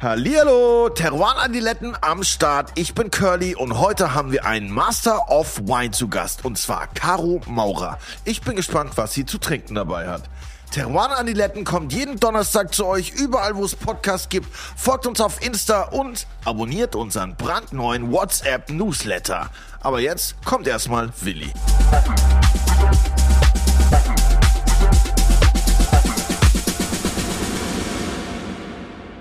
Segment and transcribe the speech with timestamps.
[0.00, 2.70] Hallihallo, Teruan-Adiletten am Start.
[2.76, 6.86] Ich bin Curly und heute haben wir einen Master of Wine zu Gast und zwar
[6.86, 7.98] Caro Maurer.
[8.24, 10.22] Ich bin gespannt, was sie zu trinken dabei hat.
[10.70, 14.46] Teruan Adiletten kommt jeden Donnerstag zu euch, überall wo es Podcasts gibt.
[14.54, 19.50] Folgt uns auf Insta und abonniert unseren brandneuen WhatsApp Newsletter.
[19.80, 21.52] Aber jetzt kommt erstmal Willi.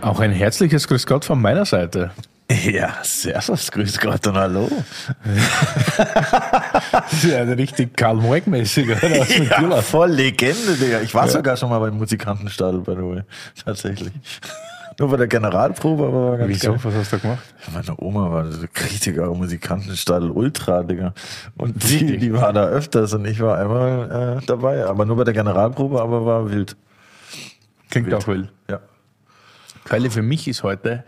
[0.01, 2.11] Auch ein herzliches Grüß Gott von meiner Seite.
[2.49, 4.69] Ja, servus, grüß Gott und hallo.
[7.29, 9.09] ja, richtig Karl Moik-mäßig, oder?
[9.09, 11.01] ja, voll Legende, Digga.
[11.01, 11.31] Ich war ja.
[11.31, 13.21] sogar schon mal beim Musikantenstadel, by the way.
[13.65, 14.13] Tatsächlich.
[14.99, 16.71] Nur bei der Generalprobe, aber war ganz Wieso?
[16.71, 16.79] Geil.
[16.83, 17.43] Was hast du gemacht?
[17.73, 21.13] Meine Oma war so Kritiker Musikantenstadel Ultra, Digga.
[21.57, 24.85] Und die, die war da öfters und ich war einmal äh, dabei.
[24.85, 26.77] Aber nur bei der Generalprobe, aber war wild.
[27.91, 28.15] Klingt wild.
[28.15, 28.49] auch wild.
[28.69, 28.79] Ja.
[29.87, 31.05] Quelle für mich ist heute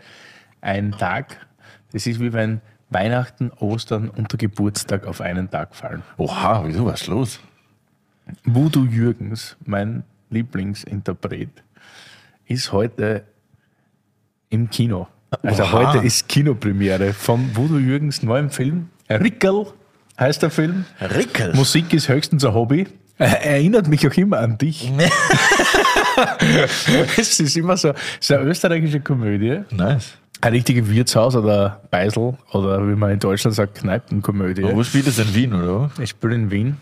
[0.62, 1.46] ein Tag,
[1.92, 6.02] das ist wie wenn Weihnachten, Ostern und der Geburtstag auf einen Tag fallen.
[6.16, 7.40] Oha, wieso, was ist los?
[8.46, 11.50] Voodoo Jürgens, mein Lieblingsinterpret,
[12.48, 13.26] ist heute
[14.50, 15.10] im Kino.
[15.44, 15.72] Also Oha.
[15.96, 18.90] heute ist Kinopremiere von Voodoo Jürgens neuem Film.
[19.10, 19.68] Rickel
[20.18, 20.86] heißt der Film.
[21.02, 21.54] Rickel?
[21.54, 22.88] Musik ist höchstens ein Hobby.
[23.18, 24.90] Er erinnert mich auch immer an dich.
[27.18, 29.62] es ist immer so, es ist eine österreichische Komödie.
[29.72, 30.14] Nice.
[30.42, 34.64] Ein richtiges Wirtshaus oder Beisel oder wie man in Deutschland sagt, Kneipenkomödie.
[34.64, 35.92] Aber wo spielt es in Wien, oder?
[36.02, 36.78] Ich spiele in Wien.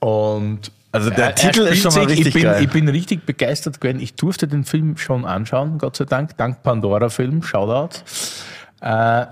[0.00, 2.62] Und also der er, Titel er ist schon mal richtig ich bin, geil.
[2.62, 4.00] Ich bin richtig begeistert gewesen.
[4.00, 6.36] Ich durfte den Film schon anschauen, Gott sei Dank.
[6.36, 8.00] Dank Pandora-Film, Shoutout.
[8.80, 9.26] Äh,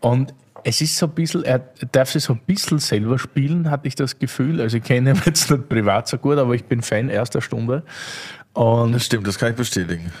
[0.00, 1.60] und es ist so ein bisschen, er
[1.92, 4.60] darf sich so ein bisschen selber spielen, hatte ich das Gefühl.
[4.60, 7.82] Also ich kenne ihn jetzt nicht privat so gut, aber ich bin Fan erster Stunde.
[8.52, 10.12] Und das stimmt, das kann ich bestätigen.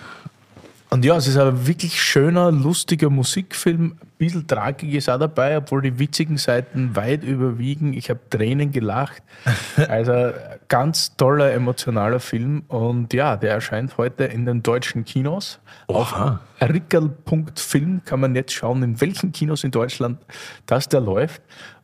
[0.92, 3.92] Und ja, es ist ein wirklich schöner, lustiger Musikfilm.
[3.92, 7.92] Ein bisschen Tragik ist auch dabei, obwohl die witzigen Seiten weit überwiegen.
[7.92, 9.22] Ich habe Tränen gelacht.
[9.88, 10.32] Also
[10.68, 12.64] ganz toller, emotionaler Film.
[12.68, 15.60] Und ja, der erscheint heute in den deutschen Kinos.
[15.86, 16.40] Oha.
[16.58, 20.18] Auf rickel.film kann man jetzt schauen, in welchen Kinos in Deutschland
[20.66, 21.40] das der läuft.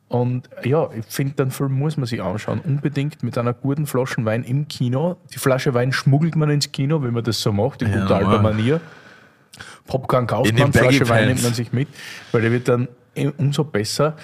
[0.08, 2.60] Und ja, ich finde, den Film muss man sich anschauen.
[2.60, 5.16] Unbedingt mit einer guten Flasche Wein im Kino.
[5.34, 8.16] Die Flasche Wein schmuggelt man ins Kino, wenn man das so macht, in ja, guter
[8.16, 8.80] alter Manier.
[9.86, 11.88] Popcorn kauft man, Flasche Wein nimmt man sich mit,
[12.30, 12.88] weil der wird dann
[13.38, 14.16] umso besser.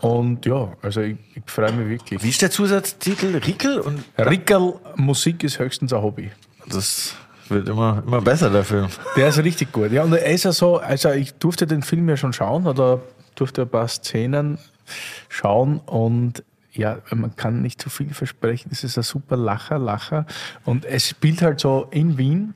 [0.00, 2.22] Und ja, also ich, ich freue mich wirklich.
[2.22, 3.36] Wie ist der Zusatztitel?
[3.36, 3.78] Rickel?
[3.78, 6.30] Und Rickel, Musik ist höchstens ein Hobby.
[6.68, 7.14] Das
[7.48, 8.88] wird immer, immer besser, der Film.
[9.16, 9.92] Der ist richtig gut.
[9.92, 13.00] Ja, und er ist ja so, also ich durfte den Film ja schon schauen oder
[13.36, 14.58] durfte ein paar Szenen
[15.28, 18.70] schauen und ja, man kann nicht zu viel versprechen.
[18.72, 20.26] Es ist ein super Lacher, Lacher.
[20.64, 22.54] Und es spielt halt so in Wien.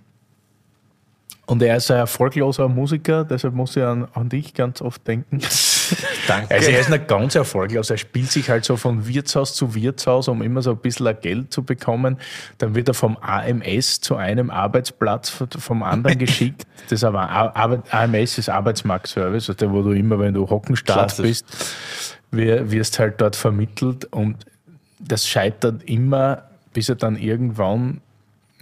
[1.44, 5.41] Und er ist ein erfolgloser Musiker, deshalb muss ich an, an dich ganz oft denken.
[6.28, 6.54] Danke.
[6.54, 7.91] Also er ist nicht ganz erfolglos.
[7.91, 11.52] Er spielt sich halt so von Wirtshaus zu Wirtshaus, um immer so ein bisschen Geld
[11.52, 12.19] zu bekommen.
[12.58, 16.66] Dann wird er vom AMS zu einem Arbeitsplatz vom anderen geschickt.
[16.88, 17.30] Das aber
[17.91, 21.46] AMS ist Arbeitsmarktservice, also wo du immer, wenn du Hockenstart bist,
[22.30, 24.44] wirst halt dort vermittelt und
[24.98, 28.00] das scheitert immer, bis er dann irgendwann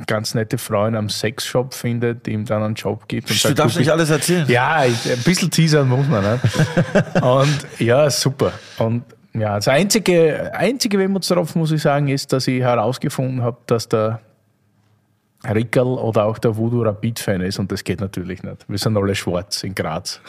[0.07, 3.31] ganz nette Frau in einem Sexshop findet, die ihm dann einen Job gibt.
[3.31, 4.47] Und du sagt, darfst nicht alles erzählen.
[4.49, 4.95] Ja, ein
[5.25, 6.23] bisschen teasern muss man.
[6.23, 6.41] Ne?
[7.23, 8.53] und ja, super.
[8.79, 13.89] Und ja, das einzige, einzige Wehmutstropfen, muss ich sagen, ist, dass ich herausgefunden habe, dass
[13.89, 14.21] der
[15.53, 18.65] Rickel oder auch der Voodoo Rapid-Fan ist und das geht natürlich nicht.
[18.67, 20.21] Wir sind alle schwarz in Graz.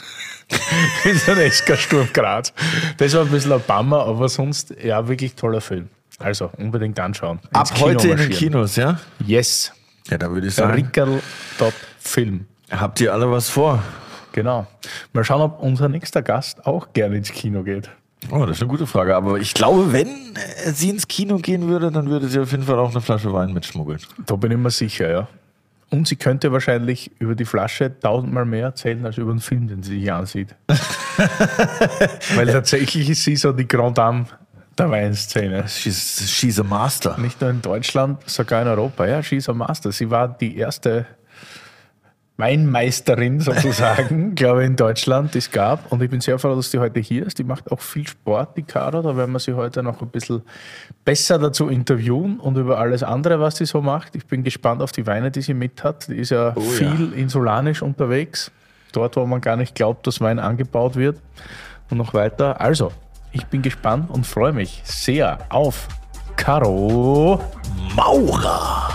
[1.03, 2.53] Wir sind SK Sturm Graz.
[2.97, 5.89] Das war ein bisschen ein Bummer, aber sonst ja, wirklich toller Film.
[6.19, 7.39] Also unbedingt anschauen.
[7.53, 8.99] Ab heute in den Kinos, ja?
[9.25, 9.73] Yes.
[10.09, 10.73] Ja, da würde ich sagen.
[10.73, 12.45] Rickel.film.
[12.71, 13.83] Habt ihr alle was vor?
[14.31, 14.67] Genau.
[15.13, 17.89] Mal schauen, ob unser nächster Gast auch gerne ins Kino geht.
[18.31, 19.15] Oh, das ist eine gute Frage.
[19.15, 20.09] Aber ich glaube, wenn
[20.65, 23.53] sie ins Kino gehen würde, dann würde sie auf jeden Fall auch eine Flasche Wein
[23.53, 23.99] mitschmuggeln.
[24.25, 25.27] Da bin ich mir sicher, ja.
[25.89, 29.83] Und sie könnte wahrscheinlich über die Flasche tausendmal mehr erzählen als über den Film, den
[29.83, 30.55] sie sich ansieht.
[32.35, 34.25] Weil tatsächlich ist sie so die Grand Dame
[34.77, 35.67] der Weinszene.
[35.67, 37.17] She's, she's a master.
[37.17, 39.05] Nicht nur in Deutschland, sogar in Europa.
[39.05, 39.91] Ja, she's a master.
[39.91, 41.05] Sie war die erste
[42.37, 45.91] Weinmeisterin sozusagen, glaube ich, in Deutschland, die es gab.
[45.91, 47.39] Und ich bin sehr froh, dass die heute hier ist.
[47.39, 49.01] Die macht auch viel Sport, die Caro.
[49.01, 50.41] Da werden wir sie heute noch ein bisschen
[51.05, 54.15] besser dazu interviewen und über alles andere, was sie so macht.
[54.15, 56.09] Ich bin gespannt auf die Weine, die sie mit hat.
[56.09, 57.17] Die ist ja oh, viel ja.
[57.17, 58.51] insulanisch unterwegs.
[58.91, 61.21] Dort, wo man gar nicht glaubt, dass Wein angebaut wird.
[61.89, 62.59] Und noch weiter.
[62.59, 62.91] Also,
[63.35, 65.87] ich bin gespannt und freue mich sehr auf
[66.37, 67.43] Caro
[67.93, 68.89] Maurer.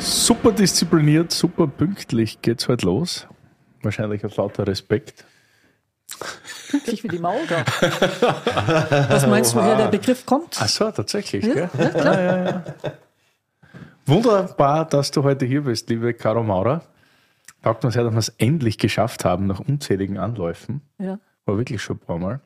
[0.00, 3.26] Super diszipliniert, super pünktlich geht's heute los.
[3.82, 5.24] Wahrscheinlich aus lauter Respekt.
[6.70, 7.64] Pünktlich wie die Maurer.
[9.08, 10.58] Was meinst du, woher der Begriff kommt?
[10.60, 11.44] Ach so, tatsächlich.
[11.44, 11.70] Ja, gell?
[11.78, 12.64] ja, klar.
[14.04, 16.82] Wunderbar, dass du heute hier bist, liebe Caro Maurer.
[17.62, 20.80] Taugt uns sehr, dass wir es endlich geschafft haben, nach unzähligen Anläufen.
[20.98, 21.18] Ja.
[21.44, 22.40] War wirklich schon ein paar Mal.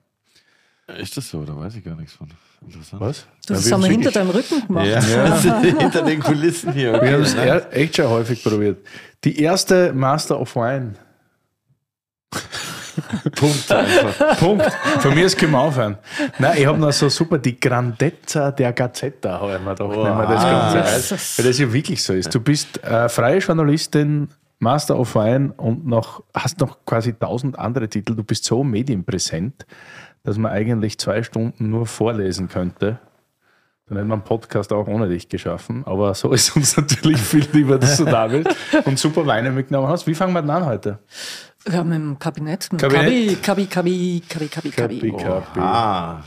[0.99, 1.45] Ist das so?
[1.45, 2.29] Da weiß ich gar nichts von.
[2.65, 3.01] Interessant.
[3.03, 3.27] Was?
[3.47, 4.87] Du, das wir haben wir hinter deinem Rücken gemacht.
[4.87, 5.01] Ja,
[5.61, 6.93] hinter den Kulissen hier.
[6.93, 7.13] Wir Okay.
[7.13, 8.79] haben es echt schon häufig probiert.
[9.25, 10.95] Die erste Master of Wine.
[13.37, 14.39] Punkt einfach.
[14.39, 14.71] Punkt.
[15.01, 15.97] Von mir ist Kim aufhören.
[16.39, 19.97] Nein, ich habe noch so super die Grandezza der Gazzetta, habe ich mir gedacht, wenn
[20.03, 21.13] man das Ganze Ah, heißt.
[21.13, 22.35] das- Weil das ja wirklich so ist.
[22.35, 24.29] Du bist äh, freie Journalistin,
[24.63, 28.15] Master of Wine und noch, hast noch quasi tausend andere Titel.
[28.15, 29.67] Du bist so medienpräsent,
[30.23, 33.01] dass man eigentlich zwei Stunden nur vorlesen könnte.
[33.89, 35.83] Dann hätten wir einen Podcast auch ohne dich geschaffen.
[35.85, 38.49] Aber so ist uns natürlich viel lieber, dass du da bist
[38.85, 40.07] und super Weine mitgenommen hast.
[40.07, 41.01] Wie fangen wir denn an heute?
[41.69, 42.71] Ja, mit dem Kabinett.
[42.71, 43.43] Mit Kabinett.
[43.43, 45.11] Kabi, Kabi, Kabi, Kabi, Kabi, Kabi.
[45.11, 45.59] Kapi.
[45.59, 46.23] Ah,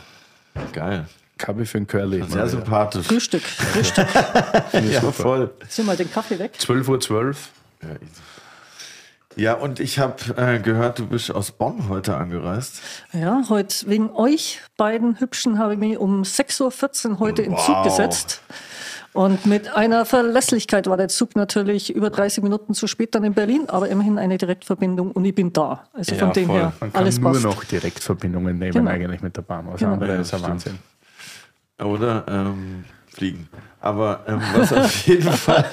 [0.73, 1.05] geil.
[1.38, 2.21] Kabi für den Curly.
[2.27, 3.07] Sehr sympathisch.
[3.07, 4.07] Frühstück, Frühstück.
[4.91, 5.51] Ja, voll.
[5.69, 6.51] Zieh mal den Kaffee weg.
[6.59, 6.99] 12.12 Uhr.
[6.99, 7.49] 12.
[7.87, 12.79] Ja, ich- Ja, und ich habe äh, gehört, du bist aus Bonn heute angereist.
[13.11, 17.67] Ja, heute wegen euch beiden Hübschen habe ich mich um 6.14 Uhr heute in Zug
[17.75, 17.83] Wow.
[17.83, 18.41] gesetzt.
[19.11, 23.33] Und mit einer Verlässlichkeit war der Zug natürlich über 30 Minuten zu spät dann in
[23.33, 25.88] Berlin, aber immerhin eine Direktverbindung und ich bin da.
[25.93, 26.55] Also Ja, von dem voll.
[26.57, 27.43] her, Man kann alles nur passt.
[27.43, 28.91] noch Direktverbindungen nehmen, Genau.
[28.91, 29.67] eigentlich mit der Bahn.
[29.69, 29.93] Was Genau.
[29.93, 30.43] andere Ja, ist stimmt.
[30.43, 30.79] Wahnsinn.
[31.81, 33.49] Oder ähm, fliegen.
[33.85, 35.63] Aber ähm, was auf jeden Fall.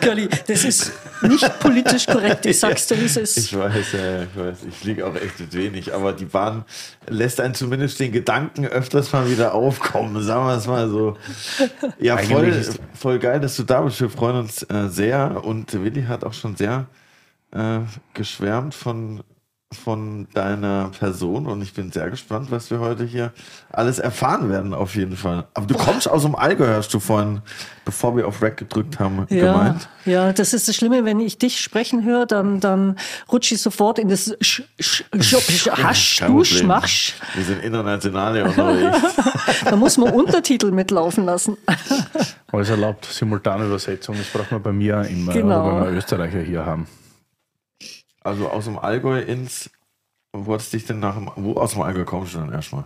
[0.00, 0.92] Curly, das ist
[1.22, 2.44] nicht politisch korrekt.
[2.46, 3.36] Ich sag's dir, wie es ist.
[3.36, 4.58] Ich weiß, ja, ich weiß.
[4.68, 5.94] Ich fliege auch echt mit wenig.
[5.94, 6.64] Aber die Bahn
[7.06, 10.20] lässt einen zumindest den Gedanken öfters mal wieder aufkommen.
[10.20, 11.16] Sagen wir es mal so.
[12.00, 12.52] Ja, voll,
[12.92, 14.00] voll geil, dass du da bist.
[14.00, 15.44] Wir freuen uns äh, sehr.
[15.44, 16.86] Und Willi hat auch schon sehr
[17.52, 17.78] äh,
[18.14, 19.22] geschwärmt von,
[19.72, 21.46] von deiner Person.
[21.46, 23.32] Und ich bin sehr gespannt, was wir heute hier
[23.70, 25.44] alles erfahren werden, auf jeden Fall.
[25.54, 27.40] Aber du kommst aus dem Allgäu, hast du vorhin,
[27.84, 29.88] bevor wir auf Rack gedrückt haben, Ja, gemeint.
[30.04, 32.96] ja, das ist das Schlimme, wenn ich dich sprechen höre, dann, dann
[33.30, 36.44] rutsche ich sofort in das Sch, Sch, Sch, Sch, Hasch, Kein du Problem.
[36.58, 37.14] Schmachsch.
[37.34, 38.98] Wir sind international hier unterwegs.
[39.64, 41.56] Da muss man Untertitel mitlaufen lassen.
[42.52, 45.66] Alles erlaubt, Simultanübersetzung, das braucht man bei mir immer, Genau.
[45.66, 46.86] oder wenn wir Österreicher hier haben.
[48.24, 49.70] Also aus dem Allgäu ins.
[50.32, 51.30] Wo hast dich denn nach dem.
[51.36, 52.84] Wo aus dem Allgäu kommst du dann erstmal?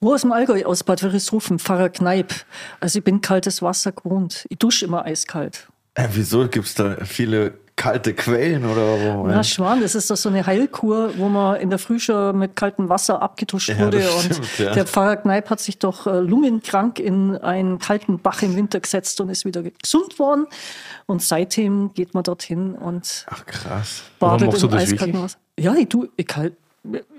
[0.00, 0.64] Wo aus dem Allgäu?
[0.64, 2.32] Aus Bad Wörishofen, Pfarrer Kneip.
[2.80, 4.46] Also ich bin kaltes Wasser gewohnt.
[4.48, 5.68] Ich dusche immer eiskalt.
[5.94, 9.28] Äh, wieso gibt es da viele kalte Quellen oder warum?
[9.28, 12.54] Na, Schwan, das ist doch so eine Heilkur, wo man in der Früh schon mit
[12.54, 14.00] kaltem Wasser abgetuscht Ja, wurde.
[14.00, 14.72] das und stimmt, ja.
[14.74, 19.20] der Pfarrer Kneip hat sich doch äh, lungenkrank in einen kalten Bach im Winter gesetzt
[19.20, 20.46] und ist wieder gesund worden.
[21.06, 24.02] Und seitdem geht man dorthin und Ach krass.
[24.18, 25.22] badet machst du im das eiskalten?
[25.22, 25.38] Wasser.
[25.58, 26.54] Ja, ich, tu, ich, kalt,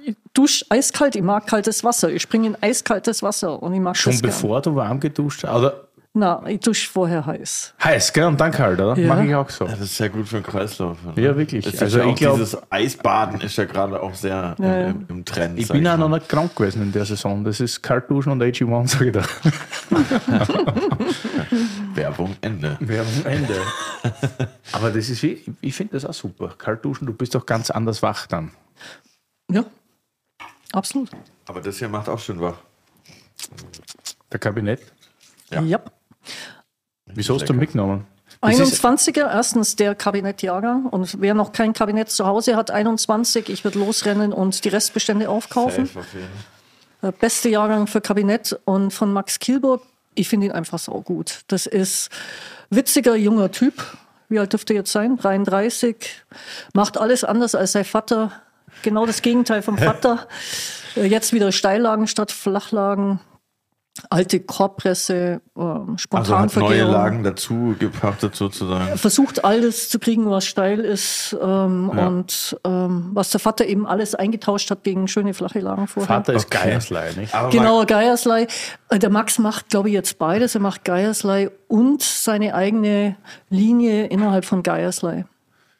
[0.05, 2.09] ich dusche eiskalt, ich mag kaltes Wasser.
[2.11, 4.31] Ich springe in eiskaltes Wasser und ich mag Schon das gern.
[4.31, 5.73] bevor du warm geduscht hast?
[6.15, 7.73] Oder Na, ich dusche vorher heiß.
[7.83, 8.25] heiß, gell?
[8.25, 8.95] Und dann kalt, oder?
[8.95, 9.07] Ja.
[9.07, 9.65] Mache ich auch so.
[9.65, 10.95] Ja, das ist sehr gut für den Kreislauf.
[11.03, 11.13] ne?
[11.19, 11.65] Ja, wirklich.
[11.65, 14.87] Das Also ja ich auch glaub- dieses Eisbaden ist ja gerade auch sehr Ja, ja.
[14.89, 15.57] im, im, Trend.
[15.57, 17.43] Ich bin auch noch nicht krank gewesen in der Saison.
[17.43, 19.23] Das ist kalt duschen und AG1, sage ich da.
[21.95, 22.77] Werbung Ende.
[22.79, 23.55] Werbung Ende.
[24.71, 26.53] Aber das ist, wie- ich finde das auch super.
[26.57, 28.51] Kalt duschen, du bist doch ganz anders wach dann.
[29.51, 29.65] Ja,
[30.73, 31.09] absolut.
[31.47, 32.57] Aber das hier macht auch schön wach.
[34.31, 34.79] Der Kabinett.
[35.51, 35.61] Ja.
[35.61, 35.79] Ja.
[37.05, 38.05] Wieso hast du mitgenommen?
[38.41, 40.87] Das ist- 21er, erstens der Kabinettjahrgang.
[40.87, 45.29] Und wer noch kein Kabinett zu Hause hat, 21, ich würde losrennen und die Restbestände
[45.29, 45.85] aufkaufen.
[45.85, 46.05] Safe.
[47.01, 49.81] Der beste Jahrgang für Kabinett und von Max Kielburg.
[50.15, 51.41] Ich finde ihn einfach so gut.
[51.47, 52.09] Das ist
[52.69, 53.73] witziger junger Typ.
[54.29, 55.17] Wie alt dürfte er jetzt sein?
[55.17, 56.23] 33.
[56.73, 58.31] Macht alles anders als sein Vater.
[58.81, 60.27] Genau das Gegenteil vom Vater.
[60.95, 63.19] Äh, Jetzt wieder Steillagen statt Flachlagen.
[64.09, 66.83] Alte Korbpresse, ähm, Also hat neue.
[66.83, 68.97] Lagen dazu gepachtet sozusagen.
[68.97, 72.07] versucht alles zu kriegen, was steil ist ähm, Ja.
[72.07, 76.07] und ähm, was der Vater eben alles eingetauscht hat gegen schöne flache Lagen vorher.
[76.07, 76.69] Vater ist Okay.
[76.69, 77.35] Geierslei, nicht?
[77.35, 78.47] Aber Genau, Geierslei.
[78.89, 80.55] Äh, Der Max macht, glaube ich, jetzt beides.
[80.55, 83.15] Er macht Geierslei und seine eigene
[83.49, 85.25] Linie innerhalb von Geierslei.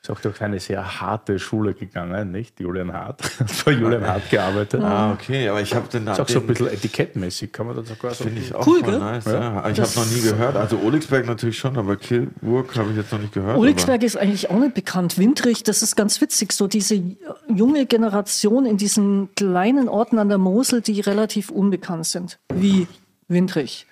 [0.04, 2.60] Ist auch durch eine sehr harte Schule gegangen, nicht?
[2.60, 3.22] Julian Hart.
[3.40, 4.84] Hat bei Julian Hart gearbeitet.
[4.84, 7.88] Ah, okay, aber ich habe den Ist auch so ein bisschen etikettmäßig, kann man das
[7.88, 9.00] sogar so Finde ich auch Cool, voll gell?
[9.00, 9.24] nice.
[9.24, 9.34] Ja.
[9.40, 9.70] Ja.
[9.70, 10.58] Ich habe noch nie gehört.
[10.58, 13.58] Also Oligsberg natürlich schon, aber Kilburg habe ich jetzt noch nicht gehört.
[13.58, 15.18] Oligsberg ist eigentlich auch nicht bekannt.
[15.18, 16.52] Windrich, das ist ganz witzig.
[16.52, 17.02] So diese
[17.48, 22.40] junge Generation in diesen kleinen Orten an der Mosel, die relativ unbekannt sind.
[22.54, 22.88] Wie
[23.30, 23.88] Windrich.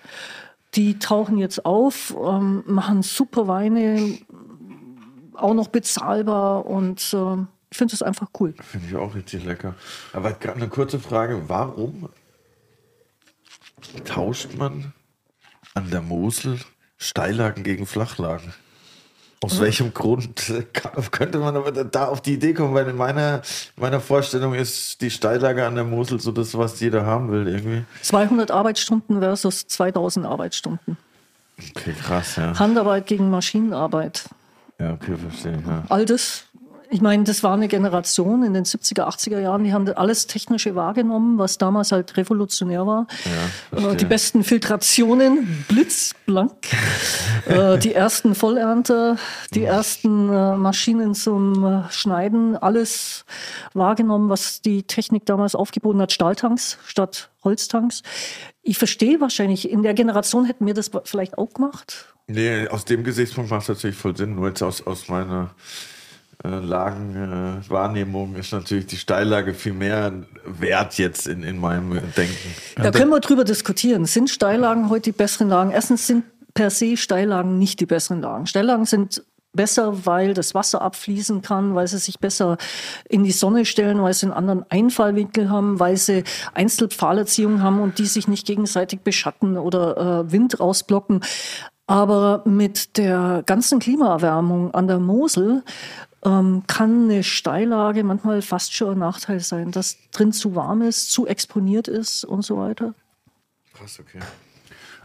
[0.74, 4.18] Die tauchen jetzt auf, ähm, machen super Weine,
[5.42, 7.36] auch noch bezahlbar und äh,
[7.70, 8.54] ich finde es einfach cool.
[8.60, 9.74] Finde ich auch richtig lecker.
[10.12, 12.08] Aber gerade eine kurze Frage: Warum
[14.04, 14.92] tauscht man
[15.74, 16.58] an der Mosel
[16.98, 18.52] Steillagen gegen Flachlagen?
[19.42, 20.52] Aus welchem Grund
[21.10, 22.74] könnte man aber da auf die Idee kommen?
[22.74, 23.42] Weil in meiner,
[23.76, 27.84] meiner Vorstellung ist die Steillage an der Mosel so das, was jeder haben will irgendwie.
[28.02, 30.96] 200 Arbeitsstunden versus 2000 Arbeitsstunden.
[31.74, 32.56] Okay, krass, ja.
[32.56, 34.28] Handarbeit gegen Maschinenarbeit.
[34.82, 35.62] Ja, okay, verstehe.
[35.64, 35.84] Ja.
[35.88, 36.44] All das
[36.92, 40.74] ich meine, das war eine Generation in den 70er, 80er Jahren, die haben alles Technische
[40.74, 43.06] wahrgenommen, was damals halt revolutionär war.
[43.74, 46.52] Ja, die besten Filtrationen, blitzblank.
[47.44, 49.16] Äh, die ersten Vollernter,
[49.52, 53.24] die ersten äh, Maschinen zum äh, Schneiden, alles
[53.74, 56.12] wahrgenommen, was die Technik damals aufgeboten hat.
[56.12, 58.02] Stahltanks statt Holztanks.
[58.62, 62.14] Ich verstehe wahrscheinlich, in der Generation hätten wir das vielleicht auch gemacht.
[62.28, 64.36] Nee, aus dem Gesichtspunkt macht es natürlich voll Sinn.
[64.36, 65.91] Nur jetzt aus, aus meiner äh,
[66.44, 70.12] Lagenwahrnehmung äh, ist natürlich die Steillage viel mehr
[70.44, 72.54] wert jetzt in, in meinem Denken.
[72.76, 74.06] Da können wir drüber diskutieren.
[74.06, 75.70] Sind Steillagen heute die besseren Lagen?
[75.70, 78.46] Erstens sind per se Steillagen nicht die besseren Lagen.
[78.46, 79.22] Steillagen sind
[79.52, 82.56] besser, weil das Wasser abfließen kann, weil sie sich besser
[83.08, 87.98] in die Sonne stellen, weil sie einen anderen Einfallwinkel haben, weil sie Einzelpfahlerziehung haben und
[87.98, 91.20] die sich nicht gegenseitig beschatten oder äh, Wind rausblocken.
[91.86, 95.62] Aber mit der ganzen Klimaerwärmung an der Mosel
[96.24, 101.10] ähm, kann eine Steillage manchmal fast schon ein Nachteil sein, dass drin zu warm ist,
[101.10, 102.94] zu exponiert ist und so weiter.
[103.74, 104.20] Krass, okay.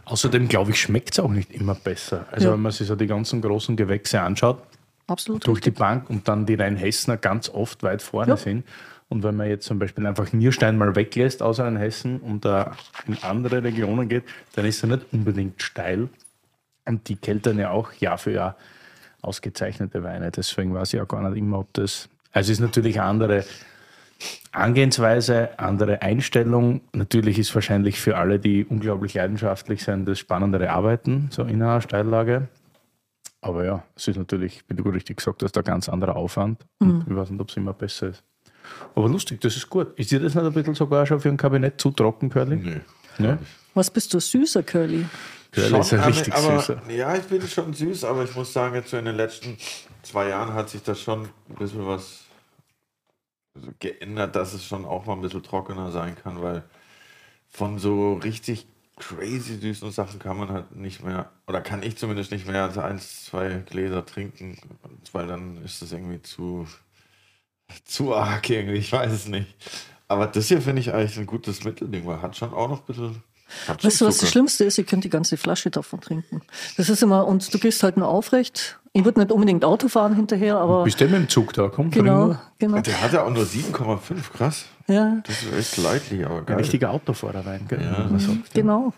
[0.04, 2.26] Außerdem, glaube ich, schmeckt es auch nicht immer besser.
[2.30, 2.54] Also, ja.
[2.54, 4.62] wenn man sich so die ganzen großen Gewächse anschaut,
[5.06, 5.74] Absolut durch richtig.
[5.74, 8.36] die Bank und dann die Rheinhessener ganz oft weit vorne ja.
[8.36, 8.64] sind.
[9.08, 13.16] Und wenn man jetzt zum Beispiel einfach Nierstein mal weglässt aus Rheinhessen und da in
[13.22, 16.08] andere Regionen geht, dann ist er nicht unbedingt steil.
[16.84, 18.56] Und die keltern ja auch Jahr für Jahr
[19.22, 20.30] ausgezeichnete Weine.
[20.30, 22.08] Deswegen weiß ich auch gar nicht immer, ob das.
[22.32, 23.44] Also es ist natürlich eine andere
[24.52, 26.80] Angehensweise, andere Einstellung.
[26.92, 31.80] Natürlich ist wahrscheinlich für alle, die unglaublich leidenschaftlich sind, das spannendere Arbeiten, so in einer
[31.80, 32.48] Steillage.
[33.40, 36.66] Aber ja, es ist natürlich, wie du richtig gesagt hast, ein ganz anderer Aufwand.
[36.80, 37.04] Mhm.
[37.08, 38.24] ich weiß nicht, ob es immer besser ist.
[38.94, 39.98] Aber lustig, das ist gut.
[39.98, 42.56] Ist dir das nicht ein bisschen sogar schon für ein Kabinett zu trocken, Curly?
[42.56, 42.80] Nee.
[43.18, 43.36] nee?
[43.74, 45.06] Was bist du süßer, Curly?
[45.52, 46.82] Curly ist ja richtig aber, süßer.
[46.90, 49.56] Ja, ich bin schon süß, aber ich muss sagen, jetzt so in den letzten
[50.02, 52.24] zwei Jahren hat sich das schon ein bisschen was
[53.78, 56.64] geändert, dass es schon auch mal ein bisschen trockener sein kann, weil
[57.48, 62.30] von so richtig crazy süßen Sachen kann man halt nicht mehr, oder kann ich zumindest
[62.30, 64.58] nicht mehr als eins, zwei Gläser trinken,
[65.12, 66.66] weil dann ist das irgendwie zu,
[67.84, 69.54] zu arg irgendwie, ich weiß es nicht.
[70.08, 72.86] Aber das hier finde ich eigentlich ein gutes Mittelding, weil hat schon auch noch ein
[72.86, 73.22] bisschen
[73.82, 74.78] Weißt du, was das Schlimmste ist?
[74.78, 76.42] Ihr könnt die ganze Flasche davon trinken.
[76.76, 78.78] Das ist immer, und du gehst halt nur aufrecht.
[78.92, 80.84] Ich würde nicht unbedingt Auto fahren hinterher, aber.
[80.84, 81.68] Bist du mit dem Zug da?
[81.68, 82.80] Komm, genau, genau.
[82.80, 84.64] Der hat ja auch nur 7,5, krass.
[84.86, 85.20] Ja.
[85.24, 86.56] Das ist echt leidlich, aber geil.
[86.56, 87.80] Ein richtiger Autofahrer rein, gell?
[87.82, 88.08] Ja.
[88.08, 88.92] Mhm, genau.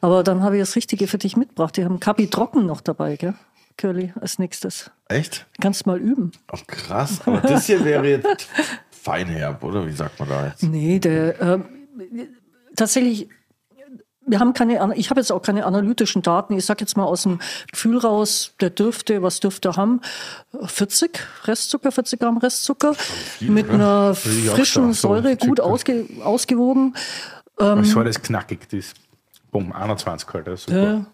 [0.00, 1.76] Aber dann habe ich das Richtige für dich mitgebracht.
[1.76, 3.34] Die haben Kapi Trocken noch dabei, gell?
[3.76, 4.90] Curly als nächstes.
[5.08, 5.46] Echt?
[5.60, 6.32] Kannst mal üben.
[6.48, 7.20] Ach, krass.
[7.26, 8.48] Aber das hier wäre jetzt
[8.90, 9.86] feinherb, oder?
[9.86, 10.62] Wie sagt man da jetzt?
[10.62, 11.40] Nee, der.
[11.40, 11.58] Äh,
[12.74, 13.28] tatsächlich
[14.26, 16.56] wir haben keine, ich habe jetzt auch keine analytischen Daten.
[16.56, 17.38] Ich sage jetzt mal aus dem
[17.70, 20.00] Gefühl raus, der dürfte, was dürfte er haben?
[20.64, 26.94] 40 Restzucker, 40 Gramm Restzucker viel, mit einer frischen Säure, gut ausge, ausgewogen.
[27.60, 28.92] Ähm, ich das knackig, das
[29.50, 30.82] Bumm, 21 halt, das super.
[30.82, 31.06] Ja.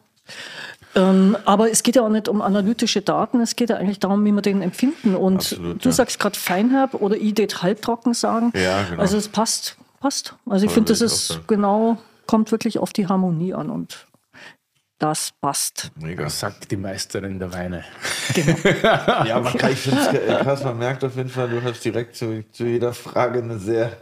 [0.95, 4.25] Ähm, aber es geht ja auch nicht um analytische Daten, es geht ja eigentlich darum,
[4.25, 5.15] wie wir den empfinden.
[5.15, 5.93] Und Absolut, du ja.
[5.93, 8.53] sagst gerade feinherb oder ich det halbtrocken sagen.
[8.55, 9.01] Ja, genau.
[9.01, 10.35] Also es passt, passt.
[10.47, 11.99] Also ich finde, das ist genau
[12.33, 14.07] kommt wirklich auf die Harmonie an und
[14.99, 15.93] das passt.
[16.01, 16.31] Mega.
[16.31, 17.85] Sagt die Meisterin der Weine.
[18.35, 18.57] Genau.
[19.27, 22.17] ja, man kann, ich finde es krass, man merkt auf jeden Fall, du hast direkt
[22.17, 23.95] zu, zu jeder Frage eine sehr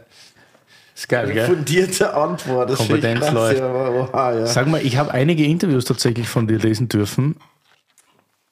[1.09, 2.69] geil, fundierte Antwort.
[2.69, 3.59] Das Kompetenz krass, läuft.
[3.59, 4.45] Ja, ja.
[4.45, 7.35] Sag mal, ich habe einige Interviews tatsächlich von dir lesen dürfen.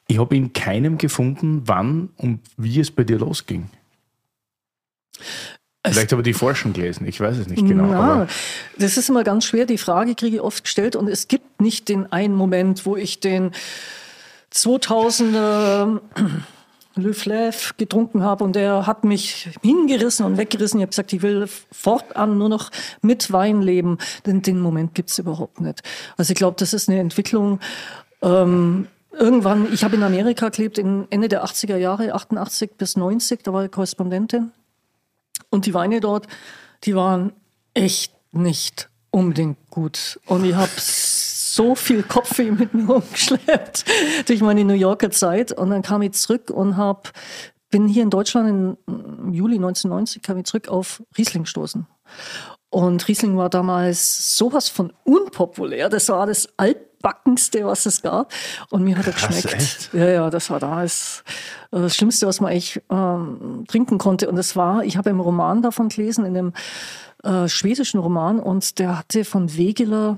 [0.08, 3.70] Ich habe in keinem gefunden, wann und wie es bei dir losging.
[5.86, 7.92] Vielleicht habe ich die Forschung gelesen, ich weiß es nicht genau.
[7.92, 8.28] Ja,
[8.78, 9.66] das ist immer ganz schwer.
[9.66, 13.22] Die Frage kriege ich oft gestellt und es gibt nicht den einen Moment, wo ich
[13.22, 13.52] den
[14.54, 16.02] 2000er
[16.96, 20.80] Le Fleuve getrunken habe und der hat mich hingerissen und weggerissen.
[20.80, 22.72] Ich habe gesagt, ich will fortan nur noch
[23.02, 24.00] mit Wein leben.
[24.26, 25.82] Denn den Moment gibt es überhaupt nicht.
[26.18, 27.60] Also ich glaube, das ist eine Entwicklung.
[28.22, 33.44] Ähm, irgendwann, ich habe in Amerika gelebt, in Ende der 80er Jahre, 88 bis 90,
[33.44, 34.52] da war ich Korrespondentin.
[35.50, 36.28] Und die Weine dort,
[36.84, 37.34] die waren
[37.74, 40.20] echt nicht unbedingt gut.
[40.26, 43.86] Und ich habe so viel Kopfweh mit mir umgeschleppt
[44.28, 45.52] durch meine New Yorker Zeit.
[45.52, 47.12] Und dann kam ich zurück und hab,
[47.70, 51.88] bin hier in Deutschland im Juli 1990 kam ich zurück auf Riesling gestoßen.
[52.70, 55.90] Und Riesling war damals sowas von unpopulär.
[55.90, 58.32] Das war das altbackenste, was es gab.
[58.70, 59.56] Und mir hat er Krass, geschmeckt.
[59.56, 59.94] echt?
[59.94, 61.24] Ja, ja, das war damals
[61.72, 64.30] äh, das Schlimmste, was man eigentlich ähm, trinken konnte.
[64.30, 66.54] Und das war, ich habe einen Roman davon gelesen, in einem
[67.24, 68.40] äh, schwedischen Roman.
[68.40, 70.18] Und der hatte von Wegeler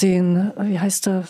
[0.00, 1.24] den, äh, wie heißt der,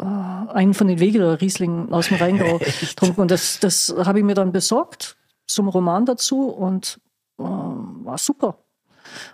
[0.00, 3.20] äh, einen von den Wegeler Riesling aus dem Rheingau getrunken.
[3.20, 5.16] Und das, das habe ich mir dann besorgt
[5.46, 7.00] zum Roman dazu und
[7.38, 8.56] äh, war super.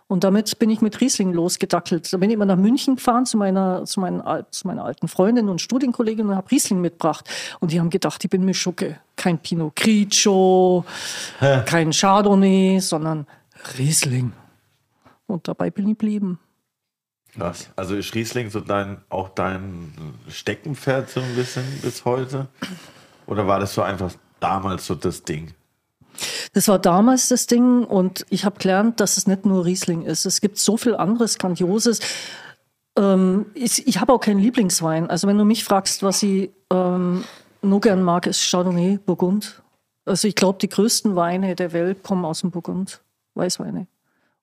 [0.08, 2.12] Und damit bin ich mit Riesling losgedackelt.
[2.12, 5.48] Da bin ich immer nach München gefahren zu meiner, zu meinen, zu meiner alten Freundin
[5.48, 7.28] und Studienkollegin und habe Riesling mitgebracht.
[7.58, 9.00] Und die haben gedacht, ich bin Mischugge.
[9.16, 10.84] Kein Pinot Grigio,
[11.40, 13.26] kein Chardonnay, sondern
[13.78, 14.32] Riesling.
[15.26, 16.38] Und dabei bin ich geblieben.
[17.34, 17.70] Krass.
[17.74, 19.92] Also ist Riesling so dein, auch dein
[20.28, 22.46] Steckenpferd so ein bisschen bis heute?
[23.26, 25.52] Oder war das so einfach damals so das Ding?
[26.52, 30.24] Das war damals das Ding und ich habe gelernt, dass es nicht nur Riesling ist.
[30.24, 32.00] Es gibt so viel anderes Grandioses.
[32.96, 35.10] Ähm, ich ich habe auch keinen Lieblingswein.
[35.10, 37.24] Also wenn du mich fragst, was ich ähm,
[37.62, 39.62] nur gern mag, ist Chardonnay, Burgund.
[40.04, 43.00] Also ich glaube, die größten Weine der Welt kommen aus dem Burgund,
[43.34, 43.86] Weißweine.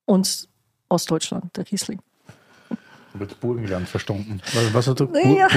[0.06, 0.50] Und
[0.90, 2.00] aus Deutschland, der Riesling.
[3.14, 4.42] Habe jetzt Burgenland verstanden.
[4.54, 5.06] Was, was hast du?
[5.14, 5.48] Ja?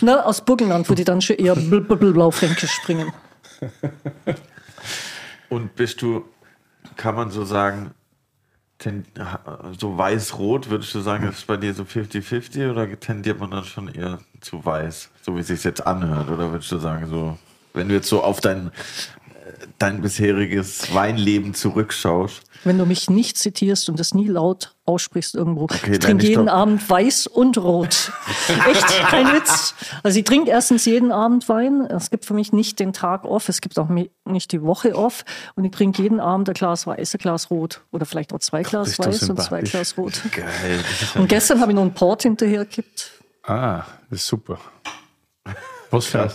[0.00, 3.12] Na, aus Burgenland würde ich dann schon eher bl- bl- bl- blaufränkisch springen.
[5.48, 6.24] Und bist du,
[6.96, 7.92] kann man so sagen,
[8.78, 9.04] ten,
[9.78, 13.88] so weiß-rot, würdest du sagen, ist bei dir so 50-50 oder tendiert man dann schon
[13.88, 16.28] eher zu weiß, so wie es sich jetzt anhört?
[16.28, 17.38] Oder würdest du sagen, so,
[17.72, 18.72] wenn du jetzt so auf dein,
[19.78, 25.66] dein bisheriges Weinleben zurückschaust, Wenn du mich nicht zitierst und das nie laut aussprichst irgendwo.
[25.72, 28.12] ich nein, trinke ich jeden glaub- Abend weiß und rot.
[28.70, 29.74] Echt, kein Witz.
[30.02, 31.82] Also ich trinke erstens jeden Abend Wein.
[31.82, 33.88] Es gibt für mich nicht den Tag off, es gibt auch
[34.24, 35.24] nicht die Woche off.
[35.56, 37.82] Und ich trinke jeden Abend ein Glas weiß, ein Glas rot.
[37.92, 39.62] Oder vielleicht auch zwei Glas du weiß und zwei.
[39.62, 40.20] Glas rot.
[40.32, 40.80] geil.
[41.14, 43.10] Und gestern habe ich noch einen Port hinterher gekippt.
[43.42, 44.58] Ah, das ist super.
[45.94, 46.30] Was für ein?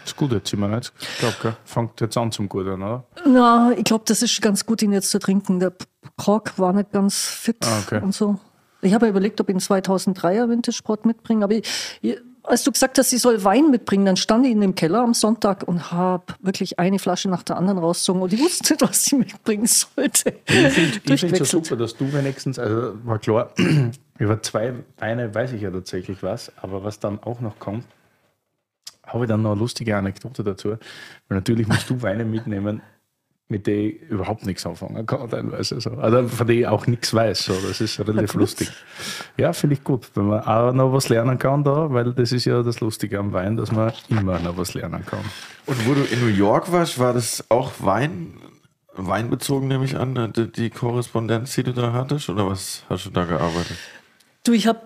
[0.05, 0.93] Ist gut jetzt, immer nicht.
[1.01, 3.05] Ich glaube, fängt jetzt an zum Guten, oder?
[3.27, 5.59] Na, ich glaube, das ist ganz gut, ihn jetzt zu trinken.
[5.61, 5.73] Der
[6.17, 8.01] Kork war nicht ganz fit Ah, okay.
[8.03, 8.39] und so.
[8.83, 12.65] Ich habe ja überlegt, ob ich einen 2003er Vintage Sport mitbringe, aber ich, ich, als
[12.65, 15.63] du gesagt hast, ich soll Wein mitbringen, dann stand ich in dem Keller am Sonntag
[15.67, 19.13] und habe wirklich eine Flasche nach der anderen rausgezogen und ich wusste nicht, was ich
[19.13, 20.35] mitbringen sollte.
[20.47, 21.47] Ich finde es so Durchgewechselt.
[21.49, 23.53] super, dass du wenigstens, also war klar,
[24.19, 27.85] über zwei Weine weiß ich ja tatsächlich was, aber was dann auch noch kommt,
[29.07, 30.71] habe ich dann noch eine lustige Anekdote dazu.
[30.71, 30.79] Weil
[31.29, 32.83] natürlich musst du Weine mitnehmen,
[33.53, 35.81] mit denen ich überhaupt nichts anfangen kann, teilweise.
[35.81, 35.91] So.
[35.91, 37.45] Also von denen ich auch nichts weiß.
[37.45, 37.53] So.
[37.69, 38.73] Das ist relativ lustig.
[39.37, 42.47] Ja, finde ich gut, wenn man auch noch was lernen kann da, weil das ist
[42.47, 45.25] ja das Lustige am Wein, dass man immer noch was lernen kann.
[45.67, 48.35] Und wo du in New York warst, war das auch Wein,
[48.95, 52.29] weinbezogen, nehme ich an, die, die Korrespondenz, die du da hattest?
[52.29, 53.77] Oder was hast du da gearbeitet?
[54.45, 54.81] Du, ich habe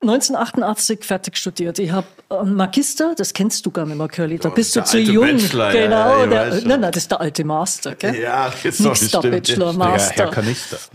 [0.00, 1.78] 1988 fertig studiert.
[1.80, 4.38] Ich habe einen Magister, das kennst du gar nicht mehr, Curly.
[4.38, 5.26] Da Oh, bist du zu jung.
[5.26, 8.20] Bachelor, ja, genau, ja, der, nein, nein, das ist der alte Master, gell?
[8.20, 10.24] Ja, jetzt Nix der Bachelor, Master.
[10.24, 10.78] Herr Kanister.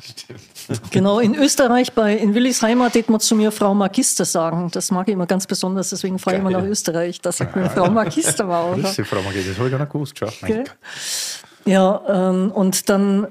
[0.91, 4.69] Genau, in Österreich, bei, in Willis Heimat, tät man zu mir Frau Magister sagen.
[4.71, 7.19] Das mag ich immer ganz besonders, deswegen fahre ich immer nach Österreich.
[7.19, 8.67] Da sagt mir Frau Magister war.
[8.71, 8.83] Oder?
[8.83, 10.13] Grüße, Frau Margit, das habe ich gar nicht gewusst.
[10.17, 10.29] Schau.
[11.65, 13.27] Ja, ähm, und dann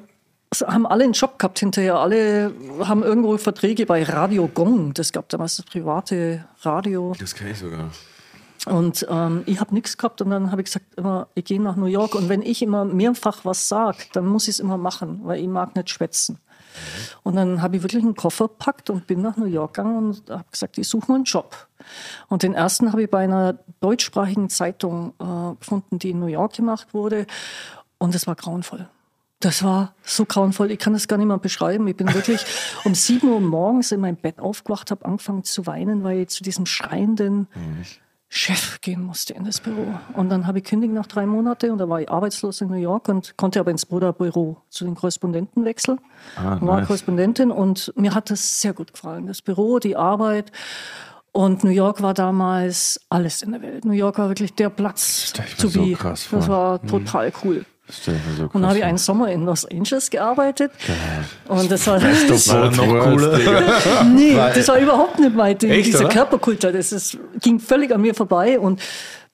[0.60, 1.96] haben alle einen Job gehabt hinterher.
[1.96, 4.92] Alle haben irgendwo Verträge bei Radio Gong.
[4.94, 7.14] Das gab damals das private Radio.
[7.18, 7.90] Das kenne ich sogar.
[8.66, 11.74] Und ähm, ich habe nichts gehabt und dann habe ich gesagt, immer, ich gehe nach
[11.74, 15.20] New York und wenn ich immer mehrfach was sage, dann muss ich es immer machen,
[15.24, 16.38] weil ich mag nicht schwätzen.
[17.24, 20.30] Und dann habe ich wirklich einen Koffer gepackt und bin nach New York gegangen und
[20.30, 21.66] habe gesagt, ich suche mir einen Job.
[22.28, 26.54] Und den ersten habe ich bei einer deutschsprachigen Zeitung äh, gefunden, die in New York
[26.54, 27.26] gemacht wurde.
[27.98, 28.88] Und es war grauenvoll.
[29.42, 31.86] Das war so grauenvoll, ich kann das gar nicht mehr beschreiben.
[31.88, 32.44] Ich bin wirklich
[32.84, 36.42] um 7 Uhr morgens in meinem Bett aufgewacht, habe angefangen zu weinen, weil ich zu
[36.42, 37.48] diesem schreienden
[38.34, 39.94] Chef gehen musste in das Büro.
[40.14, 42.76] Und dann habe ich kündigt nach drei Monaten und da war ich arbeitslos in New
[42.76, 46.00] York und konnte aber ins Bruderbüro zu den Korrespondenten wechseln.
[46.36, 46.86] Ah, war nice.
[46.86, 49.26] Korrespondentin und mir hat das sehr gut gefallen.
[49.26, 50.50] Das Büro, die Arbeit.
[51.32, 53.84] Und New York war damals alles in der Welt.
[53.84, 55.94] New York war wirklich der Platz to so be.
[56.00, 57.66] Das war total cool.
[57.92, 58.12] So
[58.44, 60.72] Und dann habe ich einen Sommer in Los Angeles gearbeitet.
[61.48, 63.38] Und das war, Das war noch cooler.
[64.14, 65.70] nee, das war überhaupt nicht mein Ding.
[65.70, 66.08] Echt, Dieser oder?
[66.08, 68.58] Körperkultur, das ist, ging völlig an mir vorbei.
[68.58, 68.80] Und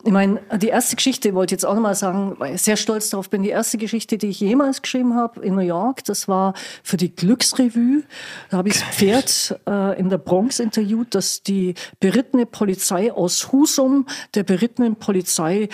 [0.05, 3.11] ich meine, die erste Geschichte wollte ich jetzt auch nochmal sagen, weil ich sehr stolz
[3.11, 3.43] darauf bin.
[3.43, 7.15] Die erste Geschichte, die ich jemals geschrieben habe in New York, das war für die
[7.15, 8.05] Glücksrevue.
[8.51, 13.51] Da habe ich das Pferd äh, in der Bronx interviewt, dass die berittene Polizei aus
[13.51, 15.69] Husum der berittenen Polizei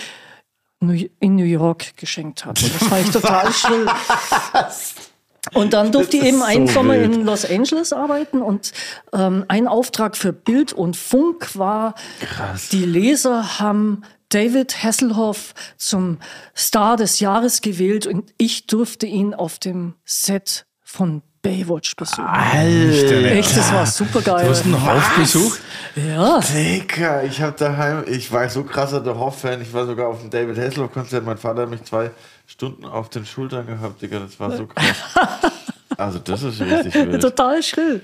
[0.91, 2.61] in New York geschenkt hat.
[2.61, 3.87] Und das fand ich total schrill.
[5.53, 7.13] Und dann durfte ich eben einen so Sommer wild.
[7.13, 8.71] in Los Angeles arbeiten und
[9.13, 11.93] ähm, ein Auftrag für Bild und Funk war,
[12.71, 16.17] die Leser haben David Hasselhoff zum
[16.57, 22.25] Star des Jahres gewählt und ich durfte ihn auf dem Set von Baywatch besuchen.
[22.25, 24.45] Alter, Echt, das war super geil.
[24.45, 25.59] Du hast einen Hof besucht?
[25.95, 30.19] Ja, Digga, ich hab daheim, ich war so krasser The Hoff-Fan, ich war sogar auf
[30.21, 32.11] dem David Hasselhoff-Konzert, mein Vater hat mich zwei
[32.47, 34.85] Stunden auf den Schultern gehabt, Digga, das war so krass.
[35.97, 37.21] Also das ist richtig wild.
[37.21, 38.01] total schrill.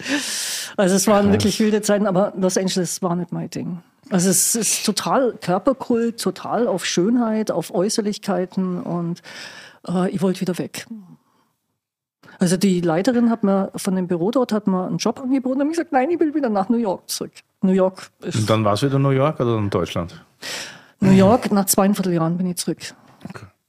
[0.78, 3.80] Also es waren wirklich wilde Zeiten, aber Los Angeles war nicht mein Ding.
[4.10, 9.22] Also es ist total Körperkult, total auf Schönheit, auf Äußerlichkeiten und
[9.90, 10.86] äh, ich wollte wieder weg.
[12.42, 15.68] Also die Leiterin hat mir von dem Büro dort hat mir einen Job angeboten und
[15.68, 17.34] ich gesagt, nein, ich will wieder nach New York zurück.
[17.62, 20.26] New York ist Und dann war es wieder New York oder in Deutschland?
[21.02, 22.80] New York, nach zweieinviertel Jahren bin ich zurück.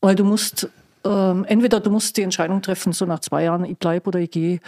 [0.00, 0.70] Weil du musst,
[1.04, 4.30] ähm, entweder du musst die Entscheidung treffen, so nach zwei Jahren, ich bleibe oder ich
[4.30, 4.60] gehe.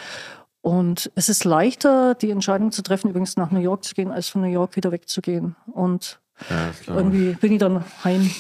[0.61, 4.29] Und es ist leichter, die Entscheidung zu treffen, übrigens nach New York zu gehen, als
[4.29, 5.57] von New York wieder wegzugehen.
[5.73, 8.31] Und Ja, irgendwie bin ich dann heim.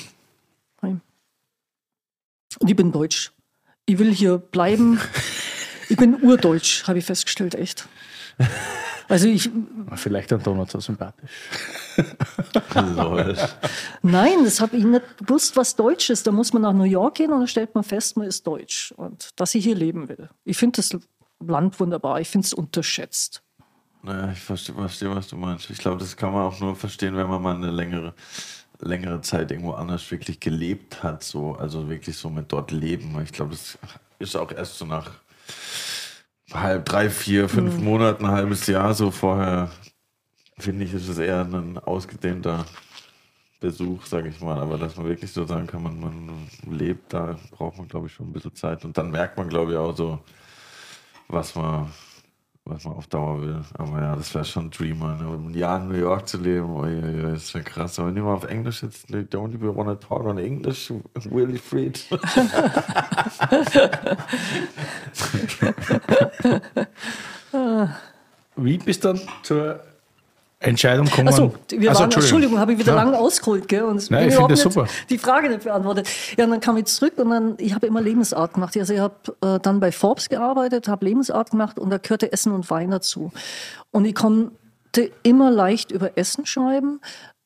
[0.83, 1.00] heim.
[2.61, 3.33] Und ich bin deutsch.
[3.87, 5.00] Ich will hier bleiben.
[5.88, 7.87] Ich bin urdeutsch, habe ich festgestellt, echt.
[9.09, 9.51] Also ich,
[9.97, 11.31] Vielleicht ein Donut so sympathisch.
[14.03, 16.27] Nein, das habe ich nicht gewusst, was Deutsch ist.
[16.27, 18.92] Da muss man nach New York gehen und dann stellt man fest, man ist Deutsch
[18.97, 20.31] und dass ich hier leben will.
[20.44, 20.97] Ich finde das
[21.40, 22.20] Land wunderbar.
[22.20, 23.42] Ich finde es unterschätzt.
[24.03, 25.70] Naja, ich verstehe, verstehe, was du meinst.
[25.70, 28.14] Ich glaube, das kann man auch nur verstehen, wenn man mal eine längere,
[28.81, 31.23] längere Zeit irgendwo anders wirklich gelebt hat.
[31.23, 31.55] So.
[31.55, 33.18] Also wirklich so mit dort leben.
[33.23, 33.79] Ich glaube, das
[34.18, 35.11] ist auch erst so nach
[36.52, 39.70] halb, drei, vier, fünf Monaten, ein halbes Jahr so vorher,
[40.59, 42.64] finde ich, ist es eher ein ausgedehnter
[43.61, 44.59] Besuch, sage ich mal.
[44.61, 48.12] Aber dass man wirklich so sagen kann, man, man lebt, da braucht man, glaube ich,
[48.12, 48.85] schon ein bisschen Zeit.
[48.85, 50.20] Und dann merkt man, glaube ich, auch so,
[51.28, 51.90] was man,
[52.66, 53.61] was man auf Dauer will.
[53.74, 55.29] Aber ja, das wäre schon ein Dreamer, ne?
[55.29, 57.98] Um ein Jahr in New York zu leben, oh, ja, ja, das wäre krass.
[57.98, 60.90] Aber nimm mal auf Englisch jetzt, don't even wanna talk on English,
[61.31, 62.03] Willy Fried.
[68.57, 69.81] Wie bist du dann zur
[70.64, 71.29] Entscheidung gekommen?
[71.29, 73.03] Achso, wir Also, waren, Entschuldigung, habe ich wieder Ja.
[73.05, 73.85] lange ausgeholt, gell?
[73.85, 74.87] Und Nein, ich finde das super.
[75.11, 76.09] Die Frage nicht beantwortet.
[76.37, 78.77] Ja, und dann kam ich zurück und dann, ich habe immer Lebensart gemacht.
[78.77, 82.53] Also ich habe äh, dann bei Forbes gearbeitet, habe Lebensart gemacht und da gehörte Essen
[82.53, 83.31] und Wein dazu.
[83.90, 87.00] Und ich konnte immer leicht über Essen schreiben,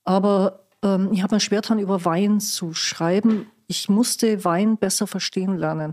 [0.04, 3.46] aber ähm, ich habe mir schwer dran, über Wein zu schreiben.
[3.70, 5.92] Ich musste Wein besser verstehen lernen.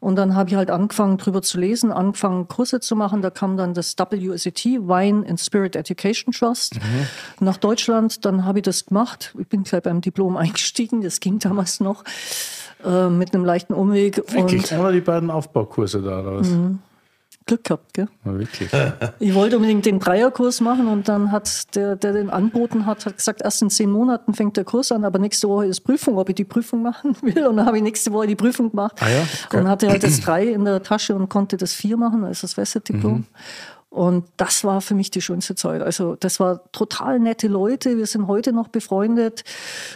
[0.00, 3.22] Und dann habe ich halt angefangen, drüber zu lesen, angefangen, Kurse zu machen.
[3.22, 6.80] Da kam dann das WSET, Wine and Spirit Education Trust,
[7.38, 8.24] nach Deutschland.
[8.24, 9.34] Dann habe ich das gemacht.
[9.38, 11.00] Ich bin gleich beim Diplom eingestiegen.
[11.02, 12.02] Das ging damals noch
[12.84, 14.16] äh, mit einem leichten Umweg.
[14.32, 14.72] Wirklich?
[14.72, 16.48] Und Oder die beiden Aufbaukurse da, oder was?
[17.46, 18.08] Glück gehabt, gell?
[18.24, 18.70] Ja, wirklich.
[19.18, 23.16] Ich wollte unbedingt den Dreierkurs machen und dann hat der, der den anboten hat, hat
[23.16, 26.28] gesagt, erst in zehn Monaten fängt der Kurs an, aber nächste Woche ist Prüfung, ob
[26.28, 27.46] ich die Prüfung machen will.
[27.46, 29.22] Und dann habe ich nächste Woche die Prüfung gemacht Ah ja?
[29.46, 29.58] Okay.
[29.58, 32.56] und hatte halt das drei in der Tasche und konnte das vier machen, also das
[32.56, 33.12] Western-Diplom.
[33.12, 33.24] Mhm.
[33.92, 35.82] Und das war für mich die schönste Zeit.
[35.82, 37.98] Also das war total nette Leute.
[37.98, 39.44] Wir sind heute noch befreundet.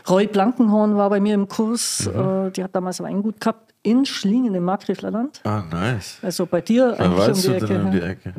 [0.06, 2.06] Roy Blankenhorn war bei mir im Kurs.
[2.12, 2.48] Mhm.
[2.48, 5.40] Äh, die hat damals Weinggut gehabt in Schlingen im Markgräflerland.
[5.44, 6.18] ah, nice.
[6.20, 7.78] Also bei dir Da eigentlich um die Ecke.
[7.80, 8.00] um die.
[8.00, 8.34] Ecke.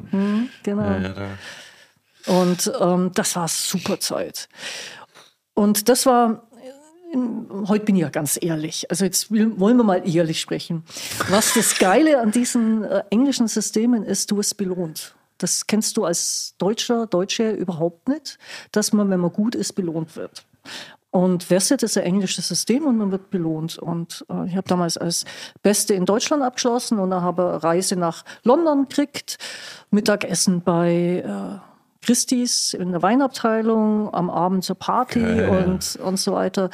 [0.62, 0.84] Genau.
[0.84, 2.40] Ja, ja, da.
[2.40, 4.50] Und ähm, das war super Zeit.
[5.56, 6.44] Und das war,
[7.16, 7.18] äh,
[7.68, 10.84] heute bin ich ja ganz ehrlich, also jetzt will, wollen wir mal ehrlich sprechen.
[11.30, 15.16] Was das Geile an diesen äh, englischen Systemen ist, du wirst belohnt.
[15.38, 18.38] Das kennst du als Deutscher, Deutsche überhaupt nicht,
[18.72, 20.46] dass man, wenn man gut ist, belohnt wird.
[21.10, 23.78] Und Vesset ist ein englisches System und man wird belohnt.
[23.78, 25.26] Und äh, ich habe damals als
[25.64, 29.38] Beste in Deutschland abgeschlossen und dann habe Reise nach London gekriegt,
[29.90, 31.68] Mittagessen bei äh,
[32.06, 35.66] Christie's in der Weinabteilung, am Abend zur Party Geil.
[35.66, 36.70] und, und so weiter.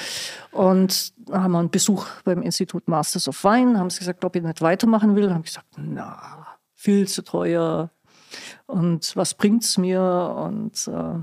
[0.52, 4.36] Und dann haben wir einen Besuch beim Institut Masters of Wine, haben sie gesagt, ob
[4.36, 5.24] ich nicht weitermachen will.
[5.24, 7.90] Dann habe ich gesagt, na, viel zu teuer.
[8.66, 10.02] Und was bringt's mir?
[10.02, 11.20] Und äh,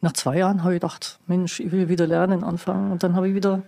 [0.00, 2.92] nach zwei Jahren habe ich gedacht, Mensch, ich will wieder lernen anfangen.
[2.92, 3.62] Und dann habe ich wieder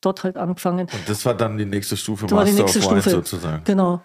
[0.00, 0.88] dort halt angefangen.
[0.92, 3.10] Und das war dann die nächste Stufe, Das war die Master nächste Stufe.
[3.10, 3.64] sozusagen.
[3.64, 4.00] Genau.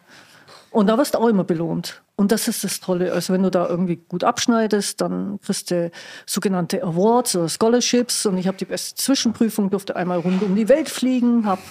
[0.72, 2.02] Und da wirst du auch immer belohnt.
[2.16, 3.14] Und das ist das Tolle.
[3.14, 5.92] Also wenn du da irgendwie gut abschneidest, dann kriegst du
[6.26, 8.26] sogenannte Awards oder Scholarships.
[8.26, 11.62] Und ich habe die beste Zwischenprüfung, durfte einmal rund um die Welt fliegen, habe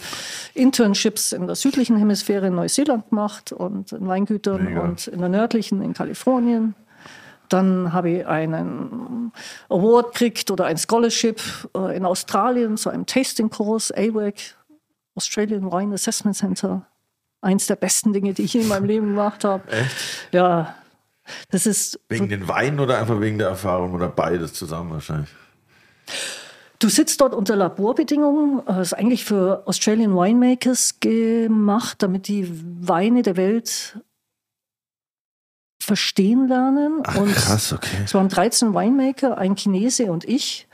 [0.54, 4.80] Internships in der südlichen Hemisphäre in Neuseeland gemacht und in Weingütern Mega.
[4.80, 6.74] und in der nördlichen in Kalifornien.
[7.48, 9.32] Dann habe ich einen
[9.68, 11.40] Award gekriegt oder ein Scholarship
[11.76, 14.56] äh, in Australien zu einem Tasting-Kurs, AWAC,
[15.14, 16.86] Australian Wine Assessment Center.
[17.46, 19.70] Eins der besten Dinge, die ich in meinem Leben gemacht habe.
[19.70, 19.96] Echt?
[20.32, 20.74] Ja,
[21.50, 25.30] das ist, Wegen den Weinen oder einfach wegen der Erfahrung oder beides zusammen wahrscheinlich?
[26.78, 28.62] du sitzt dort unter Laborbedingungen.
[28.66, 32.48] Das ist eigentlich für Australian Winemakers gemacht, damit die
[32.80, 33.98] Weine der Welt
[35.86, 37.00] verstehen lernen.
[37.04, 37.96] Ach, und krass, okay.
[38.04, 40.66] es waren 13 Winemaker, ein Chinese und ich.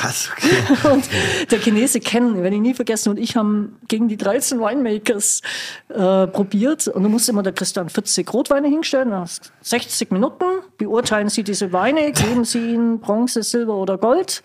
[0.00, 0.88] Krass, okay.
[0.92, 1.08] Und
[1.50, 5.40] der Chinese kennen, werde ich nie vergessen, und ich haben gegen die 13 Winemakers
[5.88, 6.88] äh, probiert.
[6.88, 10.44] Und du musst immer, du dann 40 Rotweine hinstellen, dann hast 60 Minuten,
[10.78, 14.42] beurteilen sie diese Weine, geben sie ihnen Bronze, Silber oder Gold.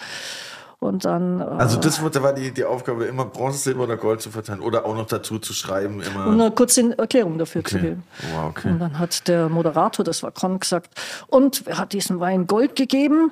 [0.81, 4.31] Und dann äh, Also das war die, die Aufgabe, immer Bronze, Silber oder Gold zu
[4.31, 6.01] verteilen oder auch noch dazu zu schreiben.
[6.01, 6.25] Immer.
[6.25, 7.89] um eine kurze Erklärung dafür zu okay.
[7.89, 8.03] geben.
[8.33, 8.69] Wow, okay.
[8.69, 10.89] Und dann hat der Moderator, das war Con, gesagt,
[11.27, 13.31] und wer hat diesem Wein Gold gegeben?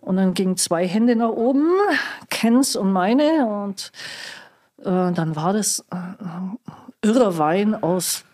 [0.00, 1.66] Und dann gingen zwei Hände nach oben,
[2.30, 3.44] Kens und meine.
[3.44, 3.90] Und
[4.78, 5.96] äh, dann war das äh,
[7.04, 8.24] irrer Wein aus,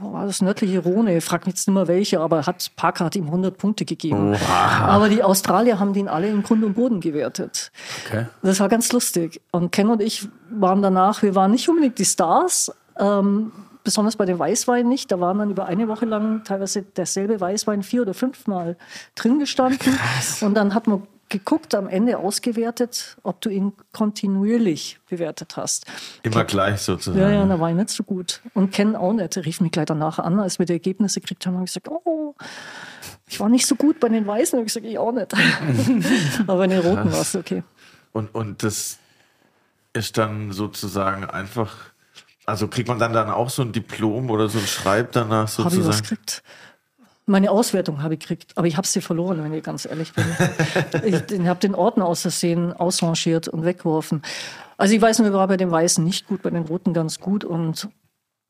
[0.00, 3.16] wo war das nördliche Rhone, frag mich jetzt nicht mehr welcher, aber hat, Parker hat
[3.16, 4.36] ihm 100 Punkte gegeben.
[4.82, 7.70] Aber die Australier haben den alle in Grund und Boden gewertet.
[8.06, 8.26] Okay.
[8.42, 9.40] Das war ganz lustig.
[9.50, 13.52] Und Ken und ich waren danach, wir waren nicht unbedingt die Stars, ähm,
[13.84, 15.12] besonders bei dem Weißwein nicht.
[15.12, 18.76] Da waren dann über eine Woche lang teilweise derselbe Weißwein vier oder fünfmal
[19.14, 19.98] drin gestanden.
[20.40, 25.86] Und dann hat man geguckt, am Ende ausgewertet, ob du ihn kontinuierlich bewertet hast.
[26.22, 27.18] Immer gleich sozusagen.
[27.18, 28.40] Ja, ja, da war ich nicht so gut.
[28.54, 29.36] Und Ken auch nicht.
[29.36, 31.54] Der rief mich gleich danach an, als wir die Ergebnisse gekriegt haben.
[31.54, 32.34] habe ich gesagt, oh,
[33.26, 34.56] ich war nicht so gut bei den Weißen.
[34.58, 35.32] habe ich gesagt, ich auch nicht.
[36.46, 37.62] Aber bei den Roten war es okay.
[38.12, 38.98] Und, und das
[39.92, 41.74] ist dann sozusagen einfach,
[42.46, 45.60] also kriegt man dann, dann auch so ein Diplom oder so ein Schreib danach Habe
[45.60, 46.02] ich was sozusagen?
[46.02, 46.42] gekriegt?
[47.26, 50.24] Meine Auswertung habe ich gekriegt, aber ich habe sie verloren, wenn ich ganz ehrlich bin.
[51.04, 54.20] ich habe den Ordner aus Versehen ausrangiert und weggeworfen.
[54.76, 57.20] Also ich weiß nur, ich war bei den Weißen nicht gut, bei den Roten ganz
[57.20, 57.84] gut und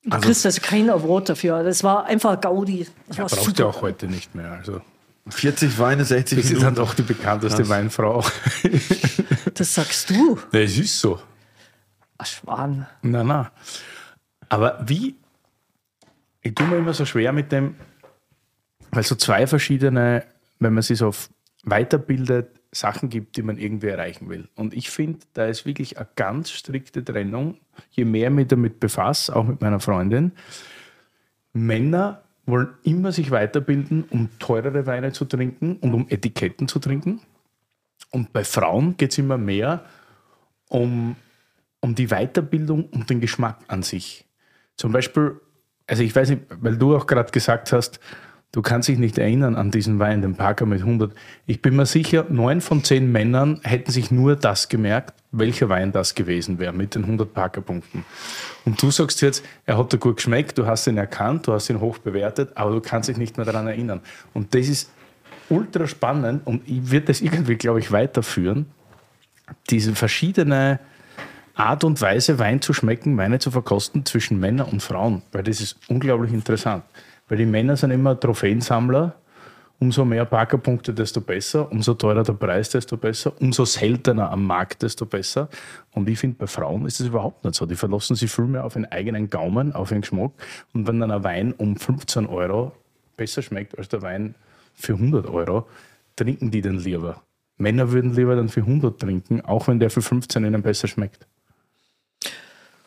[0.02, 1.62] du Also- kriegst also kein Award dafür.
[1.62, 2.88] Das war einfach Gaudi.
[3.08, 4.50] Das war Brauchst du auch heute nicht mehr.
[4.52, 4.80] Also,
[5.28, 7.68] 40 Weine, 60 das ist dann doch die bekannteste Krass.
[7.70, 8.24] Weinfrau.
[9.54, 10.36] Das sagst du.
[10.52, 11.20] Ja, es ist so.
[12.18, 12.88] Ach, Schwan.
[13.02, 13.52] Na, na.
[14.48, 15.14] Aber wie?
[16.42, 17.76] Ich tue mir immer so schwer mit dem,
[18.94, 20.24] weil so zwei verschiedene,
[20.58, 21.12] wenn man sich so
[21.64, 24.48] weiterbildet, Sachen gibt, die man irgendwie erreichen will.
[24.56, 27.58] Und ich finde, da ist wirklich eine ganz strikte Trennung.
[27.92, 30.32] Je mehr ich mich damit befasse, auch mit meiner Freundin,
[31.52, 37.20] Männer wollen immer sich weiterbilden, um teurere Weine zu trinken und um Etiketten zu trinken.
[38.10, 39.84] Und bei Frauen geht es immer mehr
[40.68, 41.14] um
[41.84, 44.24] um die Weiterbildung und den Geschmack an sich.
[44.74, 45.38] Zum Beispiel,
[45.86, 48.00] also ich weiß nicht, weil du auch gerade gesagt hast,
[48.54, 51.12] du kannst dich nicht erinnern an diesen Wein, den Parker mit 100.
[51.46, 55.90] Ich bin mir sicher, neun von zehn Männern hätten sich nur das gemerkt, welcher Wein
[55.90, 58.04] das gewesen wäre mit den 100 Parker-Punkten.
[58.64, 61.68] Und du sagst jetzt, er hat dir gut geschmeckt, du hast ihn erkannt, du hast
[61.68, 64.00] ihn hoch bewertet, aber du kannst dich nicht mehr daran erinnern.
[64.34, 64.88] Und das ist
[65.48, 68.66] ultra spannend und ich würde das irgendwie, glaube ich, weiterführen,
[69.68, 70.78] diese verschiedene
[71.56, 75.60] Art und Weise, Wein zu schmecken, Weine zu verkosten zwischen Männern und Frauen, weil das
[75.60, 76.84] ist unglaublich interessant.
[77.28, 79.14] Weil die Männer sind immer Trophäensammler,
[79.78, 84.82] umso mehr Parkerpunkte, desto besser, umso teurer der Preis, desto besser, umso seltener am Markt,
[84.82, 85.48] desto besser.
[85.92, 87.66] Und ich finde, bei Frauen ist es überhaupt nicht so.
[87.66, 90.32] Die verlassen sich viel mehr auf ihren eigenen Gaumen, auf ihren Geschmack.
[90.72, 92.72] Und wenn dann ein Wein um 15 Euro
[93.16, 94.34] besser schmeckt als der Wein
[94.74, 95.66] für 100 Euro,
[96.16, 97.22] trinken die den lieber.
[97.56, 101.26] Männer würden lieber dann für 100 trinken, auch wenn der für 15 ihnen besser schmeckt.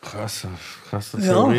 [0.02, 0.48] Krasse,
[0.88, 1.52] krasse Ja.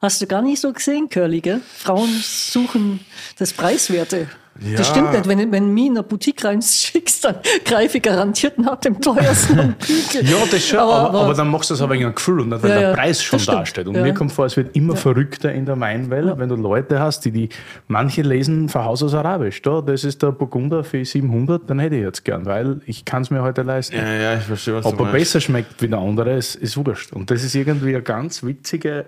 [0.00, 1.60] Hast du gar nicht so gesehen, Curly, gell?
[1.76, 3.00] Frauen suchen
[3.38, 4.28] das Preiswerte.
[4.60, 4.76] Ja.
[4.78, 5.26] Das stimmt nicht.
[5.28, 9.76] Wenn, wenn du mich in eine Boutique reinschickst, dann greife ich garantiert nach dem teuersten
[9.80, 10.28] Kügel.
[10.28, 12.48] Ja, das schon, Aber- aber, aber, dann machst du es aber in einem Gefühl und
[12.48, 13.86] nicht, weil Ja, der Preis schon das dasteht.
[13.86, 14.02] Und Ja.
[14.02, 17.30] mir kommt vor, es wird immer verrückter in der Weinwelt, wenn du Leute hast, die,
[17.30, 17.48] die
[17.86, 19.62] manche lesen von Haus aus Arabisch.
[19.62, 23.22] Da, das ist der Burgunder für 700, dann hätte ich jetzt gern, weil ich kann
[23.22, 23.94] es mir heute leisten.
[23.96, 25.18] Ja, ja, ich verstehe, was Ob du er meinst.
[25.32, 27.12] besser schmeckt wie der andere, ist, ist wurscht.
[27.12, 29.06] Und das ist irgendwie eine ganz witzige.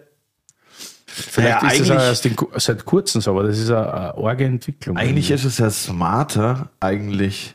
[1.12, 3.92] Vielleicht Ja, ist es auch eigentlich- erst in, seit kurzem so, aber das ist eine,
[3.92, 4.96] eine arge Entwicklung.
[4.96, 7.54] Eigentlich ist es ja smarter, eigentlich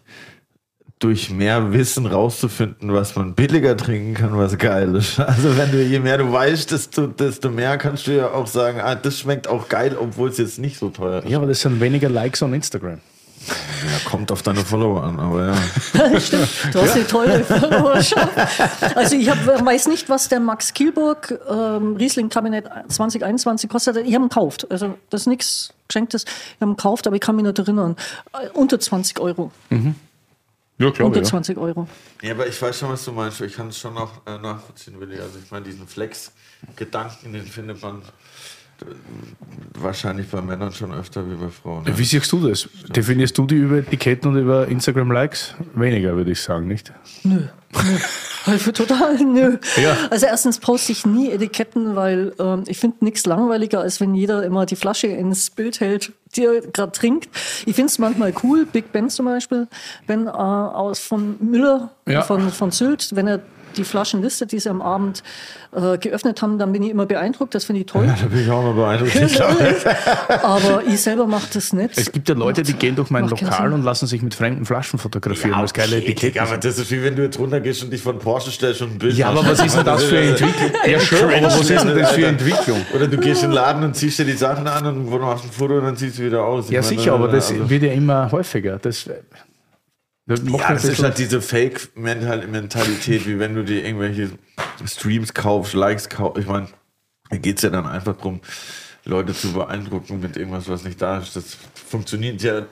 [0.99, 5.19] durch mehr Wissen rauszufinden, was man billiger trinken kann, was geil ist.
[5.19, 8.79] Also wenn du, je mehr du weißt, desto, desto mehr kannst du ja auch sagen,
[8.81, 11.29] ah, das schmeckt auch geil, obwohl es jetzt nicht so teuer ist.
[11.29, 12.99] Ja, aber das sind weniger Likes on Instagram.
[13.47, 16.19] Ja, kommt auf deine Follower an, aber ja.
[16.19, 18.95] Stimmt, du hast eine tolle Followerschaft.
[18.95, 23.97] Also ich hab, weiß nicht, was der Max Kielburg ähm, Riesling Kabinett 2021 kostet.
[23.97, 24.69] Ich habe ihn gekauft.
[24.71, 26.23] Also das ist nichts Geschenktes.
[26.25, 27.95] Ich habe ihn gekauft, aber ich kann mich nicht erinnern.
[28.33, 29.51] Äh, unter 20 Euro.
[30.77, 31.07] Ja, klar.
[31.07, 31.87] Unter 20 Euro.
[32.21, 33.39] Ja, aber ich weiß schon, was du meinst.
[33.41, 35.19] Ich kann es schon noch äh, nachvollziehen, Willi.
[35.19, 38.01] Also ich meine, diesen Flex-Gedanken, den findet man
[39.79, 41.83] wahrscheinlich bei Männern schon öfter wie bei Frauen.
[41.85, 42.67] Wie siehst du das?
[42.89, 45.55] Definierst du die über Etiketten und über Instagram-Likes?
[45.75, 46.91] Weniger, würde ich sagen, nicht?
[47.23, 47.39] Nö.
[47.73, 47.97] nö.
[48.45, 49.57] Also total nö.
[49.81, 49.97] Ja.
[50.11, 54.43] Also erstens poste ich nie Etiketten, weil ähm, ich finde nichts langweiliger, als wenn jeder
[54.43, 57.27] immer die Flasche ins Bild hält, die er gerade trinkt.
[57.65, 59.67] Ich finde es manchmal cool, Big Ben zum Beispiel,
[60.07, 62.21] wenn äh, aus von Müller, Ja.
[62.21, 63.39] von, von Sylt, wenn er
[63.77, 65.23] die Flaschen listet, die sie am Abend
[65.75, 67.53] äh, geöffnet haben, dann bin ich immer beeindruckt.
[67.55, 68.05] Das finde ich toll.
[68.21, 69.15] Da bin ich auch mal beeindruckt.
[69.15, 71.97] Ich Aber ich selber mache das nicht.
[71.97, 74.99] Es gibt ja Leute, die gehen durch mein Lokal und lassen sich mit fremden Flaschen
[74.99, 78.01] fotografieren, geile okay, Etiketten Digga, aber das ist wie wenn du jetzt runtergehst und dich
[78.01, 80.71] von Porsche stellst und ein Bild Ja, aber was ist denn das für eine Entwicklung?
[80.87, 82.81] Ja, schön, aber was ist denn das für eine Entwicklung?
[82.95, 85.25] Oder du gehst in den Laden und ziehst dir die Sachen an und wo du
[85.25, 86.65] machst ein Foto und dann ziehst du wieder aus.
[86.65, 88.77] Ich Ja, meine, sicher, aber das also- wird ja immer häufiger.
[88.81, 89.09] Das,
[90.27, 94.31] Ja, das ist halt diese Fake-Mentalität, wie wenn du dir irgendwelche
[94.85, 96.39] Streams kaufst, Likes kaufst.
[96.41, 96.67] Ich meine,
[97.29, 98.41] da geht es ja dann einfach darum,
[99.03, 101.35] Leute zu beeindrucken mit irgendwas, was nicht da ist.
[101.35, 102.65] Das funktioniert ja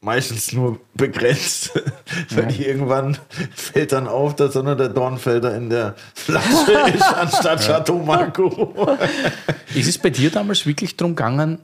[0.00, 1.72] meistens nur begrenzt.
[2.30, 3.16] Weil irgendwann
[3.54, 8.96] fällt dann auf, dass sondern der Dornfelder in der Flasche ist, anstatt Chateau Marco.
[9.74, 11.60] Ist es bei dir damals wirklich darum gegangen,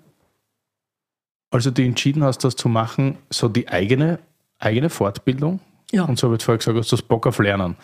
[1.51, 4.19] also du entschieden hast, das zu machen, so die eigene,
[4.65, 5.61] eigene Fortbildung?
[5.93, 6.05] Ja.
[6.05, 7.77] Und so habe ich vorher gesagt, hast du Bock auf Lernen.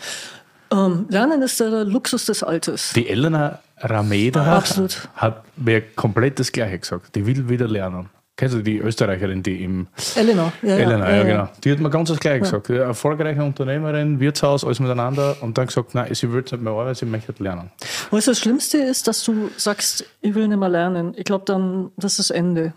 [0.73, 2.93] Ähm, Lernen ist der Luxus des Alters.
[2.95, 5.09] Die Elena Rameda Absolut.
[5.16, 7.14] hat mir komplett das Gleiche gesagt.
[7.14, 8.09] Die will wieder lernen.
[8.37, 10.51] Kennst du die Österreicherin, die im Elena.
[10.62, 11.49] Ja, Elena, ja, genau.
[11.62, 12.71] Die hat mir ganz das Gleiche gesagt.
[12.71, 17.05] Erfolgreiche Unternehmerin, Wirtshaus, alles miteinander und dann gesagt, nein, sie will nicht mehr arbeiten, sie
[17.05, 17.71] möchte lernen.
[18.11, 21.12] Weißt du, das Schlimmste ist, dass du sagst, ich will nicht mehr lernen.
[21.16, 22.73] Ich glaube dann, das ist das Ende.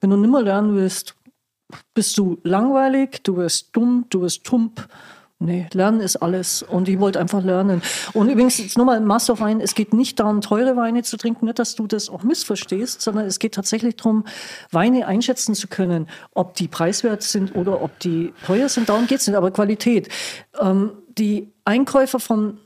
[0.00, 1.14] Wenn du nicht mehr lernen willst,
[1.94, 4.88] bist du langweilig, du wirst dumm, du wirst tump.
[5.42, 6.62] Nee, Lernen ist alles.
[6.62, 7.80] Und ich wollte einfach lernen.
[8.12, 11.46] Und übrigens, jetzt nochmal Master of Wein, es geht nicht darum, teure Weine zu trinken,
[11.46, 14.24] nicht, dass du das auch missverstehst, sondern es geht tatsächlich darum,
[14.70, 18.90] Weine einschätzen zu können, ob die preiswert sind oder ob die teuer sind.
[18.90, 20.10] Darum geht es nicht, aber Qualität.
[20.60, 22.58] Ähm, die Einkäufer von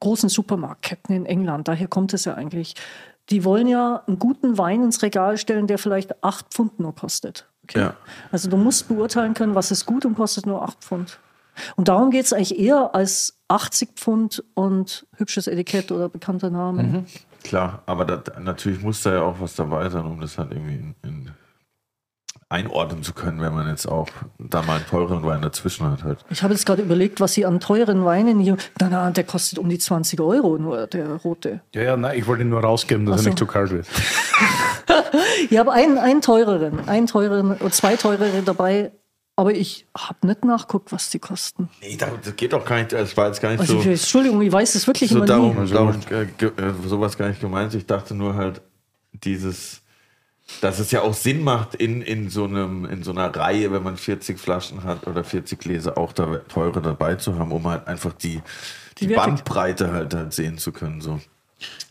[0.00, 2.74] großen Supermarktketten in England, daher kommt es ja eigentlich,
[3.30, 7.48] die wollen ja einen guten Wein ins Regal stellen, der vielleicht acht Pfund nur kostet.
[7.64, 7.80] Okay?
[7.80, 7.94] Ja.
[8.30, 11.18] Also du musst beurteilen können, was ist gut und kostet nur acht Pfund.
[11.76, 17.04] Und darum geht es eigentlich eher als 80 Pfund und hübsches Etikett oder bekannter Name.
[17.44, 20.74] Klar, aber da, natürlich muss da ja auch was dabei sein, um das halt irgendwie
[20.74, 21.30] in, in
[22.48, 26.04] einordnen zu können, wenn man jetzt auch da mal einen teuren Wein dazwischen hat.
[26.04, 26.24] Halt.
[26.30, 28.56] Ich habe jetzt gerade überlegt, was sie an teuren Weinen hier.
[28.80, 31.60] Na, na, der kostet um die 20 Euro nur, der rote.
[31.74, 33.28] Ja, ja, nein, ich wollte ihn nur rausgeben, dass Ach er so.
[33.30, 33.86] nicht zu kalt wird.
[35.50, 38.92] Ich habe einen, einen teureren, einen teureren oder zwei teurere dabei,
[39.36, 41.68] aber ich habe nicht nachguckt, was die kosten.
[41.80, 44.40] Nee, da- das geht doch gar nicht, das war jetzt gar nicht Also, so, Entschuldigung,
[44.42, 45.70] ich weiß es wirklich so immer darum, nie.
[45.70, 47.74] darum äh, ge- äh, sowas gar nicht gemeint.
[47.74, 48.60] Ich dachte nur halt,
[49.12, 49.82] dieses,
[50.60, 53.82] dass es ja auch Sinn macht, in, in, so einem, in so einer Reihe, wenn
[53.82, 57.86] man 40 Flaschen hat oder 40 Gläser, auch da teure dabei zu haben, um halt
[57.88, 58.40] einfach die,
[58.98, 61.00] die, Die Bandbreite halt, halt sehen zu können.
[61.00, 61.20] So.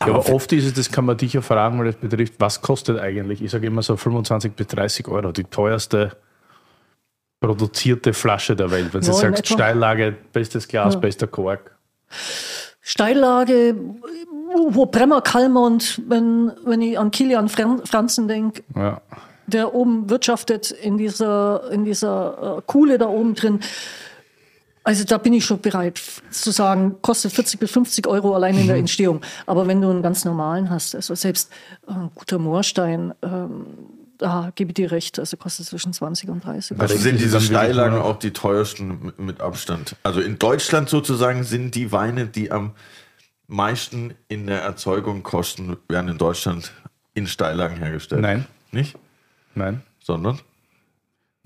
[0.00, 2.60] Ja, aber oft ist es, das kann man dich ja fragen, weil das betrifft, was
[2.60, 3.42] kostet eigentlich?
[3.42, 6.16] Ich sage immer so 25 bis 30 Euro, die teuerste
[7.40, 8.92] produzierte Flasche der Welt.
[8.94, 9.46] Wenn du Ja, sagst.
[9.46, 11.00] Steillage, bestes Glas, Ja.
[11.00, 11.76] bester Kork.
[12.80, 13.74] Steillage,
[14.68, 19.00] wo Bremmer Kalmont, wenn, wenn ich an Kilian Fran- Franzen denke, Ja.
[19.46, 23.60] der oben wirtschaftet in dieser, in dieser äh, Kuhle da oben drin.
[24.84, 28.66] Also da bin ich schon bereit zu sagen, kostet 40 bis 50 Euro allein in
[28.66, 29.22] der Entstehung.
[29.46, 31.50] Aber wenn du einen ganz normalen hast, also selbst
[31.88, 33.66] äh, ein guter Moorstein, ähm,
[34.18, 36.78] da gebe ich dir recht, also kostet zwischen 20 und 30.
[36.78, 39.96] Also sind diese Steillagen auch die teuersten mit- mit Abstand.
[40.02, 42.72] Also in Deutschland sozusagen sind die Weine, die am
[43.48, 46.72] meisten in der Erzeugung kosten, werden in Deutschland
[47.14, 48.20] in Steillagen hergestellt.
[48.22, 48.46] Nein.
[48.70, 48.96] Nicht?
[49.54, 49.82] Nein.
[50.02, 50.40] Sondern?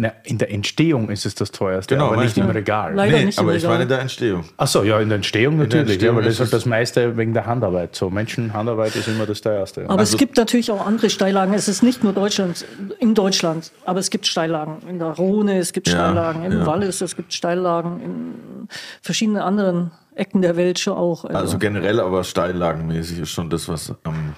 [0.00, 2.48] Na, in der Entstehung ist es das teuerste, Genau, aber nicht ich, im.
[2.48, 2.94] Regal.
[2.94, 3.70] Leider nee, nicht im aber ich Regal.
[3.72, 4.44] meine in der Entstehung.
[4.56, 7.34] Achso, ja, in der Entstehung natürlich, Entstehung ja, weil das ist halt das meiste wegen
[7.34, 7.96] der Handarbeit.
[7.96, 9.86] So Menschenhandarbeit ist immer das teuerste.
[9.88, 11.52] Aber Also- es gibt natürlich auch andere Steillagen.
[11.52, 12.64] Es ist nicht nur Deutschland,
[13.00, 16.66] in Deutschland, aber es gibt Steillagen in der Rhone, es gibt Ja, Steillagen im ja.
[16.66, 18.68] Wallis, es gibt Steillagen in
[19.02, 21.24] verschiedenen anderen Ecken der Welt schon auch.
[21.24, 24.34] Also generell aber steillagenmäßig ist schon das, was am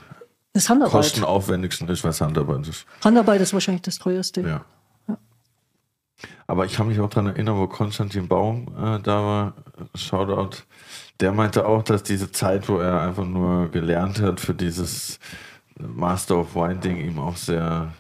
[0.88, 2.86] kostenaufwendigsten ist, was Handarbeit ist.
[3.04, 4.40] Handarbeit ist wahrscheinlich das teuerste.
[4.40, 4.64] Ja.
[6.46, 9.54] Aber ich kann mich auch daran erinnern, wo Konstantin Baum äh, da war,
[9.94, 10.58] Shoutout,
[11.20, 15.18] der meinte auch, dass diese Zeit, wo er einfach nur gelernt hat für dieses
[15.78, 17.92] Master of Wine Ding, ihm auch sehr,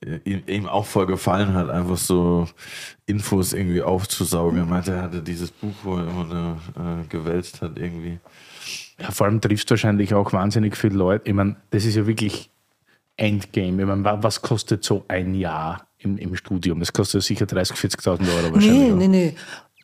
[0.00, 2.48] äh, ihm, ihm auch voll gefallen hat, einfach so
[3.06, 4.58] Infos irgendwie aufzusaugen.
[4.58, 8.18] Er meinte, er hatte dieses Buch, wo er immer äh, gewälzt hat, irgendwie.
[8.98, 11.28] Ja, vor allem triffst du wahrscheinlich auch wahnsinnig viele Leute.
[11.28, 12.50] Ich meine, das ist ja wirklich
[13.16, 13.82] Endgame.
[13.82, 16.80] Ich meine, wa- was kostet so ein Jahr im, im Studium?
[16.80, 18.62] Das kostet sicher 30.000, 40.000 Euro wahrscheinlich.
[18.62, 19.34] Nee, nee, nee.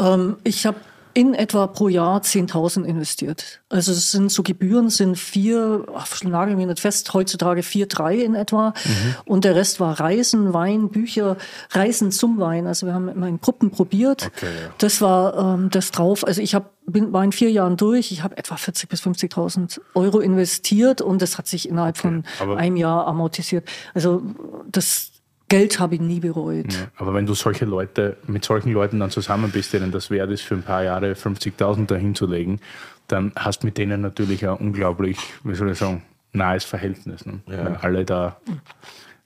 [0.00, 0.78] Ähm, ich habe
[1.14, 3.60] in etwa pro Jahr 10.000 investiert.
[3.68, 8.16] Also es sind so Gebühren, sind vier, ach, nagel mich nicht fest, heutzutage vier, drei
[8.16, 8.70] in etwa.
[8.84, 9.14] Mhm.
[9.26, 11.36] Und der Rest war Reisen, Wein, Bücher,
[11.72, 12.66] Reisen zum Wein.
[12.66, 14.30] Also wir haben immer in Gruppen probiert.
[14.34, 14.70] Okay, ja.
[14.78, 16.26] Das war ähm, das drauf.
[16.26, 18.10] Also ich hab, bin, war in vier Jahren durch.
[18.10, 22.56] Ich habe etwa 40.000 bis 50.000 Euro investiert und das hat sich innerhalb von aber-
[22.56, 23.68] einem Jahr amortisiert.
[23.92, 24.22] Also
[24.66, 25.11] das
[25.52, 26.72] Geld habe ich nie bereut.
[26.72, 30.30] Ja, Aber wenn du solche Leute, mit solchen Leuten dann zusammen bist, denen das wert
[30.30, 32.58] ist, für ein paar Jahre 50.000 dahin zu legen,
[33.06, 37.26] dann hast du mit denen natürlich ein unglaublich, wie soll ich sagen, nahes Verhältnis.
[37.26, 37.40] Ne?
[37.46, 37.66] Ja.
[37.66, 38.38] Weil alle da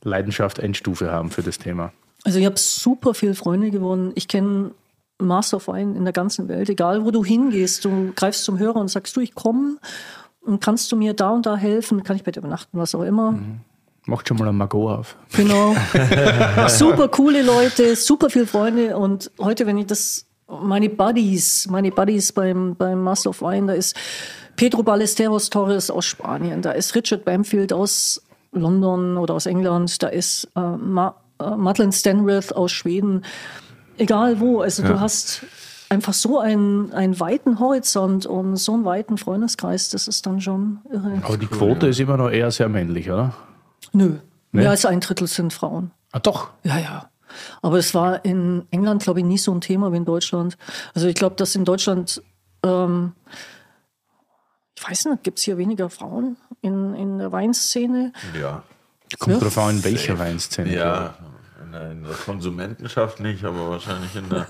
[0.02, 1.92] Leidenschaft Endstufe haben für das Thema.
[2.24, 4.10] Also ich habe super viele Freunde gewonnen.
[4.16, 4.72] Ich kenne
[5.18, 6.68] Master of Wine in der ganzen Welt.
[6.68, 9.76] Egal, wo du hingehst, du greifst zum Hörer und sagst, du, ich komme
[10.40, 12.02] und kannst du mir da und da helfen?
[12.02, 13.38] Kann ich bei dir übernachten, was auch immer.
[14.06, 15.16] Macht schon mal ein Magot auf.
[15.32, 15.74] Genau.
[16.68, 18.96] super coole Leute, super viele Freunde.
[18.96, 23.72] Und heute, wenn ich das, meine Buddies, meine Buddies beim, beim Master of Wine, da
[23.72, 23.96] ist
[24.54, 30.06] Pedro Ballesteros Torres aus Spanien, da ist Richard Bamfield aus London oder aus England, da
[30.06, 33.24] ist äh, Ma äh, Madeleine Stanworth aus Schweden.
[33.98, 35.42] Egal wo, also du hast
[35.88, 40.78] einfach so einen, einen weiten Horizont und so einen weiten Freundeskreis, das ist dann schon
[40.90, 41.20] irre.
[41.22, 43.34] Aber die Quote ist immer noch eher sehr männlich, oder?
[43.96, 44.18] Nö,
[44.52, 45.90] mehr als ein Drittel sind Frauen.
[46.12, 46.50] Ah, doch.
[46.64, 47.10] Ja, ja.
[47.62, 50.56] Aber es war in England, glaube ich, nie so ein Thema wie in Deutschland.
[50.94, 52.22] Also ich glaube, dass in Deutschland,
[52.62, 53.12] ähm,
[54.78, 58.12] ich weiß nicht, gibt es hier weniger Frauen in, in der Weinszene?
[58.38, 58.62] Ja.
[59.18, 59.40] Kommt Ja.
[59.40, 60.74] drauf an, in welcher Weinszene.
[60.74, 61.14] Ja,
[61.64, 64.46] in der, in der Konsumentenschaft nicht, aber wahrscheinlich in der,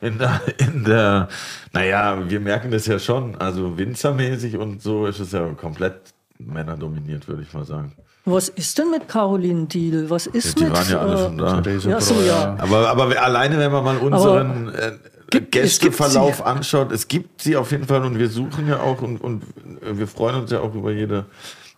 [0.00, 1.28] in der, in der,
[1.72, 7.26] naja, wir merken das ja schon, also winzermäßig und so ist es ja komplett männerdominiert,
[7.28, 7.92] würde ich mal sagen.
[8.30, 10.08] Was ist denn mit Caroline Deal?
[10.10, 10.72] Was ist Die mit...
[10.72, 11.90] waren ja alle äh, schon da.
[11.90, 12.56] Ja, so, ja.
[12.58, 14.92] Aber, aber wir- alleine, wenn man mal unseren äh,
[15.30, 19.18] Gibt- Gästeverlauf anschaut, es gibt sie auf jeden Fall und wir suchen ja auch und,
[19.18, 19.42] und
[19.82, 21.26] wir freuen uns ja auch über jede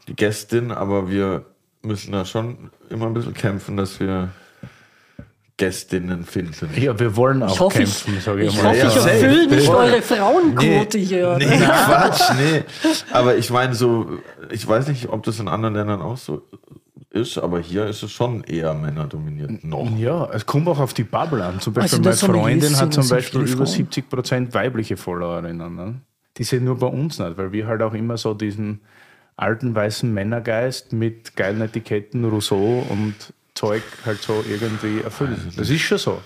[0.09, 1.45] die Gästin, aber wir
[1.83, 4.29] müssen da schon immer ein bisschen kämpfen, dass wir
[5.61, 6.71] Gästinnen finden.
[6.81, 8.71] Ja, wir wollen auch Ich hoffe, kämpfen, ich, sage ich ich, mal.
[8.71, 11.37] hoffe, Ja, ich erfülle nicht eure Frauenquote hier.
[11.39, 12.63] Nee, Quatsch, nee.
[13.13, 14.07] Aber ich meine so,
[14.51, 16.43] ich weiß nicht, ob das in anderen Ländern auch so
[17.11, 19.87] ist, aber hier ist es schon eher männerdominiert noch.
[19.99, 21.61] Ja, es kommt auch auf die Bubble an.
[21.61, 23.67] Zum Also Beispiel das meine Freundin hat zum Beispiel über Frauen.
[23.67, 25.75] 70 Prozent weibliche Followerinnen.
[25.77, 26.01] Ne?
[26.39, 28.81] Die sind nur bei uns nicht, weil wir halt auch immer so diesen
[29.37, 33.15] alten weißen Männergeist mit geilen Etiketten, Rousseau und
[33.61, 35.53] Zeug halt so irgendwie erfüllen.
[35.55, 36.23] Das ist schon so,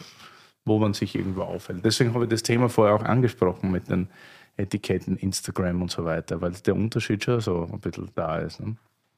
[0.64, 1.84] wo man sich irgendwo aufhält.
[1.84, 4.08] Deswegen habe ich das Thema vorher auch angesprochen mit den
[4.56, 8.60] Etiketten, Instagram und so weiter, weil der Unterschied schon so ein bisschen da ist.
[8.60, 8.76] Ne?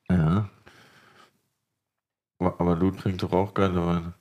[0.09, 0.49] Ja.
[2.39, 4.15] Aber Lud trinkt doch auch geile Weine.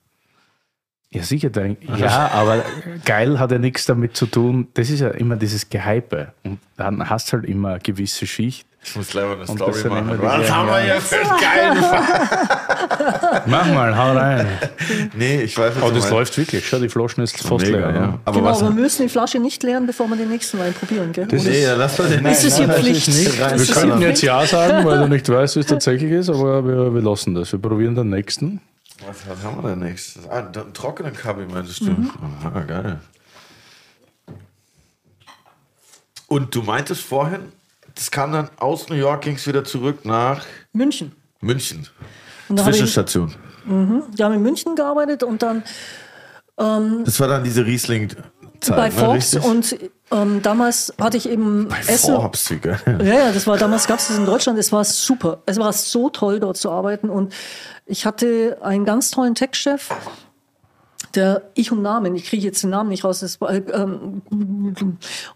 [1.10, 1.48] Ja, sicher.
[1.48, 2.62] Der, ja, aber
[3.06, 4.68] geil hat ja nichts damit zu tun.
[4.74, 6.34] Das ist ja immer dieses Gehype.
[6.44, 8.68] Und dann hast du halt immer eine gewisse Schicht.
[8.88, 10.18] Ich muss gleich mal eine Und das Story machen.
[10.22, 13.42] Was haben wir gleichen, hier für einen geilen Fall?
[13.46, 14.46] Mach mal, hau rein.
[15.14, 16.10] Nee, ich weiß was Oh, du das meinst.
[16.12, 16.66] läuft wirklich.
[16.68, 17.94] Schau, die Flaschen ist fast Mega, leer.
[17.94, 18.18] ja.
[18.24, 18.62] Aber Genau, was?
[18.62, 21.26] wir müssen die Flasche nicht leeren, bevor wir den nächsten Wein probieren, gell?
[21.26, 21.36] Oder?
[21.36, 23.08] Nee, ja, lass mal den Ist es hier Nein, das Pflicht?
[23.08, 23.26] ist nicht.
[23.28, 24.22] Ist Wir hier könnten jetzt?
[24.22, 27.50] Ja sagen, weil du nicht weißt, wie es tatsächlich ist, aber wir, wir lassen das.
[27.52, 28.60] Wir probieren den nächsten.
[29.06, 30.28] Was, was haben wir denn nächstes?
[30.28, 31.90] Ah, einen trockenen Kabi meintest du?
[31.90, 32.10] Mhm.
[32.54, 33.00] Ah, geil.
[36.28, 37.40] Und du meintest vorhin,
[37.96, 41.12] das kam dann aus New York, ging es wieder zurück nach München.
[41.40, 41.88] München.
[42.48, 43.34] Habe ich, Zwischenstation.
[43.64, 45.64] wir haben in München gearbeitet und dann
[46.56, 48.76] Das war dann diese Riesling-Zeit.
[48.76, 49.50] bei ne, Forbes richtig?
[49.50, 49.76] und
[50.12, 52.14] ähm, damals hatte ich eben Essen.
[52.14, 52.48] Forbes.
[52.48, 54.58] Ja, ja, das war damals gab es das in Deutschland.
[54.58, 55.42] Es war super.
[55.46, 57.34] Es war so toll dort zu arbeiten und
[57.86, 59.90] ich hatte einen ganz tollen Tech-Chef
[61.16, 64.22] der Ich und Namen, ich kriege jetzt den Namen nicht raus, das war, ähm,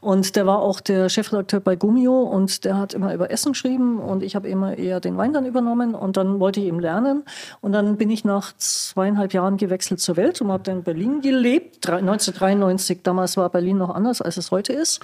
[0.00, 3.98] und der war auch der Chefredakteur bei Gummio und der hat immer über Essen geschrieben
[3.98, 7.24] und ich habe immer eher den Wein dann übernommen und dann wollte ich ihm lernen
[7.60, 11.20] und dann bin ich nach zweieinhalb Jahren gewechselt zur Welt und habe dann in Berlin
[11.20, 15.00] gelebt, 1993, damals war Berlin noch anders, als es heute ist.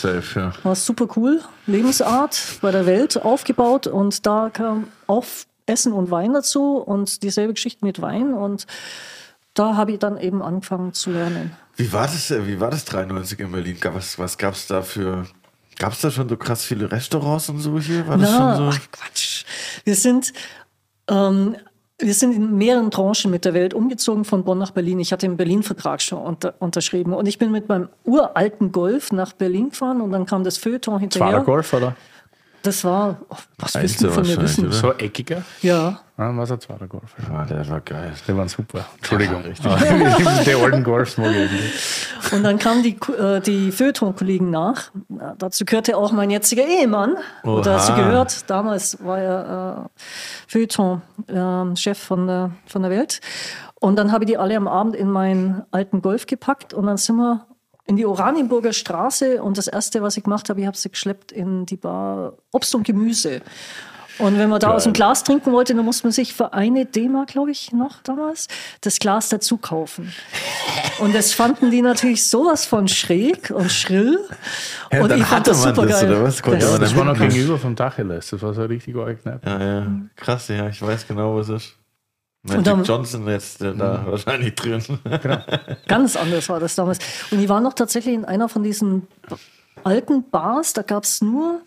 [0.00, 0.52] Safe, ja.
[0.62, 5.24] War super cool, Lebensart bei der Welt aufgebaut und da kam auch
[5.66, 8.66] Essen und Wein dazu und dieselbe Geschichte mit Wein und
[9.54, 11.52] da habe ich dann eben angefangen zu lernen.
[11.76, 13.76] Wie war das, äh, wie war das 93 in Berlin?
[13.80, 15.26] Gab- Was, was gab es da für.
[15.78, 18.06] Gab es da schon so krass viele Restaurants und so hier?
[18.06, 18.78] War das Na, schon so?
[18.78, 19.44] ach Quatsch.
[19.84, 20.32] Wir sind,
[21.08, 21.56] ähm,
[21.98, 25.00] wir sind in mehreren Tranchen mit der Welt umgezogen von Bonn nach Berlin.
[25.00, 29.32] Ich hatte den Berlin-Vertrag schon unter, unterschrieben und ich bin mit meinem uralten Golf nach
[29.32, 31.40] Berlin gefahren und dann kam das Feuilleton hinterher.
[31.40, 31.96] Golf, oder?
[32.62, 34.66] Das war, oh, was Einzel willst du von mir wissen?
[34.66, 34.74] oder?
[34.74, 35.42] So eckiger?
[35.62, 37.14] Ja, Ja, war es ein Zweier Golf.
[37.32, 38.12] Ah, der war geil.
[38.28, 38.84] Die waren super.
[38.96, 39.42] Entschuldigung.
[39.64, 42.32] Ja, die alten Golfs mag ich.
[42.32, 44.90] Und dann kamen die, äh, die Feuilleton-Kollegen nach.
[45.08, 47.16] Na, dazu gehörte auch mein jetziger Ehemann.
[47.44, 47.52] Oha.
[47.52, 48.50] Oder dazu gehört.
[48.50, 50.00] Damals war er äh,
[50.48, 53.20] Feuilleton-Chef von, der, von der Welt.
[53.76, 56.98] Und dann habe ich die alle am Abend in meinen alten Golf gepackt und dann
[56.98, 57.46] sind wir
[57.90, 61.32] in die Oranienburger Straße und das Erste, was ich gemacht habe, ich habe sie geschleppt
[61.32, 63.40] in die Bar Obst und Gemüse.
[64.20, 66.86] Und wenn man da aus dem Glas trinken wollte, dann musste man sich für eine
[66.86, 68.46] D-Mark, glaube ich, noch damals,
[68.82, 70.12] das Glas dazu kaufen.
[71.00, 74.20] Und das fanden die natürlich sowas von schräg und schrill.
[74.92, 76.10] Ja, und dann ich fand hatte das super das, geil.
[76.12, 76.42] oder was?
[76.42, 78.30] Konnte Das- man Das war noch gegenüber vom Tacheles.
[78.30, 79.40] Das war so richtig Kneipe.
[79.44, 79.86] Ja, ja.
[80.14, 81.74] Krass, ja, ich weiß genau, was ist.
[82.42, 84.82] Magic dann- Johnson jetzt äh, da wahrscheinlich drin.
[85.88, 86.98] Ganz anders war das damals.
[87.30, 89.06] Und ich war noch tatsächlich in einer von diesen
[89.84, 91.60] alten Bars, da gab es nur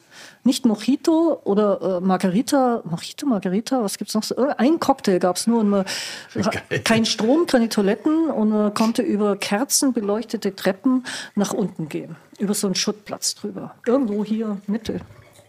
[0.43, 4.35] nicht Mojito oder äh, Margarita, Mojito, Margarita, was gibt's noch so?
[4.35, 5.85] Äh, Ein Cocktail gab es nur und man,
[6.83, 11.05] kein Strom, keine Toiletten und man konnte über kerzenbeleuchtete Treppen
[11.35, 12.15] nach unten gehen.
[12.39, 13.73] Über so einen Schuttplatz drüber.
[13.87, 14.99] Irgendwo hier, Mitte.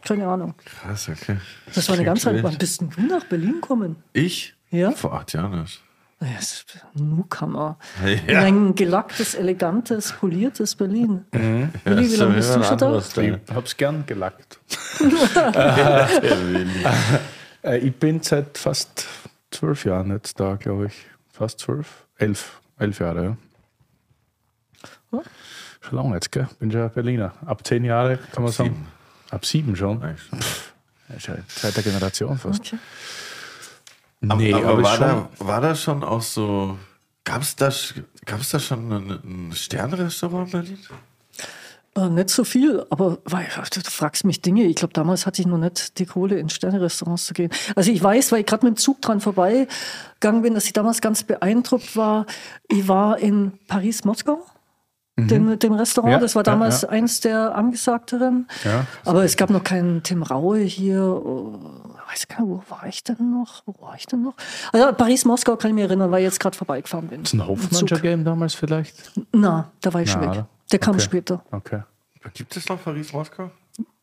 [0.02, 0.54] Keine Ahnung.
[0.64, 1.38] Krass, okay.
[1.74, 2.42] Das war eine ganz alte.
[2.42, 3.96] Wann bist denn du nach Berlin gekommen?
[4.12, 4.53] Ich?
[4.70, 4.90] Ja?
[4.92, 5.80] Vor acht Jahren erst.
[6.20, 7.78] Ja, Newcomer.
[8.26, 8.40] Ja.
[8.40, 11.26] Ein gelacktes, elegantes, poliertes Berlin.
[11.32, 12.98] Willi, wie ist lange ja bist du schon da?
[12.98, 14.58] Ich hab's gern gelackt.
[15.00, 16.08] Der.
[17.64, 19.06] Äh, ich bin seit fast
[19.50, 21.06] zwölf Jahren jetzt da, glaube ich.
[21.32, 22.04] Fast zwölf?
[22.18, 22.60] Elf.
[22.78, 23.36] Elf Jahre, ja.
[25.12, 25.22] Ja.
[25.80, 26.46] Schon lange jetzt, gell?
[26.58, 27.32] Bin schon Berliner.
[27.46, 28.70] Ab zehn Jahre kann man sagen.
[28.70, 28.86] sieben.
[29.30, 30.02] Ab sieben schon.
[31.16, 32.60] Ist ja zweite Generation fast.
[32.60, 32.78] Okay.
[34.28, 36.78] Aber, Nee, aber, aber war, schon- da, war da schon auch so.
[37.24, 37.70] Gab es da,
[38.26, 39.10] gab's da schon ein,
[39.48, 40.78] ein Sternrestaurant in Berlin?
[41.96, 44.64] Äh, nicht so viel, aber weil, du fragst mich Dinge.
[44.64, 47.50] Ich glaube, damals hatte ich noch nicht die Kohle, in Sterne-Restaurants zu gehen.
[47.76, 51.00] Also ich weiß, weil ich gerade mit dem Zug dran vorbeigegangen bin, dass ich damals
[51.00, 52.26] ganz beeindruckt war.
[52.68, 54.44] Ich war in Paris-Moskau.
[55.16, 56.12] Dem, dem Restaurant, Mhm.
[56.14, 56.88] Ja, das war ja, damals ja.
[56.88, 58.48] eins der angesagteren.
[58.64, 58.84] Ja.
[59.04, 61.22] Aber es gab noch keinen Tim Raue hier.
[62.14, 63.62] Weiß gar nicht, wo war ich denn noch?
[63.66, 64.34] Wo war ich denn noch?
[64.72, 67.22] Also Paris-Moskau kann ich mich erinnern, weil ich jetzt gerade vorbeigefahren bin.
[67.22, 67.40] Ist ein
[67.72, 69.10] schon gegeben damals vielleicht?
[69.32, 70.32] Na, da war ich schon Na, weg.
[70.36, 70.48] oder?
[70.70, 71.02] Der kam Okay.
[71.04, 71.42] später.
[71.50, 71.82] Okay.
[72.32, 73.50] Gibt es noch Paris-Moskau?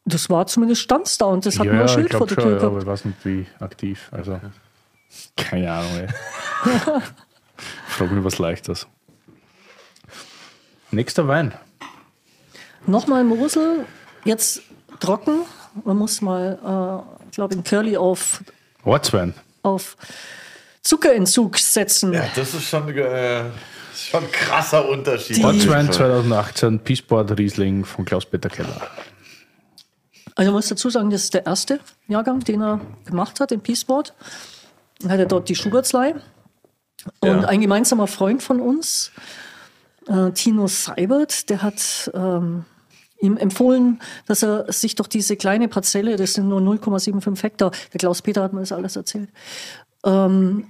[0.04, 2.36] Das war zumindest stand's da und das hat ja, nur ein Schild ich vor der
[2.36, 2.84] schon, Tür ja, aber gehabt.
[2.84, 4.10] ich weiß nicht, wie aktiv.
[4.12, 4.42] Also,
[5.38, 6.08] keine Ahnung, ey.
[7.88, 8.88] Frag mich was Leichtes.
[10.92, 11.54] Nächster Wein.
[12.86, 13.86] Nochmal Mosel,
[14.26, 14.64] jetzt
[15.00, 15.44] trocken.
[15.86, 18.44] Man muss mal, äh, ich glaube, in Curly auf,
[18.84, 19.34] Ortswein.
[19.64, 19.96] auf
[20.84, 22.12] Zuckerentzug setzen.
[22.14, 23.44] Ja, das ist schon, äh,
[23.96, 25.38] schon ein krasser Unterschied.
[25.38, 28.82] Die- Ortswein 2018, Peaceport Riesling von Klaus-Peter Keller.
[30.36, 33.62] Also ich muss dazu sagen, das ist der erste Jahrgang, den er gemacht hat in
[33.62, 34.14] Peaceport.
[35.00, 36.16] Dann hat er dort die Schubertslei.
[37.22, 37.48] Und Ja.
[37.48, 39.12] ein gemeinsamer Freund von uns,
[40.08, 42.66] äh, Tino Seibert, der hat ähm,
[43.22, 48.00] ihm empfohlen, dass er sich doch diese kleine Parzelle, das sind nur 0,75 Hektar, der
[48.00, 49.30] Klaus-Peter hat mir das alles erzählt,
[50.06, 50.68] ähm,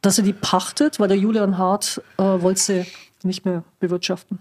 [0.00, 2.86] dass er die pachtet, weil der Julian Hart äh, wollte sie
[3.22, 4.38] nicht mehr bewirtschaften.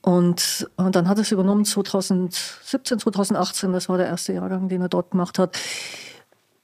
[0.00, 4.80] Und, und dann hat er es übernommen 2017, 2018, das war der erste Jahrgang, den
[4.80, 5.58] er dort gemacht hat.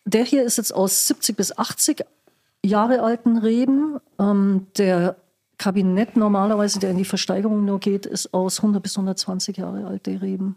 [0.04, 2.04] Der hier ist jetzt aus 70 bis 80
[2.64, 3.98] Jahre alten Reben.
[4.18, 5.16] Ähm, der
[5.62, 10.20] Kabinett normalerweise, der in die Versteigerung nur geht, ist aus 100 bis 120 Jahre alte
[10.20, 10.56] Reben.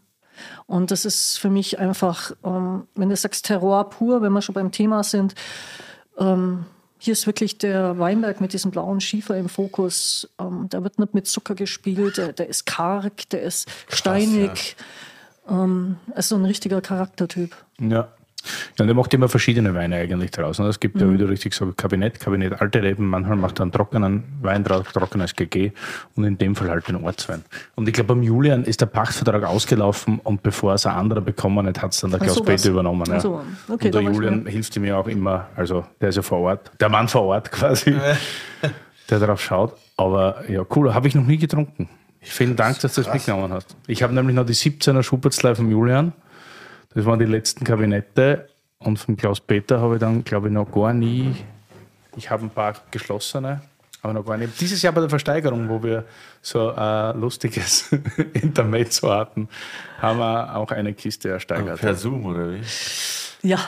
[0.65, 4.55] Und das ist für mich einfach, ähm, wenn du sagst Terroir pur, wenn wir schon
[4.55, 5.35] beim Thema sind,
[6.17, 6.65] ähm,
[6.97, 10.27] hier ist wirklich der Weinberg mit diesem blauen Schiefer im Fokus.
[10.39, 14.75] Ähm, da wird nicht mit Zucker gespielt, der, der ist karg, der ist steinig.
[15.47, 17.55] ähm, ist so ein richtiger Charaktertyp.
[17.79, 18.11] Ja.
[18.77, 20.59] Ja, und er macht immer verschiedene Weine eigentlich draus.
[20.59, 20.67] Ne?
[20.67, 23.71] Es gibt ja, wie du richtig sagst, Kabinett, Kabinett, alte Reben, manchmal macht er einen
[23.71, 25.71] trockenen Wein draus, trockenes GG
[26.15, 27.43] und in dem Fall halt den Ortswein.
[27.75, 31.65] Und ich glaube, beim Julian ist der Pachtvertrag ausgelaufen und bevor es ein anderer bekommen
[31.67, 32.43] hat, hat es dann der Klaus.
[32.43, 33.05] Peter übernommen.
[33.07, 33.19] Ja.
[33.19, 36.39] So, okay, und der Julian hilft ihm ja auch immer, also der ist ja vor
[36.39, 37.95] Ort, der Mann vor Ort quasi,
[39.09, 39.73] der darauf schaut.
[39.97, 41.89] Aber ja, cool, habe ich noch nie getrunken.
[42.21, 43.75] Vielen Dank, dass du das mitgenommen hast.
[43.87, 46.11] Ich habe nämlich noch die 17er Schubertslei vom Julian.
[46.95, 48.47] Das waren die letzten Kabinette.
[48.79, 51.35] Und von Klaus Peter habe ich dann, glaube ich, noch gar nie.
[52.15, 53.61] Ich habe ein paar geschlossene,
[54.01, 54.59] aber noch gar nicht.
[54.59, 56.05] Dieses Jahr bei der Versteigerung, wo wir
[56.41, 57.91] so ein lustiges
[58.33, 59.49] Intermezzo hatten,
[60.01, 61.81] haben wir auch eine Kiste ersteigert.
[61.81, 62.61] Per Zoom oder wie?
[63.41, 63.59] Ja.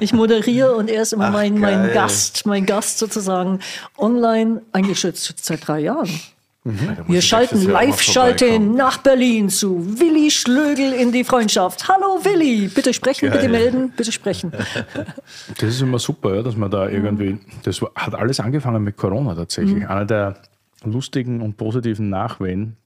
[0.00, 1.92] Ich moderiere und er ist immer Ach, mein, mein.
[1.92, 3.60] Gast, mein Gast sozusagen
[3.96, 6.10] online, eigentlich jetzt seit drei Jahren.
[6.62, 6.76] Muss
[7.08, 11.88] Wir schalten Live-Schalte nach Berlin zu Willi Schlögel in die Freundschaft.
[11.88, 13.50] Hallo Willi, bitte sprechen, bitte Geil.
[13.50, 14.52] melden, bitte sprechen.
[15.58, 17.38] Das ist immer super, ja, dass man da irgendwie.
[17.62, 19.88] Das hat alles angefangen mit Corona tatsächlich.
[19.88, 20.36] Einer der
[20.84, 22.76] lustigen und positiven Nachwehen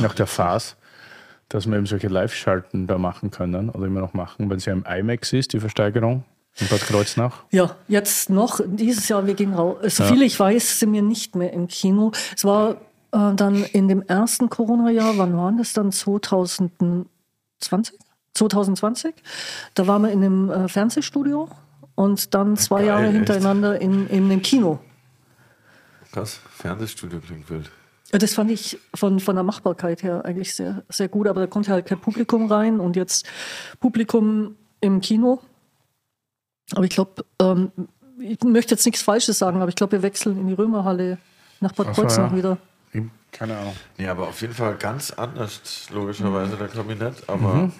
[0.00, 0.74] nach der Phase,
[1.48, 4.72] dass wir eben solche Live-Schalten da machen können oder immer noch machen, wenn es ja
[4.72, 6.24] im IMAX ist, die Versteigerung
[6.58, 7.44] in Bad Kreuznach.
[7.52, 9.76] Ja, jetzt noch, dieses Jahr, wir gehen raus.
[9.84, 12.10] So viel ich weiß, sind wir nicht mehr im Kino.
[12.36, 12.76] Es war
[13.14, 15.92] äh, dann in dem ersten Corona-Jahr, wann war das dann?
[15.92, 17.08] 2020?
[18.34, 19.14] 2020?
[19.74, 21.48] Da waren wir in einem äh, Fernsehstudio
[21.94, 23.14] und dann zwei Geil, Jahre echt?
[23.14, 24.80] hintereinander in, in einem Kino.
[26.12, 27.70] Krass, Fernsehstudio klingt wild.
[28.10, 31.72] Das fand ich von, von der Machbarkeit her eigentlich sehr, sehr gut, aber da konnte
[31.72, 33.26] halt kein Publikum rein und jetzt
[33.80, 35.40] Publikum im Kino.
[36.72, 37.72] Aber ich glaube, ähm,
[38.18, 41.18] ich möchte jetzt nichts Falsches sagen, aber ich glaube, wir wechseln in die Römerhalle
[41.60, 42.36] nach Bad Kreuznach ja.
[42.36, 42.58] wieder.
[43.34, 43.76] Keine Ahnung.
[43.98, 47.28] Ja, aber auf jeden Fall ganz anders, logischerweise, der Kabinett.
[47.28, 47.70] Aber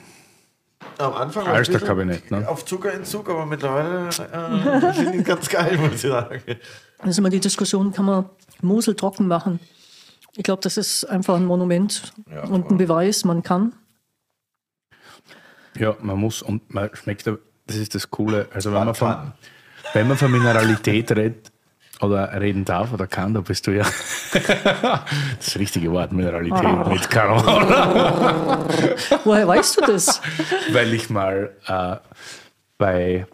[0.99, 2.49] am Anfang war der ein Kabinett, ne?
[2.49, 4.11] auf Zuckerentzug, aber mittlerweile äh,
[4.93, 6.43] finde ich ihn ganz geil, muss ich sagen.
[7.05, 8.29] Ist immer die Diskussion, kann man
[8.63, 9.61] Mosel trocken machen?
[10.37, 13.75] Ich glaube, das ist einfach ein Monument Ja, und ein Beweis, man kann.
[15.79, 18.49] Ja, man muss und man schmeckt, das ist das Coole.
[18.53, 19.33] Also wenn Man von,
[19.93, 21.54] wenn man von Mineralität redet
[22.01, 23.85] oder reden darf oder kann, da bist du ja
[25.39, 27.43] das richtige Wort, Mineralität mit Caron.
[29.25, 30.21] Woher weißt du das?
[30.73, 31.97] Weil ich mal äh,
[32.79, 33.27] bei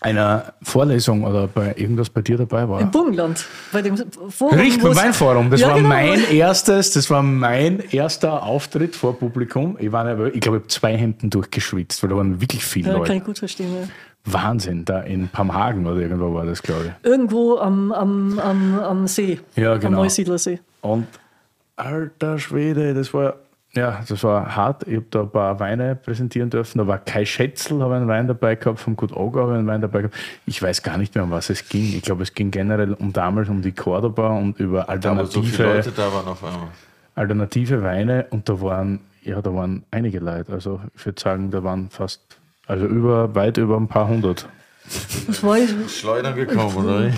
[0.00, 2.80] einer Vorlesung oder bei irgendwas bei dir dabei war.
[2.80, 3.96] Im Burgenland, bei dem
[4.30, 4.56] Forum.
[4.56, 5.50] Richtig, beim Weinforum.
[5.50, 5.88] Das Ja, war genau.
[5.88, 9.76] mein erstes, das war mein erster Auftritt vor Publikum.
[9.80, 10.08] Ich war.
[10.08, 13.14] Ich glaube, ich habe zwei Hemden durchgeschwitzt, weil da waren wirklich viele Ja, kann Leute.
[13.14, 13.74] ich gut verstehen.
[13.74, 13.88] Ja.
[14.32, 17.06] Wahnsinn, da in Pamhagen oder irgendwo war das, glaube ich.
[17.08, 19.38] Irgendwo am, am, am, am See.
[19.56, 19.98] Ja, Am genau.
[20.02, 20.58] Neusiedlersee.
[20.80, 21.06] Und
[21.76, 23.36] alter Schwede, das war,
[23.74, 24.86] ja, das war hart.
[24.88, 26.78] Ich habe da ein paar Weine präsentieren dürfen.
[26.78, 29.66] Da war Kai Schätzel, habe einen Wein dabei gehabt, vom Gut Oger habe ich einen
[29.68, 30.16] Wein dabei gehabt.
[30.46, 31.84] Ich weiß gar nicht mehr, um was es ging.
[31.94, 35.44] Ich glaube, es ging generell um damals um die Cordoba und über Aber so alternative,
[35.44, 36.68] viele Leute da waren auf einmal.
[37.14, 40.52] alternative Weine und da waren, ja, da waren einige Leute.
[40.52, 42.20] Also ich würde sagen, da waren fast,
[42.68, 44.46] also über, weit über ein paar hundert.
[45.26, 47.10] Das war ich, Schleudern gekommen, oder?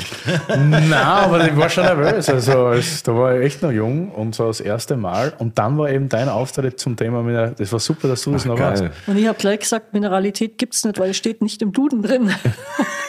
[0.57, 2.29] Nein, aber ich war schon nervös.
[2.29, 5.33] Also als, da war ich echt noch jung und so das erste Mal.
[5.39, 7.55] Und dann war eben dein Auftritt zum Thema Mineral.
[7.57, 8.83] Das war super, dass du das noch warst.
[8.83, 8.93] Geil.
[9.07, 12.03] und ich habe gleich gesagt, Mineralität gibt es nicht, weil es steht nicht im Duden
[12.03, 12.33] drin.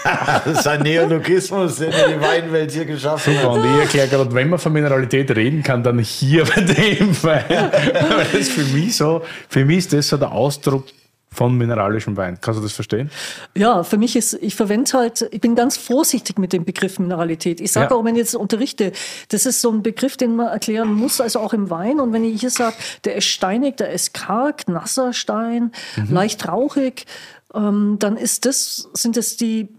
[0.03, 3.57] Das ist ein Neologismus, den die Weinwelt hier geschaffen Super, hat.
[3.59, 7.43] und ich erkläre gerade, wenn man von Mineralität reden kann, dann hier bei dem Wein.
[7.47, 10.85] Weil das für mich so, für mich ist das so der Ausdruck
[11.33, 12.37] von mineralischem Wein.
[12.41, 13.09] Kannst du das verstehen?
[13.55, 17.61] Ja, für mich ist, ich verwende halt, ich bin ganz vorsichtig mit dem Begriff Mineralität.
[17.61, 17.95] Ich sage Ja.
[17.95, 18.91] auch, wenn ich jetzt unterrichte,
[19.29, 22.01] das ist so ein Begriff, den man erklären muss, also auch im Wein.
[22.01, 22.75] Und wenn ich hier sage,
[23.05, 25.71] der ist steinig, der ist karg, nasser Stein,
[26.09, 27.05] leicht rauchig,
[27.53, 29.69] ähm, dann ist das, sind das die,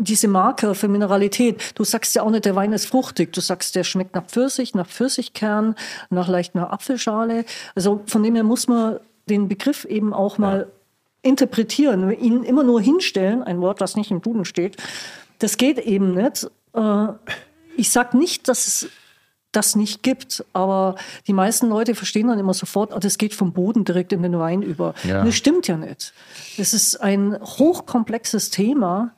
[0.00, 1.60] diese Marker für Mineralität.
[1.76, 3.32] Du sagst ja auch nicht, der Wein ist fruchtig.
[3.32, 5.76] Du sagst, der schmeckt nach Pfirsich, nach Pfirsichkern,
[6.10, 7.44] nach leicht nach Apfelschale.
[7.76, 8.98] Also von dem her muss man
[9.28, 10.66] den Begriff eben auch mal
[11.22, 14.76] interpretieren, ihn immer nur hinstellen, ein Wort, das nicht im Duden steht.
[15.38, 16.48] Das geht eben nicht.
[16.74, 17.06] Äh,
[17.76, 18.88] Ich sage nicht, dass es
[19.52, 23.52] das nicht gibt, aber die meisten Leute verstehen dann immer sofort, oh, das geht vom
[23.52, 24.94] Boden direkt in den Wein über.
[25.04, 25.24] Ja.
[25.24, 26.12] Das stimmt ja nicht.
[26.58, 29.12] Das ist ein hochkomplexes Thema.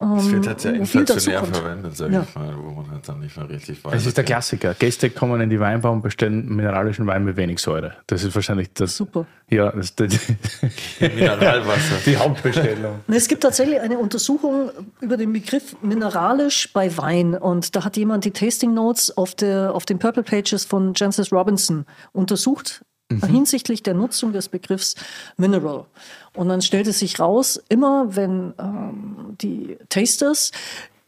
[0.00, 2.26] Das wird halt sehr inflationär verwendet, sag Ja.
[2.28, 3.94] ich mal, wo man halt dann nicht mehr richtig weiß.
[3.94, 4.24] Es ist der.
[4.24, 4.74] Klassiker.
[4.74, 7.94] Gäste kommen in die Weinbar und bestellen mineralischen Wein mit wenig Säure.
[8.06, 8.96] Das ist wahrscheinlich das.
[8.96, 9.24] Super.
[9.48, 11.96] Ja, das ist die, Mineralwasser.
[12.04, 13.00] die Hauptbestellung.
[13.08, 14.70] Es gibt tatsächlich eine Untersuchung
[15.00, 17.34] über den Begriff mineralisch bei Wein.
[17.34, 21.32] Und da hat jemand die Tasting Notes auf, der, auf den Purple Pages von Jancis
[21.32, 23.22] Robinson untersucht mhm.
[23.22, 24.94] hinsichtlich der Nutzung des Begriffs
[25.36, 25.86] Mineral.
[26.34, 30.50] Und dann stellte sich raus, immer wenn ähm, die Tasters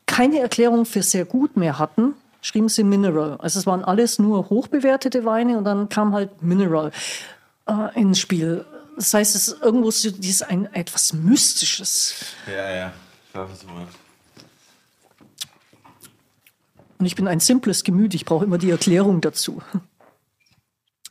[0.07, 3.37] keine Erklärung für sehr gut mehr hatten, schrieben sie Mineral.
[3.39, 6.93] Also es waren alles nur hochbewertete Weine und dann kam halt Mineral
[7.69, 8.65] äh, ins Spiel.
[8.97, 12.15] Das heißt, es ist irgendwo so dieses ein etwas Mystisches.
[12.47, 12.93] Ja, ja.
[13.33, 13.99] was du meinst.
[16.99, 19.61] Und ich bin ein simples Gemüt, ich brauche immer die Erklärung dazu.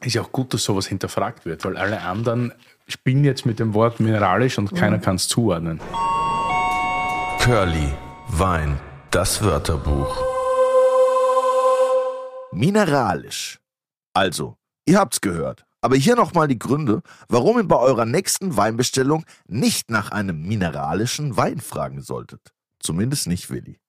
[0.02, 2.54] Ist ja auch gut, dass sowas hinterfragt wird, weil alle anderen
[2.88, 5.02] spielen jetzt mit dem Wort mineralisch und keiner mhm.
[5.02, 5.80] kann es zuordnen.
[7.40, 7.94] Curly,
[8.28, 8.80] Wein,
[9.12, 10.18] das Wörterbuch.
[12.52, 13.60] Mineralisch.
[14.14, 15.66] Also, ihr habt's gehört.
[15.82, 21.38] Aber hier nochmal die Gründe, warum ihr bei eurer nächsten Weinbestellung nicht nach einem mineralischen
[21.38, 22.54] Wein fragen solltet.
[22.80, 23.80] Zumindest nicht Willi.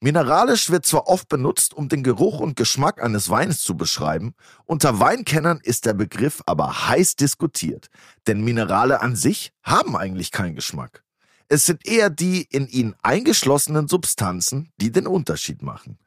[0.00, 4.34] Mineralisch wird zwar oft benutzt, um den Geruch und Geschmack eines Weins zu beschreiben,
[4.66, 7.88] unter Weinkennern ist der Begriff aber heiß diskutiert,
[8.26, 11.02] denn Minerale an sich haben eigentlich keinen Geschmack.
[11.48, 15.98] Es sind eher die in ihnen eingeschlossenen Substanzen, die den Unterschied machen.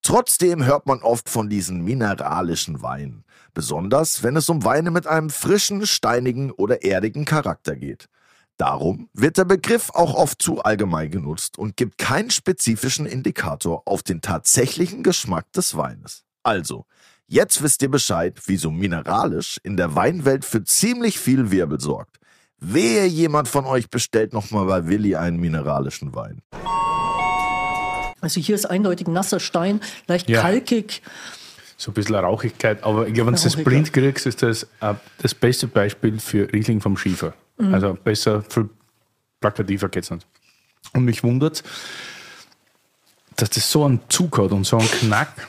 [0.00, 5.30] Trotzdem hört man oft von diesen mineralischen Weinen, besonders wenn es um Weine mit einem
[5.30, 8.08] frischen, steinigen oder erdigen Charakter geht.
[8.56, 14.04] Darum wird der Begriff auch oft zu allgemein genutzt und gibt keinen spezifischen Indikator auf
[14.04, 16.22] den tatsächlichen Geschmack des Weines.
[16.44, 16.86] Also,
[17.26, 22.18] jetzt wisst ihr Bescheid, wieso mineralisch in der Weinwelt für ziemlich viel Wirbel sorgt.
[22.60, 26.40] Wehe jemand von euch bestellt nochmal bei Willi einen mineralischen Wein.
[28.20, 30.40] Also hier ist eindeutig nasser Stein, leicht ja.
[30.40, 31.02] kalkig.
[31.76, 34.94] So ein bisschen Rauchigkeit, aber ich glaube, wenn du das blind kriegst, ist das äh,
[35.18, 37.34] das beste Beispiel für Riesling vom Schiefer.
[37.58, 37.74] Mhm.
[37.74, 38.68] Also besser, viel
[39.40, 40.26] plakativer geht es nicht.
[40.92, 41.62] Und mich wundert,
[43.36, 45.48] dass das so einen Zug hat und so einen Knack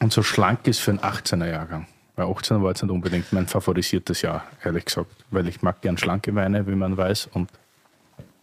[0.00, 1.86] und so schlank ist für einen 18er-Jahrgang.
[2.16, 5.10] Weil 18er war jetzt nicht unbedingt mein favorisiertes Jahr, ehrlich gesagt.
[5.30, 7.28] Weil ich mag gern schlanke Weine, wie man weiß.
[7.32, 7.50] Und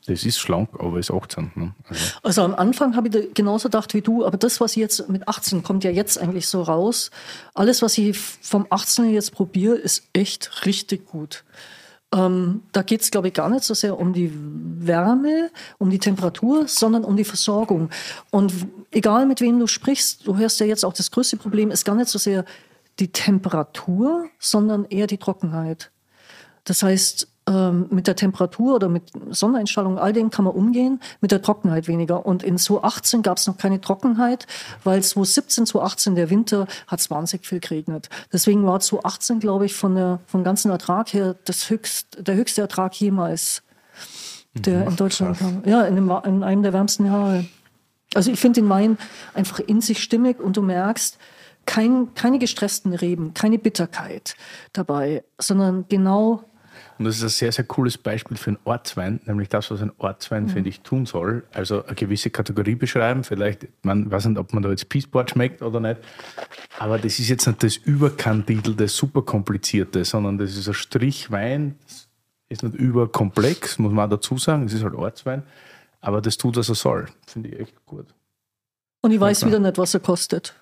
[0.07, 1.51] das ist schlank, aber ist 18.
[1.55, 1.73] Ne?
[1.89, 2.05] Also.
[2.23, 2.41] also.
[2.43, 5.63] am Anfang habe ich genauso gedacht wie du, aber das, was ich jetzt mit 18
[5.63, 7.11] kommt ja jetzt eigentlich so raus.
[7.53, 11.43] Alles, was ich vom 18 jetzt probiere, ist echt richtig gut.
[12.13, 15.99] Ähm, da geht es, glaube ich, gar nicht so sehr um die Wärme, um die
[15.99, 17.89] Temperatur, sondern um die Versorgung.
[18.31, 18.53] Und
[18.91, 21.95] egal mit wem du sprichst, du hörst ja jetzt auch, das größte Problem ist gar
[21.95, 22.45] nicht so sehr
[22.99, 25.91] die Temperatur, sondern eher die Trockenheit.
[26.63, 31.31] Das heißt, ähm, mit der Temperatur oder mit Sonneneinstrahlung, all dem kann man umgehen, mit
[31.31, 32.25] der Trockenheit weniger.
[32.25, 34.47] Und in 2018 gab es noch keine Trockenheit,
[34.83, 38.09] weil 2017, 2018 der Winter hat es wahnsinnig viel geregnet.
[38.33, 42.61] Deswegen war 2018, glaube ich, von der, vom ganzen Ertrag her das höchst, der höchste
[42.61, 43.61] Ertrag jemals,
[44.55, 45.61] der mhm, in Deutschland kam.
[45.65, 47.45] Ja, in, dem, in einem der wärmsten Jahre.
[48.15, 48.97] Also ich finde den Wein
[49.33, 51.19] einfach in sich stimmig und du merkst,
[51.65, 54.35] kein, keine gestressten Reben, keine Bitterkeit
[54.73, 56.43] dabei, sondern genau
[56.97, 59.91] und das ist ein sehr, sehr cooles Beispiel für einen Ortswein, nämlich das, was ein
[59.97, 60.49] Ortswein, mhm.
[60.49, 61.43] finde ich, tun soll.
[61.53, 63.23] Also eine gewisse Kategorie beschreiben.
[63.23, 65.97] Vielleicht, man weiß nicht, ob man da jetzt Peaceport schmeckt oder nicht.
[66.79, 71.75] Aber das ist jetzt nicht das überkandidelte, super komplizierte, sondern das ist ein Strich Wein.
[71.85, 72.07] Das
[72.47, 74.65] ist nicht überkomplex, muss man auch dazu sagen.
[74.65, 75.43] Es ist halt Ortswein.
[75.99, 77.07] Aber das tut, was er soll.
[77.27, 78.05] Finde ich echt gut.
[79.01, 80.55] Und ich weiß ja, wieder nicht, was er kostet.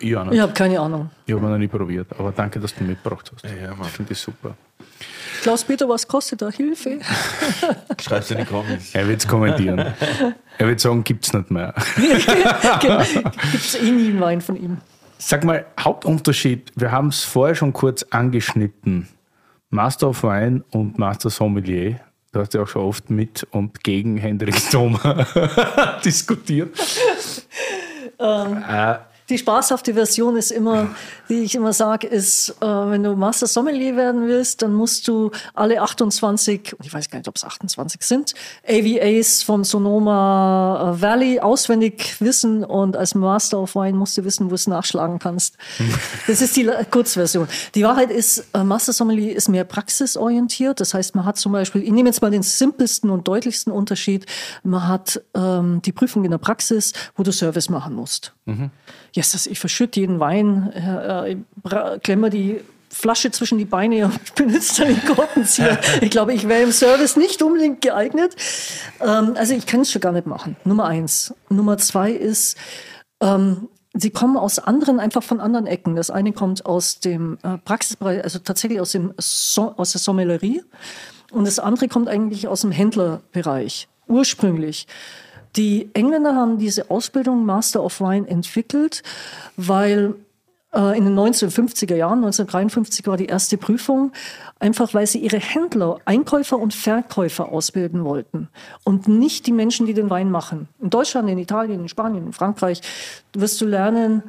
[0.00, 1.10] Ich, ich, ich habe keine Ahnung.
[1.24, 3.44] Ich habe ihn noch nie probiert, aber danke, dass du mitgebracht hast.
[3.44, 4.54] Ja, ich finde das super.
[5.42, 6.98] Klaus-Peter, was kostet da Hilfe?
[8.00, 8.94] Schreib's in die Comments.
[8.94, 9.94] Er wird es kommentieren.
[10.58, 11.74] Er wird sagen, gibt es nicht mehr.
[12.80, 13.02] genau.
[13.52, 14.78] Gibt es eh nie einen Wein von ihm.
[15.18, 19.08] Sag mal, Hauptunterschied, wir haben es vorher schon kurz angeschnitten.
[19.70, 22.00] Master of Wine und Master Sommelier.
[22.32, 25.26] Du hast ja auch schon oft mit und gegen Hendrik Thoma
[26.04, 26.78] diskutiert.
[28.18, 28.96] Ähm, äh,
[29.28, 30.88] die spaßhafte Version ist immer,
[31.28, 35.30] die ich immer sage, ist, äh, wenn du Master Sommelier werden willst, dann musst du
[35.54, 38.34] alle 28, ich weiß gar nicht, ob es 28 sind,
[38.66, 44.46] AVAs vom Sonoma äh, Valley auswendig wissen und als Master of Wine musst du wissen,
[44.46, 45.56] wo du es nachschlagen kannst.
[46.26, 47.48] Das ist die Kurzversion.
[47.74, 50.80] Die Wahrheit ist, äh, Master Sommelier ist mehr praxisorientiert.
[50.80, 54.26] Das heißt, man hat zum Beispiel, ich nehme jetzt mal den simpelsten und deutlichsten Unterschied,
[54.62, 58.34] man hat ähm, die Prüfung in der Praxis, wo du Service machen musst.
[58.44, 58.70] Mhm
[59.18, 62.60] yes, ich verschütte jeden Wein, äh, äh klemme die
[62.90, 65.78] Flasche zwischen die Beine und benutze dann den Korkenzieher.
[66.00, 68.34] ich glaube, ich wäre im Service nicht unbedingt geeignet.
[69.00, 70.56] Ähm, also ich kann es schon gar nicht machen.
[70.64, 71.34] Nummer eins.
[71.48, 72.56] Nummer zwei ist,
[73.20, 75.96] ähm, sie kommen aus anderen, einfach von anderen Ecken.
[75.96, 80.62] Das eine kommt aus dem äh, Praxisbereich, also tatsächlich aus, dem so aus der Sommellerie.
[81.30, 84.86] Und das andere kommt eigentlich aus dem Händlerbereich, ursprünglich.
[85.58, 89.02] Die Engländer haben diese Ausbildung Master of Wine entwickelt,
[89.56, 90.14] weil
[90.72, 94.12] äh, in den 1950er Jahren, 1953 war die erste Prüfung,
[94.60, 98.48] einfach weil sie ihre Händler, Einkäufer und Verkäufer ausbilden wollten
[98.84, 100.68] und nicht die Menschen, die den Wein machen.
[100.80, 102.80] In Deutschland, in Italien, in Spanien, in Frankreich
[103.32, 104.22] wirst du lernen,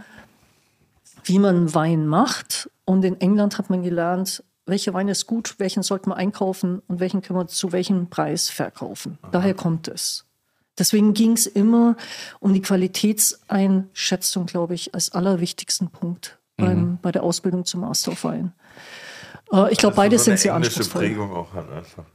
[1.25, 2.71] wie man Wein macht.
[2.85, 6.99] Und in England hat man gelernt, welcher Wein ist gut, welchen sollte man einkaufen und
[6.99, 9.19] welchen können wir zu welchem Preis verkaufen.
[9.31, 10.25] Daher kommt es.
[10.79, 11.95] Deswegen ging es immer
[12.39, 16.65] um die Qualitätseinschätzung, glaube ich, als allerwichtigsten Punkt mhm.
[16.65, 18.53] beim, bei der Ausbildung zum Master of Wine.
[19.51, 21.01] Äh, ich glaube, beide so sind sehr anspruchsvoll.
[21.01, 22.05] Prägung auch hat einfach.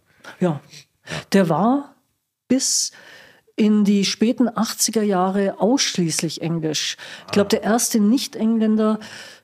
[0.41, 0.61] Ja.
[1.33, 1.95] Der war
[2.49, 2.93] bis
[3.57, 6.97] in die späten 80er Jahre ausschließlich Englisch.
[7.27, 8.99] Ich glaube, der erste Nicht-Engländer,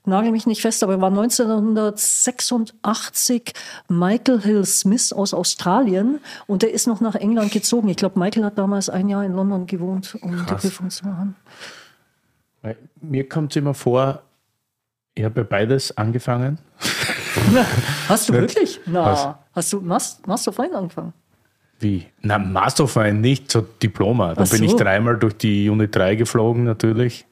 [0.04, 3.52] nagel mich nicht fest, aber war 1986
[3.88, 7.88] Michael Hill Smith aus Australien und der ist noch nach England gezogen.
[7.88, 10.62] Ich glaube, Michael hat damals ein Jahr in London gewohnt, um Krass.
[10.62, 11.36] die Prüfung zu machen.
[13.00, 14.22] Mir kommt es immer vor,
[15.14, 16.58] ich habe beides angefangen.
[18.08, 18.80] Hast du wirklich?
[18.86, 19.28] Na, Was?
[19.54, 21.12] hast du Master of Wine angefangen?
[21.81, 22.07] Wie?
[22.20, 24.35] Na, Master of Wine nicht, so Diploma.
[24.35, 24.57] Dann so.
[24.57, 27.26] bin ich dreimal durch die Unit 3 geflogen natürlich.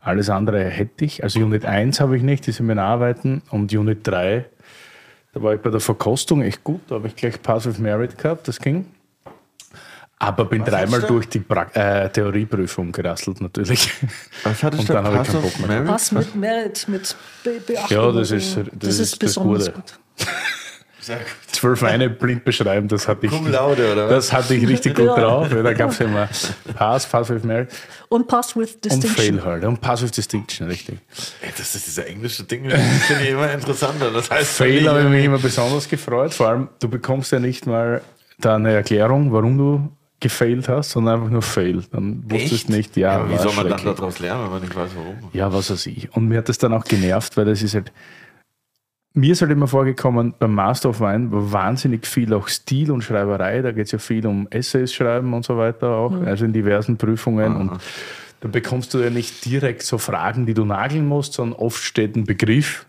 [0.00, 1.22] Alles andere hätte ich.
[1.22, 3.42] Also Unit 1 habe ich nicht, die Seminararbeiten.
[3.50, 4.44] Und Unit 3,
[5.32, 6.80] da war ich bei der Verkostung echt gut.
[6.88, 8.86] Da habe ich gleich Pass with Merit gehabt, das ging.
[10.18, 13.90] Aber bin Was dreimal durch die pra äh, Theorieprüfung gerasselt natürlich.
[14.44, 15.82] Was hattest Und dann habe ich keinen Bock mehr.
[15.82, 17.96] Pass mit Merit, mit Be Beachtung.
[17.96, 19.98] Ja, das ist, das, das ist, besonders das gut.
[21.52, 23.32] Zwölf Weine blind beschreiben, das hatte ich.
[23.32, 24.28] Cum laude, oder was?
[24.28, 25.48] Das hatte ich richtig gut drauf.
[25.48, 26.28] Da gab es immer
[26.74, 27.70] Pass, Pass with Merit.
[28.08, 29.10] Und Pass with Distinction.
[29.10, 29.64] Und Fail halt.
[29.64, 30.98] Und Pass with Distinction, richtig.
[31.40, 34.10] Ey, das ist diese englische Ding, finde ich immer interessanter.
[34.10, 36.34] Das heißt, Fail habe ich mich immer besonders gefreut.
[36.34, 38.02] Vor allem, du bekommst ja nicht mal
[38.38, 39.90] da eine Erklärung, warum du
[40.20, 41.82] gefailt hast, sondern einfach nur fail.
[41.92, 43.18] Dann wusstest du nicht, ja.
[43.18, 45.16] ja wie soll man dann daraus lernen, wenn ich weiß, warum?
[45.32, 46.14] Ja, was weiß ich.
[46.14, 47.92] Und mir hat das dann auch genervt, weil das ist halt,
[49.16, 53.02] mir ist halt immer vorgekommen, beim Master of Wine war wahnsinnig viel auch Stil und
[53.02, 53.62] Schreiberei.
[53.62, 56.26] Da geht es ja viel um Essays schreiben und so weiter auch, mhm.
[56.26, 57.52] also in diversen Prüfungen.
[57.52, 57.60] Aha.
[57.60, 57.72] Und
[58.40, 62.14] da bekommst du ja nicht direkt so Fragen, die du nageln musst, sondern oft steht
[62.14, 62.84] ein Begriff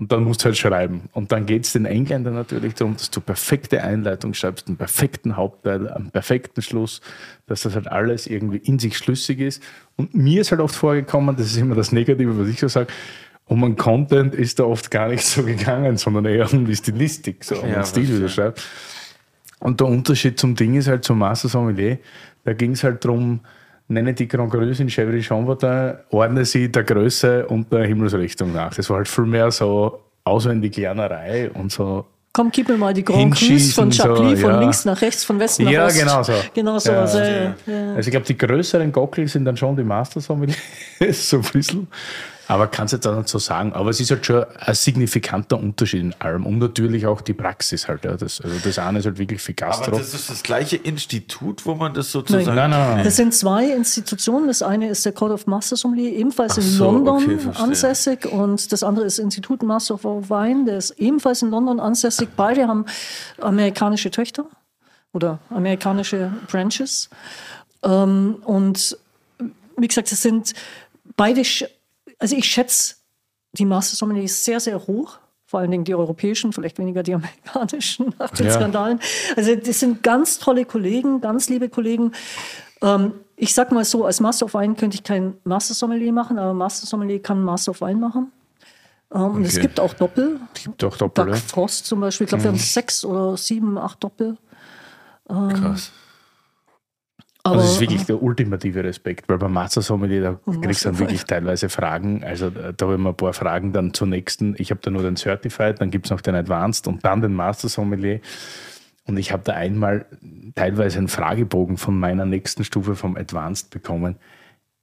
[0.00, 1.08] und dann musst du halt schreiben.
[1.12, 5.36] Und dann geht es den Engländern natürlich darum, dass du perfekte Einleitung schreibst, einen perfekten
[5.36, 7.02] Hauptteil, einen perfekten Schluss,
[7.46, 9.62] dass das halt alles irgendwie in sich schlüssig ist.
[9.96, 12.88] Und mir ist halt oft vorgekommen, das ist immer das Negative, was ich so sage,
[13.50, 17.42] um einen Content ist da oft gar nicht so gegangen, sondern eher um die Stilistik,
[17.44, 18.64] so um ja, den Stil, wie du schreibst.
[19.58, 21.98] Und der Unterschied zum Ding ist halt zum Master Sommelier,
[22.44, 23.40] da ging es halt darum,
[23.88, 28.72] nenne die Grand Cru in Chevrolet Chambertin, ordne sie der Größe und der Himmelsrichtung nach.
[28.72, 33.04] Das war halt viel mehr so auswendig Lernerei und so Komm, gib mir mal die
[33.04, 35.96] Grand Crus von Chablis, so, von links nach rechts, von Westen nach ja, Ost.
[35.96, 36.32] Ja, genau so.
[36.54, 36.92] Genau so.
[36.92, 37.94] Ja, also, ja.
[37.96, 40.56] also ich glaube, die größeren Gockel sind dann schon die Master Sommeliers,
[41.28, 41.88] so ein bisschen.
[42.50, 43.72] Aber kann es jetzt auch nicht so sagen.
[43.74, 46.44] Aber es ist halt schon ein signifikanter Unterschied in allem.
[46.44, 48.04] Und natürlich auch die Praxis halt.
[48.04, 48.16] Ja.
[48.16, 49.92] Das, also das eine ist halt wirklich für Gastro.
[49.92, 52.56] Aber das ist das gleiche Institut, wo man das sozusagen...
[52.56, 53.04] Nein, nein, nein.
[53.04, 54.48] Das sind zwei Institutionen.
[54.48, 58.26] Das eine ist der Court of Master Sommelier, ebenfalls in so, London okay, ansässig.
[58.26, 62.30] Und das andere ist das Institut Master of Wine, der ist ebenfalls in London ansässig.
[62.36, 62.84] Beide haben
[63.40, 64.46] amerikanische Töchter
[65.12, 67.10] oder amerikanische Branches.
[67.84, 68.98] Ähm, und
[69.76, 70.52] wie gesagt, es sind
[71.16, 71.44] beide
[72.20, 72.96] also ich schätze
[73.52, 75.18] die Master Sommeliers sehr, sehr hoch.
[75.46, 78.52] Vor allen Dingen die europäischen, vielleicht weniger die amerikanischen nach den ja.
[78.52, 79.00] Skandalen.
[79.36, 82.12] Also das sind ganz tolle Kollegen, ganz liebe Kollegen.
[82.82, 86.38] Ähm, ich sag mal so, als Master of Wine könnte ich kein Master Sommelier machen,
[86.38, 88.30] aber Master Sommelier kann Master of Wine machen.
[89.12, 89.36] Ähm, okay.
[89.36, 90.38] Und es gibt auch Doppel.
[90.54, 91.26] Es gibt auch Doppel.
[91.26, 92.26] Doug Frost zum Beispiel.
[92.26, 92.44] Ich glaube, mhm.
[92.44, 94.36] wir haben sechs oder sieben, acht Doppel.
[95.28, 95.90] Ähm, Krass.
[97.42, 100.90] Aber also das ist wirklich der ultimative Respekt, weil beim Master Sommelier, da kriegst du
[100.90, 102.22] dann wirklich teilweise Fragen.
[102.22, 104.54] Also da habe ich mir ein paar Fragen dann zur nächsten.
[104.58, 107.32] Ich habe da nur den Certified, dann gibt es noch den Advanced und dann den
[107.32, 108.20] Master Sommelier.
[109.06, 110.04] Und ich habe da einmal
[110.54, 114.16] teilweise einen Fragebogen von meiner nächsten Stufe vom Advanced bekommen.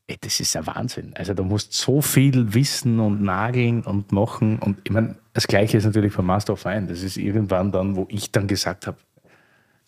[0.08, 1.14] Ey, das ist ein Wahnsinn.
[1.16, 4.58] Also da musst so viel wissen und nageln und machen.
[4.60, 6.88] Und ich meine, das Gleiche ist natürlich beim Master of Wine.
[6.88, 8.97] Das ist irgendwann dann, wo ich dann gesagt habe,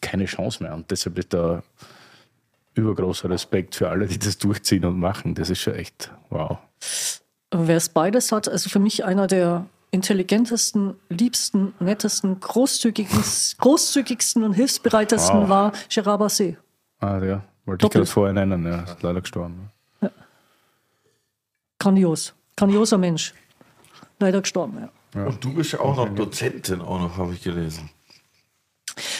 [0.01, 0.75] keine Chance mehr.
[0.75, 1.63] Und deshalb ist da
[2.79, 5.35] übergroßer Respekt für alle, die das durchziehen und machen.
[5.35, 6.57] Das ist schon echt wow.
[7.51, 15.41] Wer es beides hat, also für mich einer der intelligentesten, liebsten, nettesten, großzügigsten und hilfsbereitesten
[15.41, 15.49] wow.
[15.49, 16.57] war Gerard Basset.
[16.99, 19.71] Ah ja, wollte ich gerade vorher nennen, ja, ist leider gestorben.
[20.01, 20.11] Ja.
[21.79, 23.33] Grandios, grandioser Mensch.
[24.19, 24.89] Leider gestorben, ja.
[25.19, 25.27] ja.
[25.27, 27.89] Und du bist ja auch noch Dozentin, auch noch, habe ich gelesen.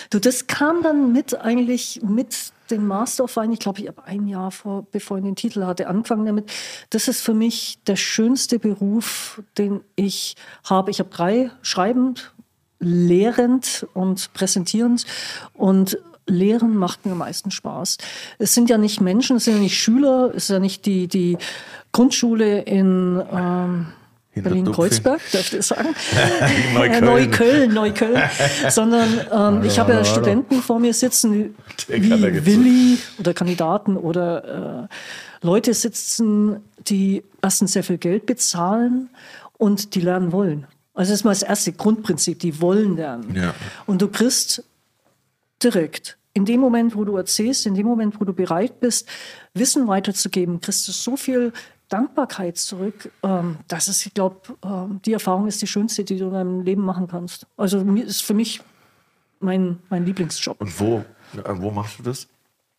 [0.10, 3.54] Du, das kam dann mit eigentlich mit dem Master of Wine.
[3.54, 6.52] Ich glaube, ich habe ein Jahr vor, bevor ich den Titel hatte, angefangen damit.
[6.90, 10.92] Das ist für mich der schönste Beruf, den ich habe.
[10.92, 12.34] Ich habe drei: schreibend,
[12.80, 15.06] lehrend und präsentierend.
[15.54, 15.98] Und
[16.30, 17.98] Lehren macht mir am meisten Spaß.
[18.38, 21.08] Es sind ja nicht Menschen, es sind ja nicht Schüler, es ist ja nicht die,
[21.08, 21.38] die
[21.92, 23.88] Grundschule in ähm,
[24.36, 25.90] Berlin-Kreuzberg, dürfte ich sagen.
[26.74, 27.06] Neukölln.
[27.06, 28.22] Neukölln, Neukölln.
[28.70, 31.54] Sondern ähm, ich habe ja Studenten vor mir sitzen,
[31.88, 34.88] wie Willi oder Kandidaten oder
[35.42, 36.58] äh, Leute sitzen,
[36.88, 39.10] die erstens sehr viel Geld bezahlen
[39.58, 40.68] und die lernen wollen.
[40.94, 43.36] Also das ist mal das erste Grundprinzip, die wollen lernen.
[43.36, 43.54] Ja.
[43.86, 44.64] Und du kriegst
[45.64, 49.08] direkt in dem Moment, wo du erzählst, in dem Moment, wo du bereit bist,
[49.54, 51.54] Wissen weiterzugeben, kriegst du so viel
[51.90, 53.12] Dankbarkeit zurück.
[53.24, 56.62] Ähm, das ist, ich glaube, ähm, die Erfahrung ist die schönste, die du in deinem
[56.62, 57.48] Leben machen kannst.
[57.58, 58.62] Also ist für mich
[59.40, 60.60] mein, mein Lieblingsjob.
[60.62, 62.28] Und wo, wo machst du das?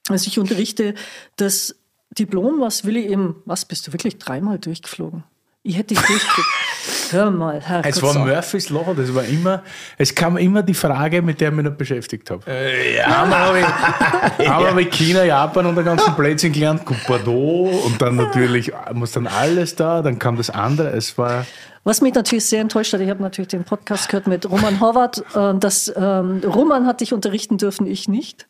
[0.09, 0.95] Also ich unterrichte
[1.37, 1.77] das
[2.19, 5.23] Diplom, was Willi eben, was bist du wirklich dreimal durchgeflogen?
[5.63, 6.49] Ich hätte dich durchgekriegt.
[7.11, 9.63] Hör mal, Herr Es war Murphys Law, das war immer,
[9.99, 12.43] es kam immer die Frage, mit der ich mich noch beschäftigt habe.
[12.47, 13.23] Äh, ja.
[13.23, 18.01] Einmal habe ich, einmal habe ich China, Japan und den ganzen Blödsinn gelernt, Bordeaux und
[18.01, 20.91] dann natürlich muss dann alles da, dann kam das andere.
[20.91, 21.45] Es war
[21.83, 25.25] was mich natürlich sehr enttäuscht hat, ich habe natürlich den Podcast gehört mit Roman Horvath,
[25.35, 28.47] äh, dass ähm, Roman hat dich unterrichten dürfen, ich nicht.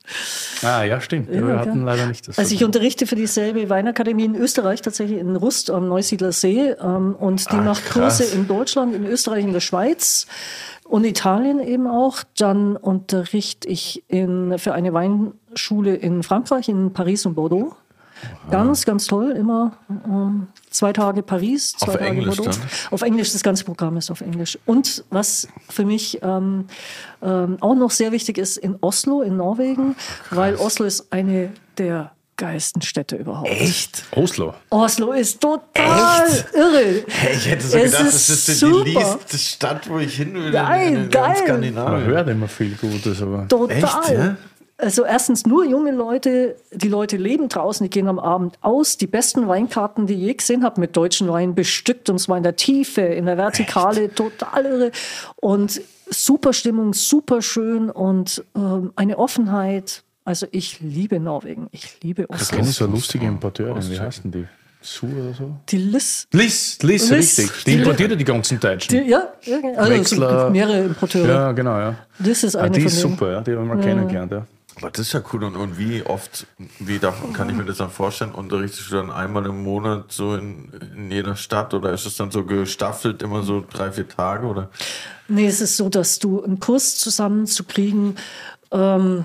[0.63, 1.33] Ah, ja, stimmt.
[1.33, 2.39] Ja, wir hatten leider nicht das.
[2.39, 6.71] Also ich unterrichte für dieselbe Weinakademie in Österreich, tatsächlich in Rust am Neusiedler See.
[6.71, 8.19] Ähm, und die ah, macht krass.
[8.19, 10.27] Kurse in Deutschland, in Österreich, in der Schweiz
[10.83, 12.25] und Italien eben auch.
[12.37, 17.77] Dann unterrichte ich in, für eine Weinschule in Frankreich, in Paris und Bordeaux.
[18.51, 19.31] Ganz, ganz toll.
[19.33, 22.59] Immer ähm, zwei Tage Paris, zwei auf Tage Englisch Bordeaux.
[22.59, 22.69] Dann?
[22.91, 24.59] Auf Englisch, das ganze Programm ist auf Englisch.
[24.67, 26.67] Und was für mich ähm,
[27.23, 29.97] ähm, auch noch sehr wichtig ist, in Oslo, in Norwegen,
[30.31, 33.51] Ach, weil Oslo ist eine der geilsten Städte überhaupt.
[33.51, 34.03] Echt?
[34.13, 34.55] Oslo.
[34.71, 36.47] Oslo ist total Echt?
[36.55, 37.05] irre.
[37.07, 38.85] Hey, ich hätte so es gedacht, das ist super.
[38.85, 40.51] die liebste Stadt, wo ich hin will.
[40.51, 41.73] Geil, in, in geil.
[41.73, 43.47] Man hört immer viel Gutes, aber.
[43.47, 43.77] Total.
[43.77, 44.37] Echt, ja?
[44.81, 48.97] Also erstens nur junge Leute, die Leute leben draußen, die gehen am Abend aus.
[48.97, 52.43] Die besten Weinkarten, die ich je gesehen habe mit deutschen Weinen, bestückt und zwar in
[52.43, 54.17] der Tiefe, in der Vertikale, Echt?
[54.17, 54.91] total irre.
[55.37, 60.03] Und super Stimmung, super schön und ähm, eine Offenheit.
[60.25, 62.47] Also ich liebe Norwegen, ich liebe Oslo.
[62.51, 64.47] Da kenne ich so lustige Importeurin, wie heißen die?
[64.83, 65.57] Su oder so?
[65.69, 66.27] Die Liz.
[66.33, 67.65] Liz, Liz, Liz richtig.
[67.65, 68.89] Die, die importiert ja die ganzen Deutschen.
[68.89, 71.29] Die, ja, ja, also Wechsler, mehrere Importeure.
[71.29, 71.97] Ja, genau, ja.
[72.19, 73.41] Das ist ah, eine ah, die von ist super, ja.
[73.43, 73.87] die haben wir mal ja.
[73.87, 74.33] kennengelernt.
[74.33, 74.47] Ja.
[74.81, 75.45] Das ist ja cool.
[75.45, 76.47] Und, und wie oft,
[76.79, 80.35] wie darf, kann ich mir das dann vorstellen, unterrichtest du dann einmal im Monat so
[80.35, 84.47] in, in jeder Stadt oder ist es dann so gestaffelt, immer so drei, vier Tage?
[84.47, 84.71] Oder?
[85.29, 88.17] Nee, es ist so, dass du einen Kurs zusammenzukriegen,
[88.73, 89.25] ähm,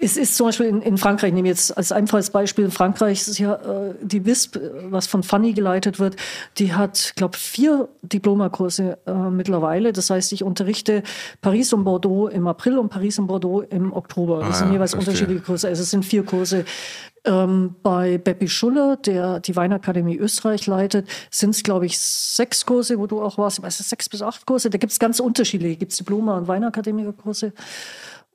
[0.00, 3.38] es ist zum Beispiel in, in Frankreich, ich nehme jetzt als Einfallsbeispiel, in Frankreich ist
[3.38, 4.58] ja äh, die WISP,
[4.90, 6.16] was von Fanny geleitet wird,
[6.58, 9.92] die hat, glaube vier Diplomakurse äh, mittlerweile.
[9.92, 11.02] Das heißt, ich unterrichte
[11.40, 14.40] Paris und Bordeaux im April und Paris und Bordeaux im Oktober.
[14.40, 15.12] Das ah, sind jeweils verstehe.
[15.12, 15.68] unterschiedliche Kurse.
[15.68, 16.64] Also es sind vier Kurse.
[17.24, 22.98] Ähm, bei Beppi Schuller, der die Weinakademie Österreich leitet, sind es, glaube ich, sechs Kurse,
[22.98, 23.58] wo du auch warst.
[23.58, 24.70] Ich weiß nicht, sechs bis acht Kurse.
[24.70, 25.76] Da gibt es ganz unterschiedliche.
[25.76, 27.52] Gibt es Diploma- und Weinakademikerkurse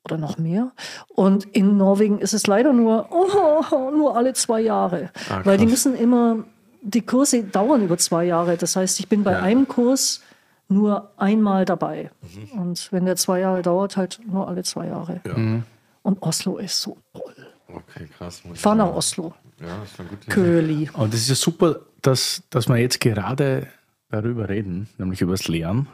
[0.06, 0.72] oder noch mehr.
[1.16, 5.12] Und in Norwegen ist es leider nur, oh, nur alle zwei Jahre.
[5.30, 6.43] Ah, weil die müssen immer,
[6.82, 8.58] die Kurse dauern über zwei Jahre.
[8.58, 9.41] Das heißt, ich bin bei ja.
[9.41, 10.22] einem Kurs
[10.68, 12.12] nur einmal dabei.
[12.22, 12.60] Mhm.
[12.60, 15.22] Und wenn der zwei Jahre dauert, halt nur alle zwei Jahre.
[15.26, 15.38] Ja.
[15.38, 15.64] Mhm.
[16.01, 17.34] Und Oslo ist so toll.
[17.68, 18.43] Okay, krass.
[18.54, 19.34] Fahr nach Oslo.
[19.60, 20.30] Ja, das ist.
[20.30, 20.89] Köli.
[20.93, 23.68] Und das ist ja super, dass, dass wir jetzt gerade
[24.10, 25.88] darüber reden, nämlich über das Lernen.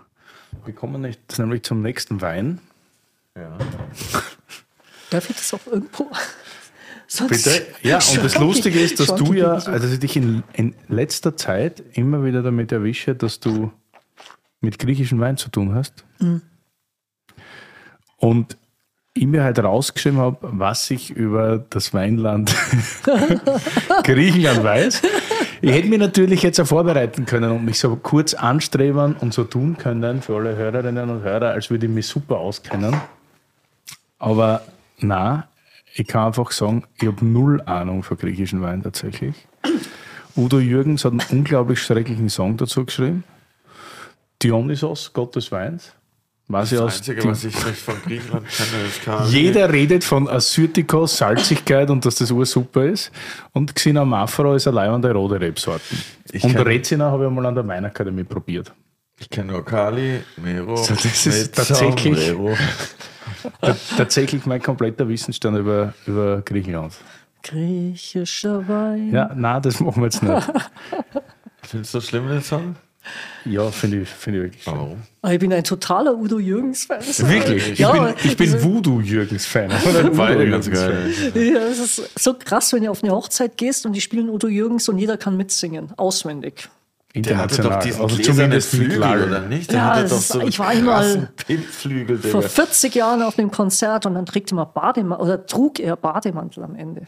[0.66, 2.60] Wir kommen jetzt nämlich zum nächsten Wein.
[3.40, 3.58] Ja.
[5.10, 6.08] Darf ich das auch irgendwo?
[7.08, 7.66] Sonst Bitte?
[7.82, 11.36] Ja, und das Lustige ist, dass du ja, also dass ich dich in, in letzter
[11.36, 13.72] Zeit immer wieder damit erwische, dass du
[14.62, 16.06] mit griechischem Wein zu tun hast.
[16.20, 16.42] Mhm.
[18.18, 18.58] Und
[19.16, 22.56] ich mir halt rausgeschrieben habe, was ich über das Weinland
[24.04, 25.02] Griechenland weiß.
[25.62, 29.44] Ich hätte mich natürlich jetzt auch vorbereiten können und mich so kurz anstreben und so
[29.44, 32.96] tun können für alle Hörerinnen und Hörer, als würde ich mich super auskennen.
[34.20, 34.62] Aber
[35.00, 35.48] na,
[35.96, 39.36] ich kann einfach sagen, ich habe null Ahnung von griechischen Wein tatsächlich.
[40.36, 43.24] Udo Jürgens hat einen unglaublich schrecklichen Song dazu geschrieben.
[44.42, 45.94] Dionysos, Gott des Weins.
[46.52, 49.30] Was das Einzige, was ich von Griechenland kenne, ist Kari.
[49.30, 53.12] Jeder redet von Assyrtikos, Salzigkeit und dass das super ist.
[53.52, 56.00] Und Xina Mafra ist eine leibende rote Rebsorten.
[56.32, 58.74] Ich und Rezina habe ich einmal an der Weinakademie probiert.
[59.20, 62.18] Ich kenne nur Kali, Mero, so, das ist tatsächlich.
[62.18, 62.56] Mero.
[63.98, 66.94] Tatsächlich mein kompletter Wissensstand über, über Griechenland.
[67.44, 69.12] Griechischer Wein.
[69.14, 70.52] Ja, nein, das machen wir jetzt nicht.
[71.64, 72.76] Findest du schlimm, den Song?
[73.46, 74.74] Ja, finde ich, find ich wirklich schön.
[74.74, 74.98] Warum?
[75.22, 77.00] Aber Ich bin ein totaler Udo Jürgens-Fan.
[77.30, 77.72] Wirklich?
[77.72, 79.72] Ich Ja, bin, ich bin diese- Voodoo-Jürgens-Fan.
[80.16, 81.12] Beide ganz geil.
[81.34, 84.48] Ja, es ist so krass, wenn du auf eine Hochzeit gehst und die spielen Udo
[84.48, 86.70] Jürgens und jeder kann mitsingen, auswendig.
[87.16, 87.82] Der hatte doch International.
[87.82, 89.30] diesen Also gläsernen Flügel, Lallen.
[89.30, 89.72] oder nicht?
[89.72, 92.50] Der Ja, hatte doch ist- so einen ich war einmal Pimpflügel, Vor Digga.
[92.50, 96.64] 40 Jahren auf einem Konzert und dann trägt er mal Bademantel oder trug er Bademantel
[96.64, 97.08] am Ende.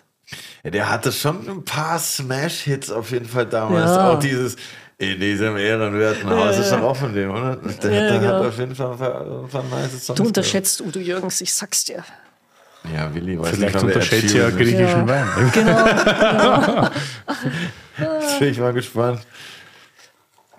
[0.64, 3.92] Ja, der hatte schon ein paar Smash-Hits auf jeden Fall damals.
[3.92, 4.12] Ja.
[4.12, 4.56] Auch dieses
[4.98, 7.56] in diesem ehrenwerten Haus ist doch auch von dem, oder?
[7.58, 8.28] Der, Ja, der ja.
[8.40, 10.18] hat auf jeden Fall ein paar, ein paar nice Songs.
[10.18, 12.04] Du unterschätzt Udo Jürgens, ich sag's dir.
[12.96, 15.08] Ja, Willi weiß Vielleicht nicht, unterschätzt ja griechischen Ja.
[15.08, 15.28] Wein.
[15.54, 16.82] Genau.
[16.88, 18.40] ist.
[18.40, 19.22] Bin ich mal gespannt.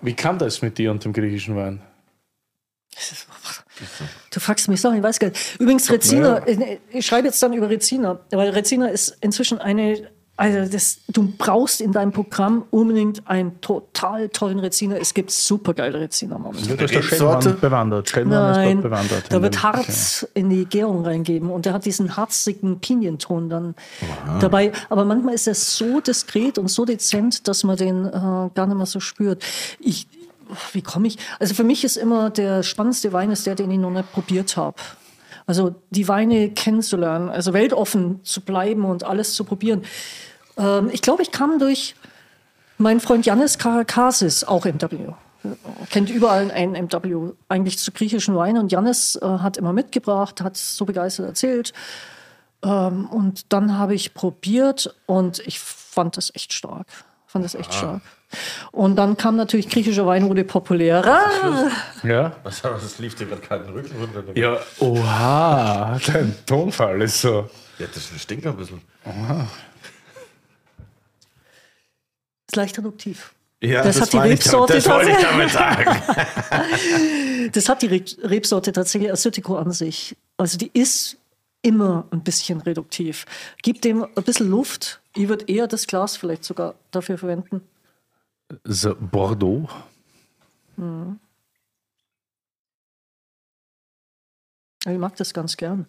[0.03, 1.81] Wie kam das mit dir und dem griechischen Wein?
[4.29, 5.59] Du fragst mich Sachen, ich weiß gar nicht.
[5.59, 10.71] Übrigens, Rezina, äh, ich schreibe jetzt dann über Rezina, weil Rezina ist inzwischen eine, also
[10.71, 14.95] das, du brauchst in deinem Programm unbedingt einen total tollen Rezina.
[14.95, 16.75] Es gibt super geile Rezina momentan.
[16.75, 17.03] Da ist der?
[17.03, 18.09] Schellmann bewandert.
[18.09, 19.25] Schellmann ist Nein, dort bewandert.
[19.29, 23.75] da in wird Harz in die Gärung reingeben und der hat diesen harzigen Pinienton dann
[24.41, 24.71] dabei.
[24.89, 28.77] Aber manchmal ist er so diskret und so dezent, dass man den äh, gar nicht
[28.77, 29.43] mehr so spürt.
[29.79, 30.07] Ich,
[30.71, 31.19] wie komme ich?
[31.39, 34.57] Also für mich ist immer der spannendste Wein ist der, den ich noch nicht probiert
[34.57, 34.77] habe.
[35.45, 39.83] Also die Weine kennenzulernen, also weltoffen zu bleiben und alles zu probieren.
[40.57, 41.95] Ähm, ich glaube, ich kam durch
[42.77, 45.13] meinen Freund Yannis Karakasis, auch MW.
[45.89, 48.57] Kennt überall einen MW, eigentlich zu griechischen Wein.
[48.57, 51.73] Und Yannis äh, hat immer mitgebracht, hat so begeistert erzählt.
[52.63, 56.87] Ähm, und dann habe ich probiert und ich fand das echt stark.
[57.27, 58.01] Fand das echt stark.
[58.71, 61.69] Und dann kam natürlich griechischer Wein wurde populärer.
[62.03, 62.35] Ja?
[62.43, 62.81] Was das?
[62.83, 64.23] Das lief dir gerade kalten Rücken runter.
[64.35, 67.49] Ja, oha, dein Tonfall ist so.
[67.79, 68.81] Ja, das stinkt ein bisschen.
[72.47, 73.33] Ist leicht reduktiv.
[73.61, 75.53] Ja, Das hat die Rebsorte Das wollte ich tatsächlich.
[75.53, 76.01] damit sagen.
[77.53, 80.15] Das hat die Re- Rebsorte tatsächlich Assyrtiko an sich.
[80.37, 81.17] Also die ist
[81.61, 83.25] immer ein bisschen reduktiv.
[83.61, 85.01] Gib dem ein bisschen Luft.
[85.15, 87.61] Ich würde eher das Glas vielleicht sogar dafür verwenden.
[88.63, 89.69] So, Bordeaux.
[94.85, 95.85] Ich mag das ganz gern.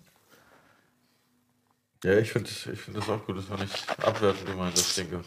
[2.05, 3.39] Ja, ich finde ich find das auch gut.
[3.39, 5.25] Das war nicht abwertend gemeint, das Stinke.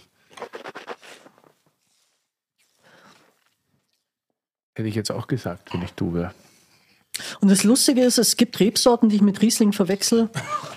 [4.76, 6.36] Hätte ich jetzt auch gesagt, wenn ich du wäre.
[7.42, 10.30] Und das Lustige ist, es gibt Rebsorten, die ich mit Riesling verwechsel.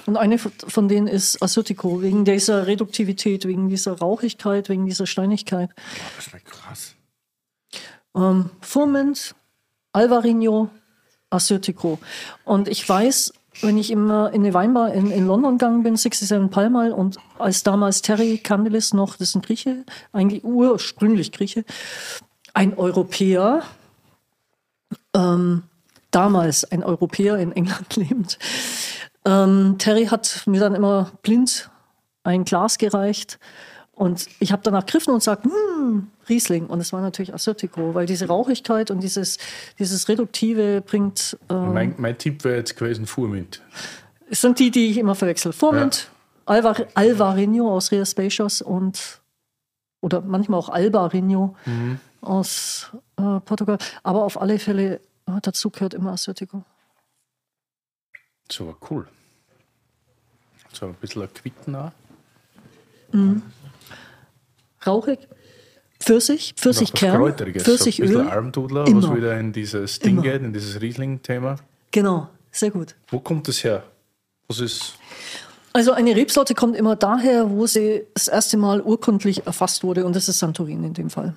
[0.07, 5.71] Und eine von- denen ist Assyrtiko, wegen dieser Reduktivität, wegen dieser Rauchigkeit, wegen dieser Steinigkeit.
[6.17, 6.95] Das schmeckt krass.
[8.17, 9.35] Ähm, Furmint,
[9.93, 10.71] Alvarinho,
[11.31, 11.99] Assyrtiko.
[12.45, 13.33] Und ich weiß,
[13.63, 17.63] wenn ich immer in eine Weinbar in, in London gegangen bin, 67 Palmal, und als
[17.63, 21.65] damals Terry Candelis noch, das ist ein Grieche, eigentlich ursprünglich Grieche,
[22.55, 23.63] ein Europäer,
[25.15, 25.65] ähm,
[26.11, 28.39] damals ein Europäer in England lebend,
[29.25, 31.71] ähm, Terry hat mir dann immer blind
[32.23, 33.39] ein Glas gereicht
[33.93, 36.69] und ich habe danach gegriffen und gesagt, hm, Riesling.
[36.69, 39.37] Und es war natürlich Assyrtiko, weil diese Rauchigkeit und dieses,
[39.79, 43.61] dieses Reduktive bringt, ähm, Mein, mein Tipp wäre jetzt gewesen Furmint.
[44.31, 45.53] es sind die, die ich immer verwechsel.
[45.53, 46.09] Furmint,
[46.47, 49.21] Alvar, Alvarinho aus Ria Spacious und
[50.01, 51.55] oder manchmal auch Albarinho
[52.23, 53.77] aus äh, Portugal.
[54.03, 55.01] Aber auf alle Fälle
[55.41, 56.65] dazu gehört immer Assyrtiko.
[58.51, 59.07] So cool.
[60.73, 61.93] So ein bisschen ein Quitten auch.
[64.87, 65.29] Rauchig,
[65.99, 67.65] Pfirsich, Pfirsichkern, Kräuteriges.
[67.65, 68.29] So ein bisschen Pfirsichöl.
[68.29, 69.03] Almdudler, Immer.
[69.03, 70.23] was wieder in dieses Ding Immer.
[70.23, 71.57] geht, in dieses Riesling-Thema.
[71.91, 72.95] Genau, sehr gut.
[73.09, 73.83] Wo kommt das her?
[74.49, 74.95] Was ist.
[75.73, 80.17] Also eine Rebsorte kommt immer daher, wo sie das erste Mal urkundlich erfasst wurde und
[80.17, 81.37] das ist Santorin in dem Fall.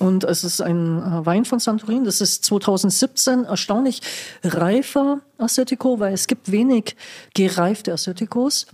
[0.00, 4.02] Und es ist ein äh, Wein von Santorin, das ist 2017 erstaunlich
[4.44, 6.94] reifer Assyrtiko, weil es gibt wenig
[7.34, 8.66] gereifte Assyrtikos.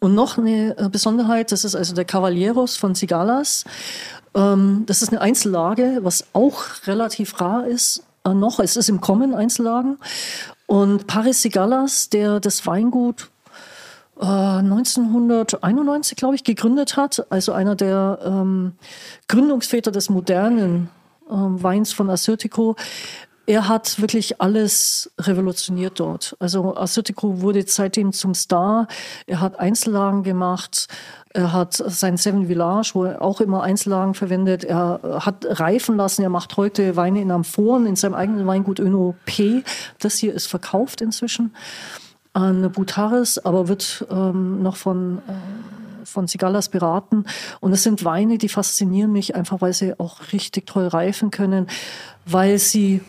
[0.00, 3.64] Und noch eine äh, Besonderheit, das ist also der Cavalieros von Cigalas.
[4.34, 8.02] Ähm, das ist eine Einzellage, was auch relativ rar ist.
[8.24, 9.98] Äh, noch, es ist im Kommen Einzellagen.
[10.66, 13.30] Und Paris Cigalas, der das Weingut
[14.20, 18.72] äh, 1991, glaube ich, gegründet hat, also einer der ähm,
[19.28, 20.90] Gründungsväter des modernen
[21.30, 22.76] ähm, Weins von Assyrtiko.
[23.48, 26.36] Er hat wirklich alles revolutioniert dort.
[26.40, 28.88] Also Assyrtiko wurde seitdem zum Star.
[29.26, 30.88] Er hat Einzellagen gemacht.
[31.32, 34.64] Er hat sein Seven Village, wo er auch immer Einzellagen verwendet.
[34.64, 36.22] Er äh, hat reifen lassen.
[36.22, 39.62] Er macht heute Weine in Amphoren in seinem eigenen Weingut Öno P.
[40.00, 41.54] Das hier ist verkauft inzwischen.
[42.36, 47.24] An Butaris, aber wird ähm, noch von, äh, von Sigalas beraten.
[47.60, 51.66] Und es sind Weine, die faszinieren mich einfach, weil sie auch richtig toll reifen können,
[52.26, 53.00] weil sie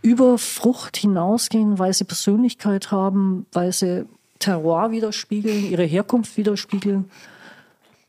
[0.00, 4.06] über Frucht hinausgehen, weil sie Persönlichkeit haben, weil sie
[4.38, 7.10] Terroir widerspiegeln, ihre Herkunft widerspiegeln.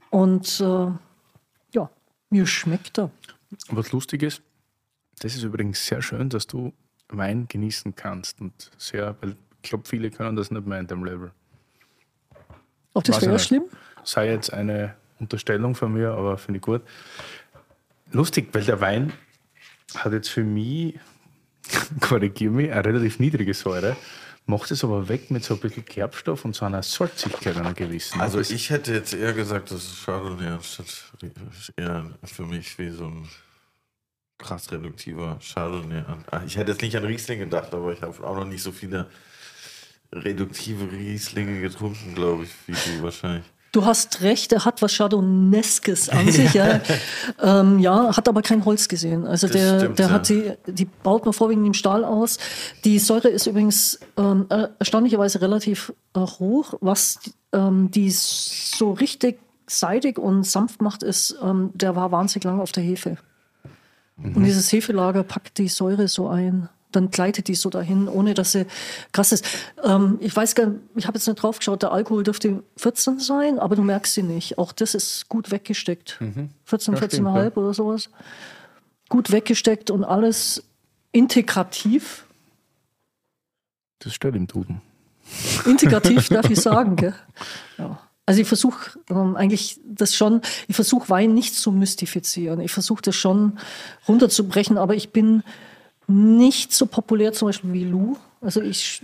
[0.10, 0.88] Und äh,
[1.74, 1.90] ja,
[2.30, 3.12] mir schmeckt er.
[3.70, 4.42] Was lustig ist,
[5.20, 6.72] das ist übrigens sehr schön, dass du
[7.18, 8.42] Wein genießen kannst.
[8.42, 11.32] Und sehr, weil ich glaube, viele können das nicht mehr in dem Level.
[12.94, 13.64] Auch das wäre schlimm?
[14.04, 16.82] Sei jetzt eine Unterstellung von mir, aber finde ich gut.
[18.12, 19.14] Lustig, weil der Wein
[19.96, 21.00] hat jetzt für mich,
[22.02, 23.96] korrigiere mich, eine relativ niedrige Säure,
[24.46, 28.20] macht es aber weg mit so ein bisschen Kerbstoff und so einer Salzigkeit einer gewissen.
[28.20, 31.14] Also ich hätte jetzt eher gesagt, das ist Chardonnay anstatt
[31.78, 33.28] eher für mich wie so ein
[34.44, 36.00] krass reduktiver Chardonnay.
[36.08, 38.62] an- Ah, Ich hätte jetzt nicht an Riesling gedacht, aber ich habe auch noch nicht
[38.62, 39.08] so viele
[40.12, 43.46] reduktive Rieslinge getrunken, glaube ich, wie du wahrscheinlich.
[43.72, 46.54] Du hast recht, er hat was Chardonneskes an sich.
[46.54, 46.80] Ja.
[47.42, 49.26] ähm, ja, hat aber kein Holz gesehen.
[49.26, 50.12] Also Das der, stimmt, der ja.
[50.14, 52.38] hat die, die baut man vorwiegend im Stahl aus.
[52.86, 56.76] Die Säure ist übrigens ähm, er- erstaunlicherweise relativ äh, hoch.
[56.82, 57.18] Was
[57.52, 62.72] ähm, die so richtig seidig und sanft macht, ist, ähm, der war wahnsinnig lang auf
[62.74, 63.18] der Hefe.
[64.24, 66.70] Und dieses Hefelager packt die Säure so ein.
[66.92, 68.68] Dann gleitet die so dahin, ohne dass sie
[69.14, 69.46] krass ist.
[69.84, 73.20] Ähm, ich weiß gar nicht, ich habe jetzt nicht drauf geschaut, der Alkohol dürfte 14
[73.20, 74.58] sein, aber du merkst sie nicht.
[74.60, 76.20] Auch das ist gut weggesteckt.
[76.66, 77.52] 14, Ja, 14,5 stimmt, ja.
[77.58, 78.10] oder sowas.
[79.10, 80.64] Gut weggesteckt und alles
[81.12, 82.26] integrativ.
[84.00, 84.82] das steht im Duden.
[85.66, 87.16] Integrativ darf ich sagen, gell?
[87.78, 88.00] Ja.
[88.26, 92.62] Also ich versuche ähm, eigentlich das schon, ich versuche Wein nicht zu mystifizieren.
[92.62, 93.60] Ich versuche das schon
[94.08, 95.44] runterzubrechen, aber ich bin
[96.08, 98.18] nicht so populär zum Beispiel wie Lou.
[98.40, 99.02] Also ich,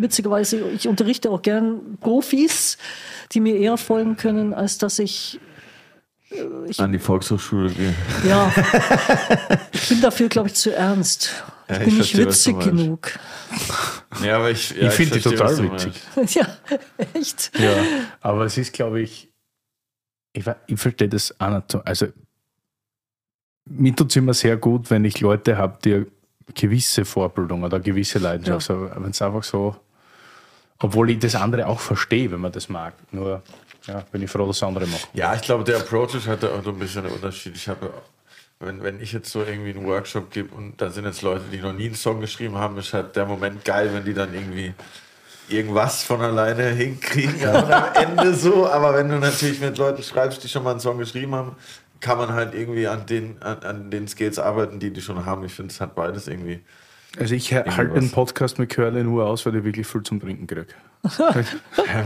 [0.00, 2.76] witzigerweise, ich unterrichte auch gern Profis,
[3.32, 5.40] die mir eher folgen können, als dass ich,
[6.78, 7.94] An die Volkshochschule gehen.
[8.28, 8.52] ja,
[9.72, 11.44] ich bin dafür, glaube ich, zu ernst.
[11.68, 13.18] Ich Ja, ich bin nicht was du witzig genug.
[14.22, 16.00] Ja, aber ich, ja, ich finde die total witzig.
[16.34, 16.46] ja,
[17.14, 17.52] echt.
[17.58, 17.74] Ja,
[18.20, 19.28] aber es ist, glaube ich,
[20.32, 21.80] ich, ich verstehe das auch nicht so.
[21.84, 22.06] Also,
[23.68, 26.06] mir tut es immer sehr gut, wenn ich Leute habe, die eine
[26.54, 28.90] gewisse Vorbildung oder gewisse Leidenschaft haben.
[29.04, 29.76] Wenn es einfach so,
[30.78, 32.94] obwohl ich das andere auch verstehe, wenn man das mag.
[33.10, 33.42] Nur
[33.86, 35.08] ja, bin ich froh, dass andere machen.
[35.14, 37.56] Ja, ich glaube, der Approach ist halt auch so ein bisschen der Unterschied.
[37.56, 37.92] Ich habe,
[38.60, 41.58] wenn, wenn ich jetzt so irgendwie einen Workshop gebe und da sind jetzt Leute, die
[41.58, 44.72] noch nie einen Song geschrieben haben, ist halt der Moment geil, wenn die dann irgendwie
[45.48, 48.66] irgendwas von alleine hinkriegen und am Ende so.
[48.66, 51.56] Aber wenn du natürlich mit Leuten schreibst, die schon mal einen Song geschrieben haben,
[52.00, 55.44] kann man halt irgendwie an den, an, an den Skills arbeiten, die die schon haben.
[55.44, 56.60] Ich finde, es hat beides irgendwie.
[57.18, 60.46] Also ich halte den Podcast mit Curly nur aus, weil ich wirklich viel zum Trinken
[60.46, 60.66] kriege.
[61.18, 61.34] Ja,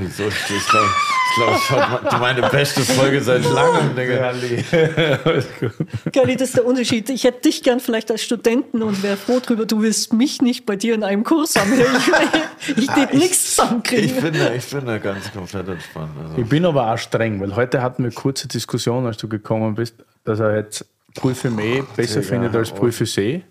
[0.00, 0.24] wieso?
[0.28, 0.86] Ich glaube,
[1.30, 4.32] ich glaub, ich hatte meine beste Folge seit langem, Digga.
[6.12, 7.08] Gerli, das ist der Unterschied.
[7.10, 10.66] Ich hätte dich gern vielleicht als Studenten und wäre froh drüber, du willst mich nicht
[10.66, 11.72] bei dir in einem Kurs haben.
[11.72, 14.20] Ich, ich Ah, ich- nichts Ich zusammenkriegen.
[14.22, 16.10] bin da, ich bin da ganz komplett entspannt.
[16.22, 16.38] Also.
[16.42, 19.74] Ich bin aber auch streng, weil heute hatten wir eine kurze Diskussion, als du gekommen
[19.74, 19.94] bist,
[20.24, 20.84] dass er jetzt
[21.18, 22.84] Pulfumé besser Digga, findet als hör auf.
[22.84, 23.42] Pulfusé.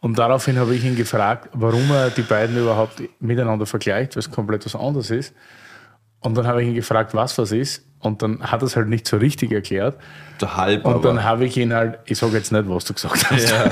[0.00, 4.30] Und daraufhin habe ich ihn gefragt, warum er die beiden überhaupt miteinander vergleicht, weil es
[4.30, 5.34] komplett was anderes ist.
[6.20, 7.84] Und dann habe ich ihn gefragt, was was ist.
[7.98, 9.98] Und dann hat er es halt nicht so richtig erklärt.
[10.40, 13.30] So halb, Und dann habe ich ihn halt, ich sage jetzt nicht, was du gesagt
[13.30, 13.50] hast.
[13.50, 13.70] ja,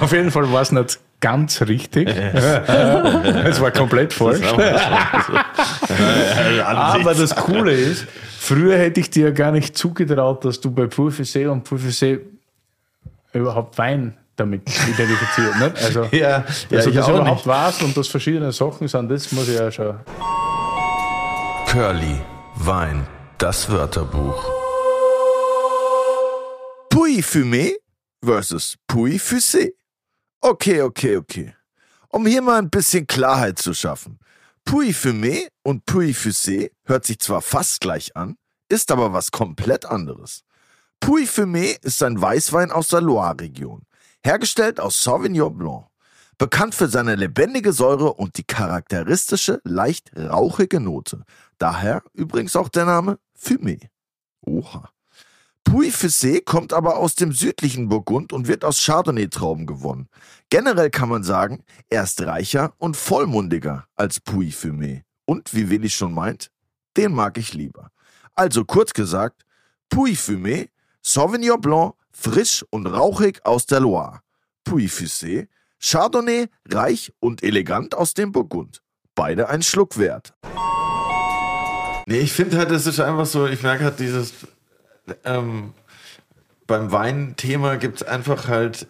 [0.00, 2.08] Auf jeden Fall war es nicht ganz richtig.
[2.34, 4.40] es war komplett falsch.
[6.66, 8.06] Aber das Coole ist,
[8.38, 12.20] früher hätte ich dir gar nicht zugetraut, dass du bei Pulfusé und Pulfusé
[13.34, 15.56] überhaupt Wein damit identifiziert.
[15.58, 15.84] Nicht?
[15.84, 16.18] Also, ja,
[16.70, 17.46] ja, also ich das auch überhaupt nicht.
[17.46, 19.98] warst und das verschiedene Sachen sind, das muss ich ja schon.
[21.66, 22.20] Curly,
[22.56, 23.06] Wein,
[23.38, 24.44] das Wörterbuch.
[26.90, 27.74] Puy Fumé
[28.24, 29.72] versus Puy Fusé.
[30.40, 31.54] Okay, okay, okay.
[32.08, 34.18] Um hier mal ein bisschen Klarheit zu schaffen.
[34.64, 38.36] Puy Fumé und Puy Fusé hört sich zwar fast gleich an,
[38.68, 40.42] ist aber was komplett anderes.
[41.00, 43.82] Puy Fumé ist ein Weißwein aus der Loire-Region,
[44.22, 45.86] hergestellt aus Sauvignon Blanc.
[46.38, 51.24] Bekannt für seine lebendige Säure und die charakteristische, leicht rauchige Note.
[51.58, 53.88] Daher übrigens auch der Name Fumé.
[54.42, 54.90] Oha.
[55.64, 60.08] Puy Fusé kommt aber aus dem südlichen Burgund und wird aus Chardonnay-Trauben gewonnen.
[60.48, 65.02] Generell kann man sagen, er ist reicher und vollmundiger als Puy Fumé.
[65.26, 66.50] Und wie Willi schon meint,
[66.96, 67.90] den mag ich lieber.
[68.34, 69.44] Also kurz gesagt,
[69.90, 70.70] Puy Fumé,
[71.02, 74.20] Sauvignon Blanc, frisch und rauchig aus der Loire.
[74.64, 75.48] Puy Fusé,
[75.80, 78.82] Chardonnay, reich und elegant aus dem Burgund.
[79.14, 80.34] Beide ein Schluck wert.
[82.06, 84.32] Nee, ich finde halt, es ist einfach so, ich merke halt dieses,
[85.24, 85.72] ähm,
[86.66, 88.86] beim Weinthema gibt es einfach halt,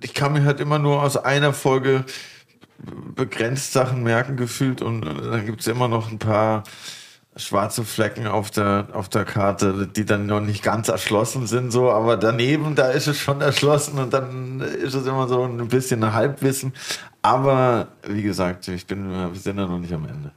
[0.00, 2.04] ich kann mir halt immer nur aus einer Folge
[3.14, 6.64] begrenzt Sachen merken gefühlt und dann gibt es immer noch ein paar
[7.36, 11.90] schwarze Flecken auf der, auf der Karte, die dann noch nicht ganz erschlossen sind, so,
[11.90, 16.02] aber daneben, da ist es schon erschlossen und dann ist es immer so ein bisschen
[16.02, 16.72] ein Halbwissen.
[17.22, 20.32] Aber wie gesagt, ich bin, wir sind ja noch nicht am Ende.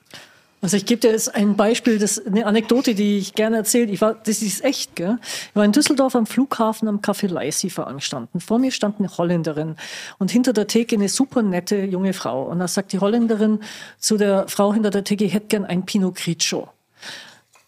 [0.62, 3.92] Also ich gebe dir jetzt ein Beispiel, das, eine Anekdote, die ich gerne erzähle.
[3.92, 5.18] Ich war, das ist echt, gell?
[5.50, 8.40] Ich war in Düsseldorf am Flughafen am Café Leisi veranstalten.
[8.40, 9.76] Vor mir stand eine Holländerin
[10.20, 12.44] und hinter der Theke eine super nette junge Frau.
[12.44, 13.60] Und da sagt die Holländerin
[13.98, 16.70] zu der Frau hinter der Theke, ich hätte gern ein Pinot Grigio.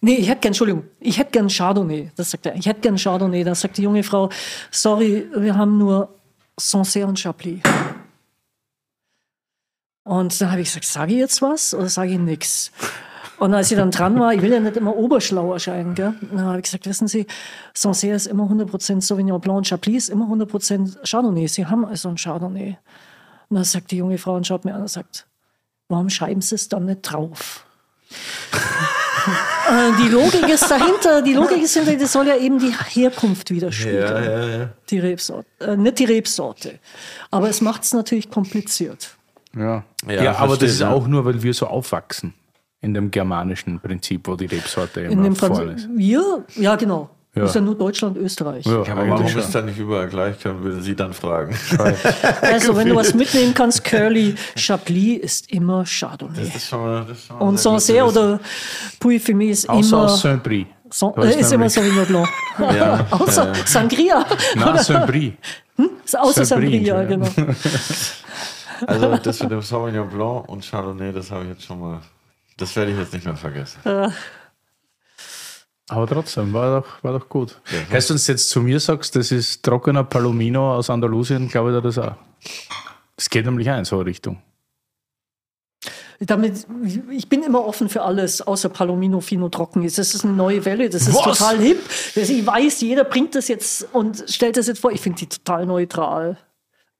[0.01, 2.11] Nee, ich hätte gern, Entschuldigung, ich hätte gern Chardonnay.
[2.15, 2.55] Das sagt er.
[2.55, 3.43] Ich hätte gern Chardonnay.
[3.43, 4.29] Da sagt die junge Frau,
[4.69, 6.13] sorry, wir haben nur
[6.59, 7.61] Sancerre und Chablis.
[10.03, 12.71] Und dann habe ich gesagt, sage ich jetzt was oder sage ich nichts?
[13.37, 16.13] Und als ich dann dran war, ich will ja nicht immer oberschlau erscheinen, gell?
[16.31, 17.25] dann habe ich gesagt, wissen Sie,
[17.73, 21.47] Sancerre ist immer 100% Sauvignon Blanc und Chablis ist immer 100% Chardonnay.
[21.47, 22.77] Sie haben also ein Chardonnay.
[23.49, 25.27] Und dann sagt die junge Frau und schaut mir an und sagt,
[25.89, 27.64] warum schreiben Sie es dann nicht drauf?
[29.67, 33.49] Äh, die Logik ist dahinter, die Logik ist dahinter, das soll ja eben die Herkunft
[33.49, 34.23] widerspiegeln.
[34.23, 34.69] Ja, ja, ja.
[34.89, 35.47] Die Rebsorte.
[35.59, 36.79] Äh, nicht die Rebsorte.
[37.31, 39.15] Aber es macht es natürlich kompliziert.
[39.57, 40.91] Ja, Ja, ja, aber das ist ja.
[40.91, 42.33] auch nur, weil wir so aufwachsen.
[42.81, 45.89] In dem germanischen Prinzip, wo die Rebsorte In immer dem vorne Franz ist.
[45.95, 47.09] wir, ja genau.
[47.35, 47.41] Ja.
[47.41, 48.65] Das ist ja nur Deutschland, Österreich.
[48.65, 51.53] Ja, aber warum ist da nicht überall gleich, können wir Sie dann fragen.
[52.41, 56.45] Also wenn du was mitnehmen kannst, Curly, Chablis ist immer Chardonnay.
[56.45, 58.39] Das ist schon mal, das ist schon mal Und Sancerre oder
[59.01, 60.65] Puy-Fumé ist Außer immer, aus Saint-Brie.
[60.89, 62.29] Ist äh, ist immer Sauvignon Blanc.
[62.59, 63.65] Ja, Außer ja, ja.
[63.65, 64.25] Sangria.
[64.55, 65.33] Nein, Saint-Brie.
[66.05, 67.07] Ist Außer Saint-Brie, Sangria, ja.
[67.07, 67.27] genau.
[68.87, 71.99] Also das mit dem Sauvignon Blanc und Chardonnay, das habe ich jetzt schon mal,
[72.57, 73.79] das werde ich jetzt nicht mehr vergessen.
[75.89, 77.59] Aber trotzdem, war doch, war doch gut.
[77.91, 81.75] Heißt, wenn du jetzt zu mir sagst, das ist trockener Palomino aus Andalusien, glaube ich
[81.75, 82.15] da das auch.
[83.15, 84.41] Das geht nämlich auch in so eine Richtung.
[86.19, 86.65] Damit,
[87.11, 89.97] ich bin immer offen für alles, außer Palomino Fino trocken ist.
[89.97, 91.37] Das ist eine neue Welle, das ist Was?
[91.37, 91.79] total hip.
[92.15, 94.91] Ich weiß, jeder bringt das jetzt und stellt das jetzt vor.
[94.91, 96.37] Ich finde die total neutral.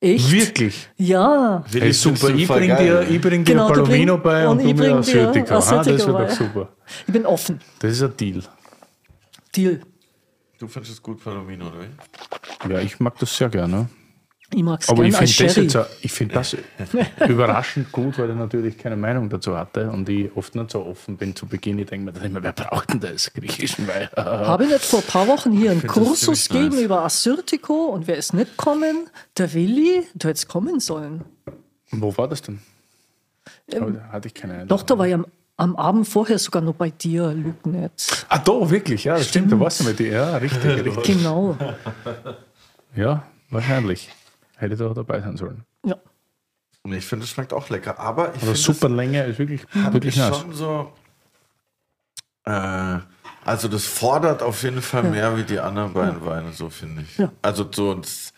[0.02, 0.30] Echt?
[0.30, 0.90] Wirklich?
[0.98, 1.64] Ja.
[1.72, 4.70] Hey, super, ich bringe dir, ich bring dir Genau, Palomino bring- bei und, und du
[4.70, 5.54] ich mir bring dir Assyrtiko.
[5.56, 6.70] Ah, das wird doch super.
[7.08, 7.62] Ich bin offen.
[7.80, 8.44] Das ist ein Deal.
[9.56, 9.82] Deal.
[10.60, 12.74] Du findest es gut, Palomino, oder wie?
[12.74, 13.90] Ja, ich mag das sehr gerne.
[14.54, 15.86] Ich mag es Aber gerne ich als finde das, Sherry.
[15.90, 16.56] jetzt, ich find das
[17.28, 21.18] überraschend gut, weil ich natürlich keine Meinung dazu hatte und ich oft nicht so offen
[21.18, 21.80] bin zu Beginn.
[21.80, 23.34] Ich denke mir dann immer, wer braucht denn das?
[23.34, 24.08] Griechischen Wein.
[24.16, 26.84] Habe ich nicht vor ein paar Wochen hier einen Kursus gegeben nice.
[26.86, 29.10] über Assyrtiko und wer ist nicht kommen?
[29.38, 31.24] Der Willi, du hättest kommen sollen.
[31.92, 32.60] Wo war das denn?
[33.68, 33.80] Da
[34.12, 34.64] hatte ich keine Ahnung.
[34.64, 35.26] Ähm, Doch, da war ich am,
[35.58, 38.26] am Abend vorher sogar noch bei dir, Lügnet.
[38.30, 40.12] Ah, da, wirklich, ja, das stimmt, da warst du mit dir.
[40.12, 41.04] Ja, richtig, richtig.
[41.04, 41.58] Genau.
[42.96, 44.10] Ja, wahrscheinlich.
[44.58, 45.64] Hätte da dabei sein sollen.
[45.86, 45.98] Ja.
[46.84, 48.00] Und ich finde, es schmeckt auch lecker.
[48.00, 50.38] Aber ich Aber finde, super Länge ist wirklich, wirklich mich nice.
[50.38, 50.94] schon so...
[52.46, 53.00] Äh,
[53.44, 57.18] also das fordert auf jeden Fall mehr wie die anderen beiden Weine, so finde ich.
[57.18, 57.32] Ja.
[57.42, 58.34] Also so, es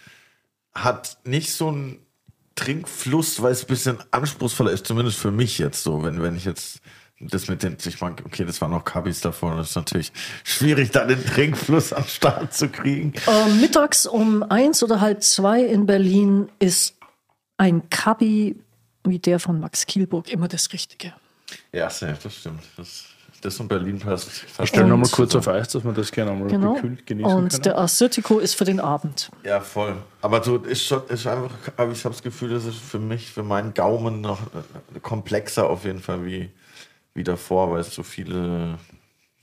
[0.74, 2.00] hat nicht so einen
[2.56, 6.44] Trinkfluss, weil es ein bisschen anspruchsvoller ist, zumindest für mich jetzt so, wenn, wenn ich
[6.44, 6.82] jetzt
[7.20, 10.12] das mit den, ich meine, okay, das waren noch Kabis davor, das ist natürlich
[10.44, 13.14] schwierig, da den Trinkfluss am Start zu kriegen.
[13.28, 16.96] Ähm, mittags um eins oder halb zwei in Berlin ist
[17.58, 18.56] ein Kabi
[19.04, 21.14] wie der von Max Kielburg immer das Richtige.
[21.72, 22.60] Ja, safe, das stimmt.
[22.76, 23.06] Das,
[23.42, 24.30] das und Berlin passt.
[24.62, 26.74] Ich stelle nochmal Und- kurz auf Eis, dass wir das gerne einmal Genau.
[26.74, 27.64] gekühlt genießen Und können.
[27.64, 29.32] der Assyrtiko ist für den Abend.
[29.46, 29.96] Ja, voll.
[30.22, 33.32] Aber so ist schon, ist einfach, aber ich habe das Gefühl, das ist für mich,
[33.32, 34.42] für meinen Gaumen noch
[34.94, 36.50] äh, komplexer auf jeden Fall wie,
[37.18, 38.78] wie davor, weil es so viele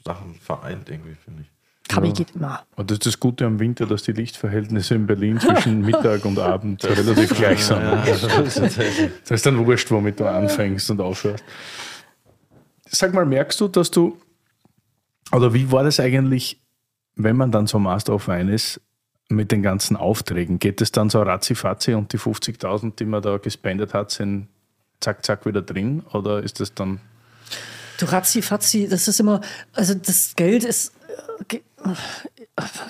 [0.05, 1.51] Sachen vereint irgendwie, finde ich.
[1.89, 2.65] Kabi geht immer.
[2.77, 6.39] Und das ist das Gute am Winter, dass die Lichtverhältnisse in Berlin zwischen Mittag und
[6.39, 7.83] Abend relativ gleich sind.
[7.83, 11.45] Das ist dann wurscht, womit du anfängst und aufhörst.
[12.87, 14.19] Sag mal, merkst du, dass du,
[15.33, 16.63] oder wie war das eigentlich,
[17.17, 18.81] wenn man dann so Master of Wine ist,
[19.29, 20.59] mit den ganzen Aufträgen?
[20.59, 24.49] Geht es dann so ratzi-fatzi und die 50.000, die man da gespendet hat, sind
[25.01, 26.03] zack, zack wieder drin?
[26.13, 27.01] Oder ist das dann
[27.99, 29.41] Du Razzi Fatzi, das ist immer,
[29.73, 30.93] also das Geld ist,
[31.49, 31.59] äh,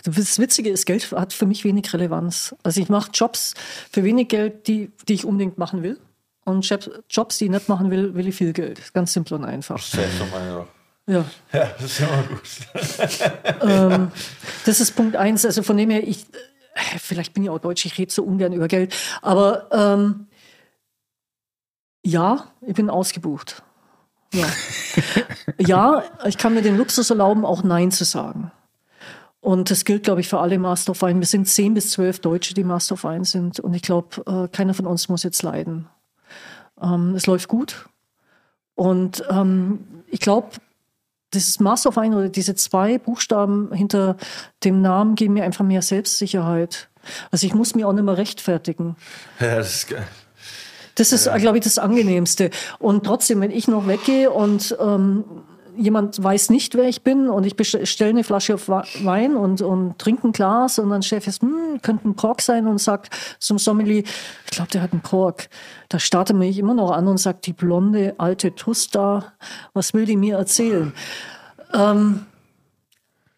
[0.04, 2.54] das Witzige ist, Geld hat für mich wenig Relevanz.
[2.62, 3.54] Also ich mache Jobs
[3.92, 5.98] für wenig Geld, die, die ich unbedingt machen will.
[6.46, 6.64] Und
[7.08, 8.92] Jobs- die ich nicht machen will, will ich viel Geld.
[8.92, 9.80] Ganz simpel und einfach.
[10.18, 10.66] Nochmal,
[11.06, 11.24] ja.
[11.52, 11.70] Ja.
[11.78, 14.10] Das ist immer gut.
[14.64, 15.44] Das ist Punkt eins.
[15.44, 16.22] Also von dem her, ich,
[16.74, 20.26] äh, vielleicht bin ich auch deutsch, ich rede so ungern über Geld, aber ähm,
[22.04, 23.62] ja, ich bin ausgebucht.
[24.34, 24.46] Ja.
[25.58, 28.50] ja, ich kann mir den Luxus erlauben, auch Nein zu sagen.
[29.40, 31.20] Und das gilt, glaube ich, für alle Master of Wine.
[31.20, 33.60] Wir sind zehn bis zwölf Deutsche, die Master of Wine sind.
[33.60, 35.86] Und ich glaube, äh, keiner von uns muss jetzt leiden.
[36.80, 37.86] Ähm, es läuft gut.
[38.74, 40.48] Und ähm, ich glaube,
[41.34, 44.16] dieses Master of Wine oder diese zwei Buchstaben hinter
[44.64, 46.88] dem Namen geben mir einfach mehr Selbstsicherheit.
[47.30, 48.96] Also ich muss mir auch nicht mehr rechtfertigen.
[49.40, 50.06] Ja, das ist geil.
[50.94, 51.36] Das ist, ja.
[51.38, 52.50] glaube ich, das Angenehmste.
[52.78, 55.24] Und trotzdem, wenn ich noch weggehe und ähm,
[55.76, 60.28] jemand weiß nicht, wer ich bin und ich bestelle eine Flasche Wein und, und trinke
[60.28, 64.02] ein Glas und dann Chef ist, hm, könnte ein Kork sein und sagt zum Sommelier,
[64.44, 65.48] ich glaube, der hat einen Kork.
[65.88, 69.32] Da startet mich immer noch an und sagt, die blonde alte Tusta,
[69.72, 70.92] was will die mir erzählen?
[71.72, 72.26] Ähm,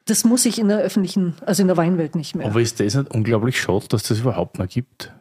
[0.07, 2.47] das muss ich in der öffentlichen, also in der Weinwelt nicht mehr.
[2.47, 5.12] Aber ist das nicht unglaublich schade, dass das überhaupt noch gibt?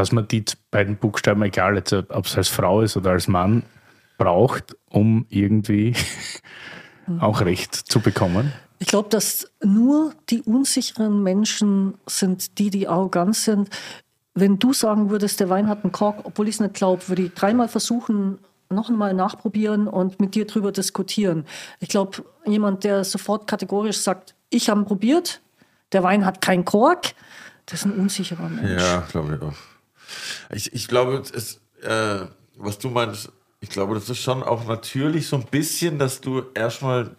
[0.00, 1.76] Dass man die beiden Buchstaben, egal
[2.08, 3.64] ob es als Frau ist oder als Mann,
[4.16, 5.94] braucht, um irgendwie
[7.20, 8.50] auch Recht zu bekommen?
[8.78, 13.68] Ich glaube, dass nur die unsicheren Menschen sind die, die arrogant sind.
[14.32, 17.24] Wenn du sagen würdest, der Wein hat einen Kork, obwohl ich es nicht glaube, würde
[17.24, 18.38] ich dreimal versuchen,
[18.70, 21.44] noch einmal nachprobieren und mit dir drüber diskutieren.
[21.78, 25.42] Ich glaube, jemand, der sofort kategorisch sagt, ich habe probiert,
[25.92, 27.12] der Wein hat keinen Kork,
[27.66, 28.80] das ist ein unsicherer Mensch.
[28.80, 29.69] Ja, glaube ich auch.
[30.50, 32.26] Ich, ich glaube, es, äh,
[32.56, 36.44] was du meinst, ich glaube, das ist schon auch natürlich so ein bisschen, dass du
[36.54, 37.14] erstmal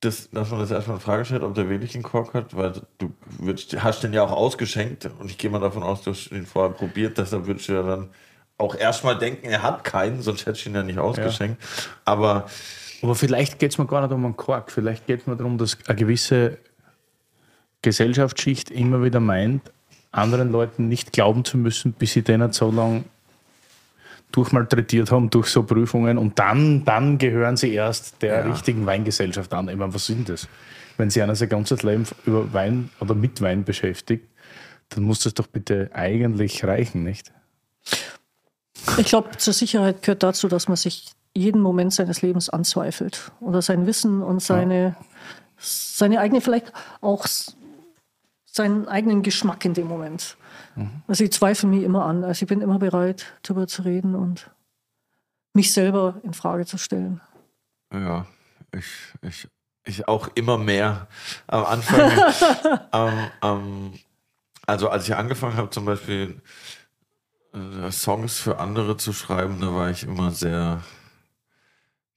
[0.00, 2.72] das, dass man das erstmal in Frage stellt, ob der wirklich einen Kork hat, weil
[2.98, 6.32] du würdest, hast den ja auch ausgeschenkt und ich gehe mal davon aus, du hast
[6.32, 8.10] ihn vorher probiert, deshalb würdest du ja dann
[8.56, 11.62] auch erstmal denken, er hat keinen, sonst hätte ich ihn ja nicht ausgeschenkt.
[11.62, 11.92] Ja.
[12.06, 12.46] Aber,
[13.02, 15.58] Aber vielleicht geht es mir gar nicht um einen Kork, vielleicht geht es mir darum,
[15.58, 16.58] dass eine gewisse
[17.82, 19.70] Gesellschaftsschicht immer wieder meint,
[20.12, 23.04] anderen Leuten nicht glauben zu müssen, bis sie denen so lange
[24.32, 28.52] durchmalträtiert haben durch so Prüfungen und dann, dann gehören sie erst der ja.
[28.52, 29.68] richtigen Weingesellschaft an.
[29.68, 30.48] Ich meine, was sind das?
[30.96, 34.28] Wenn sich einer sein ganzes Leben über Wein oder mit Wein beschäftigt,
[34.90, 37.32] dann muss das doch bitte eigentlich reichen, nicht?
[38.98, 43.62] Ich glaube, zur Sicherheit gehört dazu, dass man sich jeden Moment seines Lebens anzweifelt oder
[43.62, 44.96] sein Wissen und seine, ja.
[45.58, 47.26] seine eigene, vielleicht auch
[48.52, 50.36] seinen eigenen Geschmack in dem Moment.
[50.74, 51.02] Mhm.
[51.06, 52.24] Also ich zweifle mich immer an.
[52.24, 54.50] Also ich bin immer bereit, darüber zu reden und
[55.54, 57.20] mich selber in Frage zu stellen.
[57.92, 58.26] Ja,
[58.72, 58.86] ich,
[59.22, 59.48] ich,
[59.84, 61.08] ich auch immer mehr.
[61.46, 62.10] Am Anfang,
[62.92, 63.92] ähm, ähm,
[64.66, 66.40] also als ich angefangen habe, zum Beispiel
[67.52, 70.82] äh, Songs für andere zu schreiben, da war ich immer sehr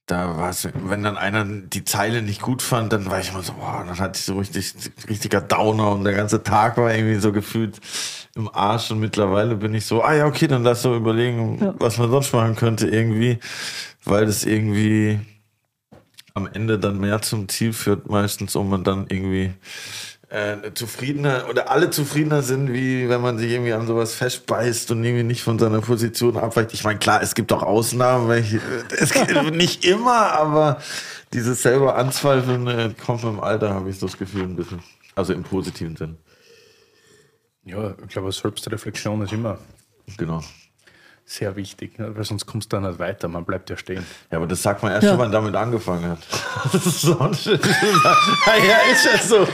[0.06, 3.42] da war es, wenn dann einer die Zeile nicht gut fand, dann war ich immer
[3.42, 4.74] so, boah, dann hatte ich so richtig,
[5.08, 7.80] richtiger Downer und der ganze Tag war irgendwie so gefühlt
[8.36, 11.74] im Arsch und mittlerweile bin ich so, ah ja, okay, dann lass doch überlegen, ja.
[11.78, 13.38] was man sonst machen könnte irgendwie,
[14.04, 15.20] weil das irgendwie
[16.34, 19.54] am Ende dann mehr zum Ziel führt meistens, um man dann irgendwie
[20.34, 25.04] äh, zufriedener oder alle zufriedener sind, wie wenn man sich irgendwie an sowas festbeißt und
[25.04, 26.74] irgendwie nicht von seiner Position abweicht.
[26.74, 28.60] Ich meine, klar, es gibt auch Ausnahmen, welche,
[28.98, 30.80] es gibt nicht immer, aber
[31.32, 34.82] dieses selber Anzweifeln äh, kommt mit dem Alter, habe ich so das Gefühl ein bisschen.
[35.14, 36.18] Also im positiven Sinn.
[37.64, 39.58] Ja, ich glaube, Selbstreflexion ist immer
[40.16, 40.42] genau
[41.26, 42.14] sehr wichtig, ne?
[42.14, 44.04] weil sonst kommst du dann nicht weiter, man bleibt ja stehen.
[44.30, 45.12] Ja, aber das sagt man erst, ja.
[45.12, 46.22] wenn man damit angefangen hat.
[46.82, 49.48] sonst ist ja, ist ja so.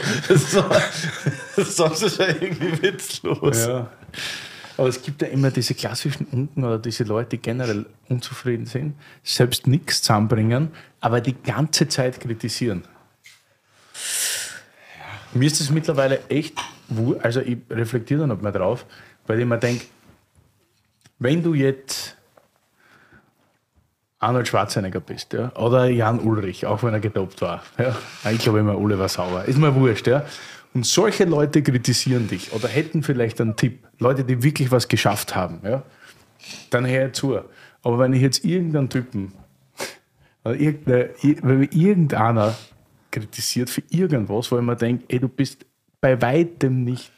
[1.62, 3.66] sonst ist ja irgendwie witzlos.
[3.66, 3.88] Ja.
[4.76, 8.94] Aber es gibt ja immer diese klassischen Unken oder diese Leute, die generell unzufrieden sind,
[9.22, 10.70] selbst nichts zusammenbringen,
[11.00, 12.84] aber die ganze Zeit kritisieren.
[14.98, 15.38] Ja.
[15.38, 16.54] Mir ist es mittlerweile echt,
[17.22, 18.86] also ich reflektiere da noch mal drauf,
[19.26, 19.84] weil ich mir denke,
[21.20, 22.16] wenn du jetzt
[24.18, 27.94] Arnold Schwarzenegger bist, ja, oder Jan Ulrich, auch wenn er gedopt war, ja,
[28.30, 30.24] ich glaube immer, Ulle war sauer, ist mir wurscht, ja,
[30.74, 35.36] und solche Leute kritisieren dich oder hätten vielleicht einen Tipp, Leute, die wirklich was geschafft
[35.36, 35.82] haben, ja,
[36.70, 37.38] dann hör zu.
[37.82, 39.32] Aber wenn ich jetzt irgendeinen Typen,
[40.44, 42.54] oder wenn irgendeiner
[43.10, 45.66] kritisiert für irgendwas, wo ich mir denke, ey, du bist
[46.00, 47.12] bei weitem nicht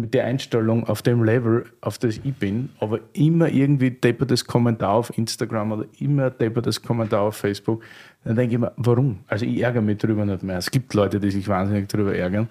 [0.00, 4.92] mit der Einstellung auf dem Level, auf das ich bin, aber immer irgendwie deppertes Kommentar
[4.92, 7.82] auf Instagram oder immer deppertes Kommentar auf Facebook,
[8.24, 9.20] dann denke ich mir, warum?
[9.26, 10.58] Also ich ärgere mich darüber nicht mehr.
[10.58, 12.48] Es gibt Leute, die sich wahnsinnig darüber ärgern,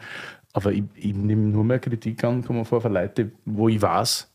[0.54, 4.28] aber ich, ich nehme nur mehr Kritik an, kommen vor von Leuten, wo ich weiß,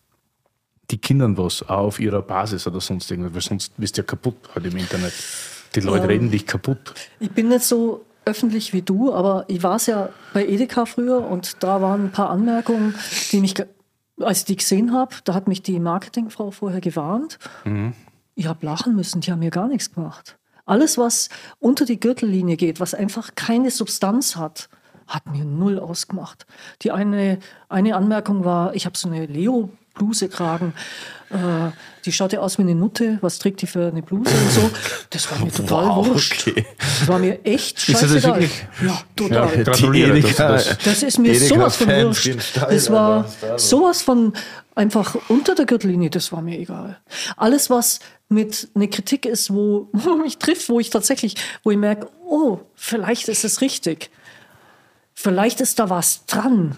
[0.90, 4.06] die kindern was, auch auf ihrer Basis oder sonst irgendwas, weil sonst bist du ja
[4.06, 5.12] kaputt halt im Internet.
[5.74, 6.94] Die Leute ähm, reden dich kaputt.
[7.20, 11.24] Ich bin nicht so öffentlich wie du, aber ich war es ja bei Edeka früher
[11.26, 12.94] und da waren ein paar Anmerkungen,
[13.32, 13.54] die mich,
[14.20, 17.38] als ich die gesehen habe, da hat mich die Marketingfrau vorher gewarnt.
[18.34, 20.38] Ich habe lachen müssen, die haben mir gar nichts gemacht.
[20.66, 21.28] Alles, was
[21.58, 24.68] unter die Gürtellinie geht, was einfach keine Substanz hat,
[25.06, 26.46] hat mir null ausgemacht.
[26.82, 27.38] Die eine,
[27.68, 29.83] eine Anmerkung war, ich habe so eine Leo-Bluse
[30.30, 30.74] tragen.
[31.30, 31.70] Äh,
[32.04, 33.18] die schaut ja aus wie eine Nutte.
[33.22, 34.70] Was trägt die für eine Bluse und so?
[35.10, 36.46] Das war mir total Wow, wurscht.
[36.48, 36.66] okay.
[36.78, 38.42] Das war mir echt scheißegal.
[38.84, 39.56] Ja, total.
[39.56, 42.56] Ja, gratuliere, das- Das ist mir Edeka sowas von Fans wurscht.
[42.56, 43.26] Das war
[43.56, 44.32] sowas von
[44.74, 46.98] einfach unter der Gürtellinie, das war mir egal.
[47.36, 51.78] Alles, was mit einer Kritik ist, wo, wo mich trifft, wo ich tatsächlich, wo ich
[51.78, 54.10] merke, oh, vielleicht ist es richtig.
[55.14, 56.76] Vielleicht ist da was dran,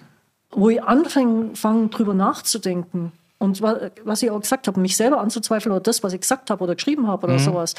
[0.56, 3.12] wo ich anfange fange, drüber nachzudenken.
[3.38, 6.48] Und wa- was ich auch gesagt habe, mich selber anzuzweifeln oder das, was ich gesagt
[6.48, 7.74] habe oder geschrieben habe oder sowas,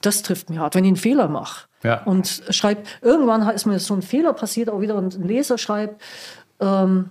[0.00, 0.74] das trifft mir hart.
[0.74, 2.02] Wenn ich einen Fehler mache Ja.
[2.04, 6.00] und schreibe, irgendwann ist mir so ein Fehler passiert, auch wieder ein Leser schreibt,
[6.60, 7.10] ähm,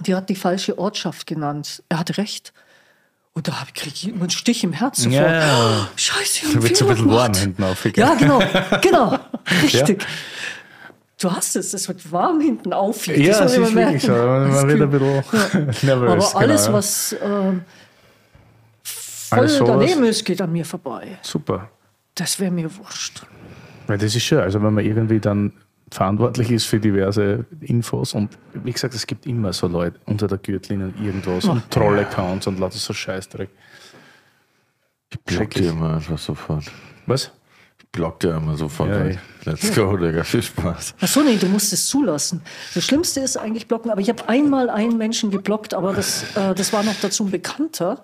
[0.00, 1.82] die hat die falsche Ortschaft genannt.
[1.88, 2.52] Er hat recht.
[3.32, 5.14] Und da kriege ich immer einen Stich im Herz sofort.
[5.14, 5.88] Ja, ja.
[5.96, 7.92] Scheiße, ich habe einen wird's ein bisschen warm hinten auf, gell?
[7.96, 8.40] Ja, genau,
[8.80, 9.18] genau,
[9.62, 10.06] richtig.
[11.18, 13.06] Du hast es, es wird warm hinten auf.
[13.06, 14.12] Ja, es man ist wirklich so.
[14.12, 14.50] merken.
[14.50, 16.34] Man Das wird ein bisschen nervös.
[16.34, 16.72] Aber alles, genau, ja.
[16.78, 17.64] was ähm,
[18.82, 21.18] voll Alles daneben ist, geht an mir vorbei.
[21.22, 21.70] Super.
[22.14, 23.22] Das wäre mir wurscht.
[23.86, 24.40] Weil das ist schön.
[24.40, 25.52] Also wenn man irgendwie dann
[25.90, 30.38] verantwortlich ist für diverse Infos und wie gesagt, es gibt immer so Leute unter der
[30.38, 33.48] Gürtellinie irgendwas und Troll-Accounts und lauter so Scheißdreck.
[35.10, 36.64] Ich block dir immer einfach sofort.
[37.06, 37.30] Was?
[37.96, 38.90] Ich block dir immer sofort.
[38.90, 39.18] Ja, weg.
[39.46, 40.22] Let's go, Digga.
[40.22, 40.94] Viel Spaß.
[41.00, 42.42] Ach so, nee, du musst es zulassen.
[42.74, 46.54] Das Schlimmste ist eigentlich blocken, aber ich habe einmal einen Menschen geblockt, aber das, äh,
[46.54, 48.02] das war noch dazu ein Bekannter,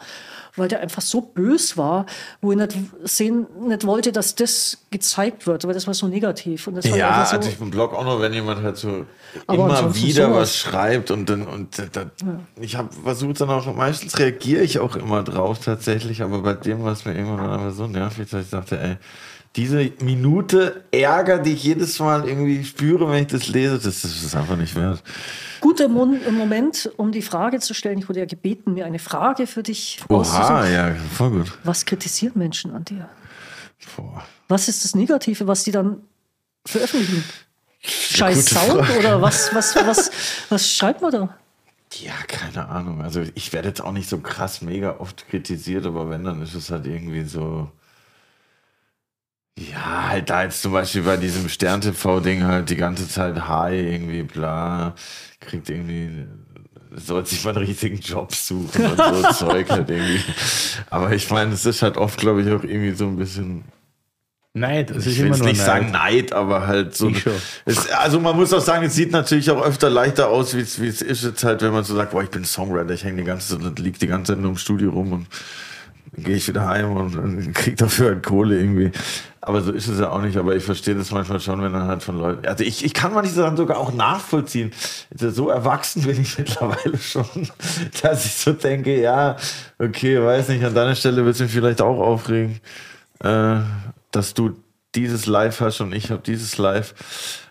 [0.56, 2.06] weil der einfach so bös war,
[2.40, 2.74] wo ich nicht
[3.04, 6.68] sehen, nicht wollte, dass das gezeigt wird, weil das war so negativ.
[6.68, 9.04] Und das war Ja, so, also ich blog auch noch, wenn jemand halt so
[9.50, 10.38] immer wieder sowas.
[10.38, 12.04] was schreibt und dann und äh, da,
[12.60, 16.82] ich habe versucht dann auch meistens reagiere ich auch immer drauf tatsächlich, aber bei dem
[16.82, 18.96] war es mir irgendwann dann so nervig, dass ich dachte, ey,
[19.56, 24.22] diese Minute Ärger, die ich jedes Mal irgendwie spüre, wenn ich das lese, das, das
[24.22, 25.02] ist einfach nicht wert.
[25.60, 27.98] guter Mon Moment, um die Frage zu stellen.
[27.98, 31.58] Ich wurde ja gebeten, mir eine Frage für dich Oha, ja, voll gut.
[31.64, 33.08] Was kritisieren Menschen an dir?
[33.96, 34.22] Boah.
[34.48, 36.02] Was ist das Negative, was die dann
[36.64, 37.24] veröffentlichen?
[37.80, 40.10] Scheiß Sound oder was, was, was,
[40.48, 41.36] was schreibt man da?
[41.94, 43.02] Ja, keine Ahnung.
[43.02, 46.54] Also ich werde jetzt auch nicht so krass mega oft kritisiert, aber wenn, dann ist
[46.54, 47.70] es halt irgendwie so.
[49.58, 54.22] Ja, halt da jetzt zum Beispiel bei diesem Stern-TV-Ding halt die ganze Zeit Hi, irgendwie
[54.22, 54.94] bla,
[55.40, 56.26] kriegt irgendwie,
[56.94, 60.22] soll sich mal einen richtigen Job suchen und so Zeug halt irgendwie.
[60.88, 63.64] Aber ich meine, es ist halt oft, glaube ich, auch irgendwie so ein bisschen
[64.54, 65.56] Nein, das ist ich will nicht Neid.
[65.56, 67.10] sagen Neid, aber halt so.
[67.64, 70.78] Es, also man muss auch sagen, es sieht natürlich auch öfter leichter aus, wie es
[70.78, 73.22] wie es ist jetzt halt, wenn man so sagt, boah, ich bin Songwriter, ich hänge
[73.22, 75.26] die ganze Zeit, lieg die ganze Zeit nur im Studio rum und
[76.16, 78.92] gehe ich wieder heim und, und krieg dafür halt Kohle irgendwie.
[79.40, 81.88] Aber so ist es ja auch nicht, aber ich verstehe das manchmal schon, wenn dann
[81.88, 82.46] halt von Leuten.
[82.46, 84.70] Also ich, ich kann manche Sachen sogar auch nachvollziehen.
[85.10, 87.26] Also so erwachsen bin ich mittlerweile schon,
[88.02, 89.36] dass ich so denke, ja,
[89.78, 92.60] okay, weiß nicht, an deiner Stelle wird es mich vielleicht auch aufregen
[93.22, 93.60] äh,
[94.10, 94.56] dass du
[94.94, 96.94] dieses Live hast und ich habe dieses Live.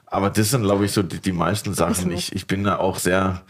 [0.06, 2.12] Aber das sind, glaube ich, so die, die meisten Sachen.
[2.12, 3.42] Ich, ich bin da auch sehr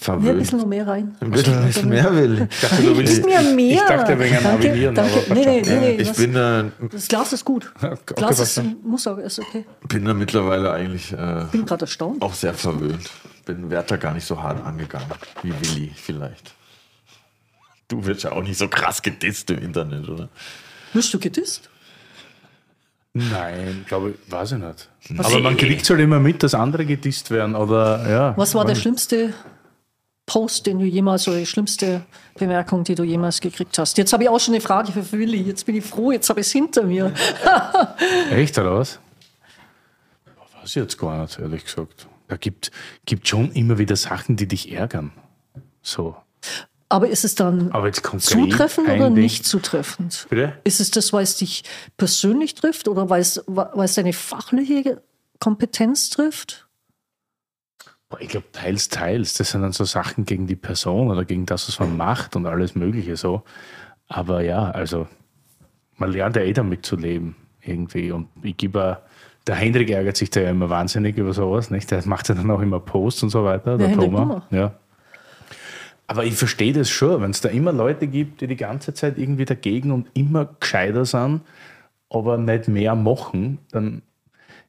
[0.00, 0.38] Ja, ein verwöhnt.
[0.38, 1.16] bisschen noch mehr rein.
[1.20, 2.46] Ein bisschen, ein bisschen mehr will.
[2.50, 3.74] Ich dachte, du willst- mir mehr.
[3.74, 5.12] Ich dachte wegen danke, Navigieren, danke.
[5.26, 7.72] aber Nee, nee, nee, nee, Ich das, bin da, das Glas ist gut.
[7.82, 9.64] Okay, Glas ist, muss auch, ist okay.
[9.88, 12.22] bin da mittlerweile eigentlich äh, Bin gerade erstaunt.
[12.22, 13.10] auch sehr verwöhnt.
[13.44, 15.06] Bin da gar nicht so hart angegangen
[15.42, 16.52] wie Willi vielleicht.
[17.88, 20.28] Du wirst ja auch nicht so krass gedisst im Internet, oder?
[20.92, 21.70] Wirst du gedisst?
[23.14, 24.88] Nein, glaube ich, weiß ich nicht.
[25.10, 27.54] Was- Aber man kriegt halt immer mit, dass andere gedisst werden.
[27.56, 29.32] Oder, ja, Was war der schlimmste
[30.28, 32.04] Post, den du jemals, oder die schlimmste
[32.38, 33.96] Bemerkung, die du jemals gekriegt hast?
[33.98, 35.42] Jetzt habe ich auch schon eine Frage für Willi.
[35.42, 37.12] Jetzt bin ich froh, jetzt habe ich es hinter mir.
[38.30, 39.00] Echt, oder was?
[40.60, 42.06] Weiß ich jetzt gar nicht, ehrlich gesagt.
[42.28, 42.70] Da gibt,
[43.06, 45.12] gibt schon immer wieder Sachen, die dich ärgern.
[45.80, 46.14] So.
[46.90, 50.26] Aber ist es dann Aber jetzt konkret zutreffend oder nicht zutreffend?
[50.28, 50.58] Bitte?
[50.64, 51.64] Ist es das, weil es dich
[51.96, 55.02] persönlich trifft oder weil es, weil es deine fachliche
[55.40, 56.67] Kompetenz trifft?
[58.20, 59.34] Ich glaube, teils, teils.
[59.34, 62.46] Das sind dann so Sachen gegen die Person oder gegen das, was man macht und
[62.46, 63.42] alles Mögliche so.
[64.08, 65.06] Aber ja, also
[65.96, 68.10] man lernt ja eh damit zu leben irgendwie.
[68.10, 68.96] Und ich gebe auch,
[69.46, 71.90] der Hendrik ärgert sich da ja immer wahnsinnig über sowas, nicht?
[71.90, 74.42] Der macht ja dann auch immer Posts und so weiter, der, Hendrik Thomas.
[74.50, 74.74] Ja.
[76.06, 79.18] Aber ich verstehe das schon, wenn es da immer Leute gibt, die die ganze Zeit
[79.18, 81.42] irgendwie dagegen und immer gescheiter sind,
[82.08, 84.02] aber nicht mehr machen, dann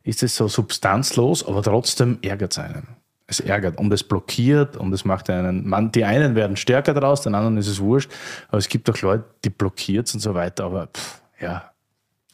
[0.03, 2.98] ist es so substanzlos, aber trotzdem ärgert es einen.
[3.29, 7.21] Es ärgert und es blockiert und es macht einen, man, die einen werden stärker daraus,
[7.21, 8.11] den anderen ist es wurscht,
[8.47, 11.71] aber es gibt auch Leute, die blockiert es und so weiter, aber pff, ja,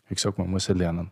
[0.07, 1.11] wie gesagt, man muss ja lernen.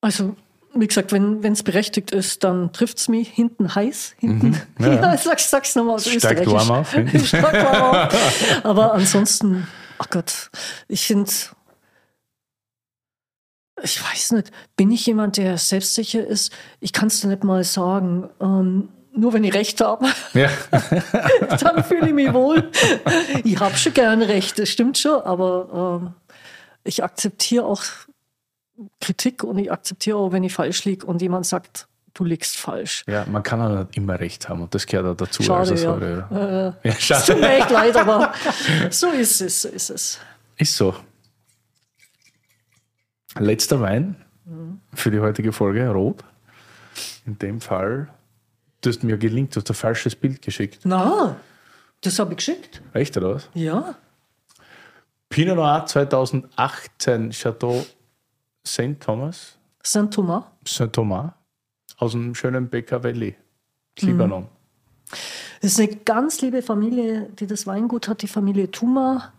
[0.00, 0.36] Also,
[0.74, 4.14] wie gesagt, wenn es berechtigt ist, dann trifft es mich hinten heiß.
[4.18, 4.48] Hinten.
[4.48, 4.94] Mhm, ja.
[4.94, 6.52] ja, sag's, sag's nochmal aus Steigt Österreichisch.
[6.52, 6.94] warm auf,
[7.32, 8.64] warm auf.
[8.64, 9.66] Aber ansonsten,
[9.98, 10.50] ach Gott,
[10.86, 11.30] ich finde,
[13.82, 16.52] ich weiß nicht, bin ich jemand, der selbstsicher ist?
[16.80, 18.28] Ich kann es dir nicht mal sagen.
[18.40, 20.48] Ähm, nur wenn ich Recht habe, Ja.
[21.60, 22.70] dann fühle ich mich wohl.
[23.44, 26.14] Ich habe schon gerne Recht, das stimmt schon, aber ähm,
[26.84, 27.82] ich akzeptiere auch
[29.00, 33.02] Kritik und ich akzeptiere auch, wenn ich falsch liege und jemand sagt, du liegst falsch.
[33.08, 35.42] ja, man kann auch nicht immer recht haben und das gehört auch dazu.
[35.42, 35.80] Schade, also, ja.
[35.80, 36.68] sorry, ja.
[36.68, 37.40] Äh, Ja, es tut schade.
[37.40, 38.32] mir echt leid, aber
[38.90, 40.18] so ist es, so ist es.
[40.56, 40.94] Ist so.
[43.38, 44.16] Letzter Wein
[44.94, 46.24] für die heutige Folge, rot.
[47.26, 48.08] In dem Fall,
[48.80, 50.80] du hast mir gelingt, du hast ein falsches Bild geschickt.
[50.84, 51.36] Na,
[52.00, 52.82] das habe ich geschickt.
[52.92, 53.48] Echt oder was?
[53.54, 53.94] Ja.
[55.28, 57.84] Pinot Noir 2018 Chateau
[58.66, 58.98] St.
[59.00, 60.44] Thomas, Saint Thomas.
[60.66, 60.92] St.
[60.92, 61.32] Thomas
[61.98, 63.36] aus dem schönen Becker Valley,
[64.00, 64.48] Libanon.
[65.60, 69.32] Das ist eine ganz liebe Familie, die das Weingut hat, die Familie Tuma.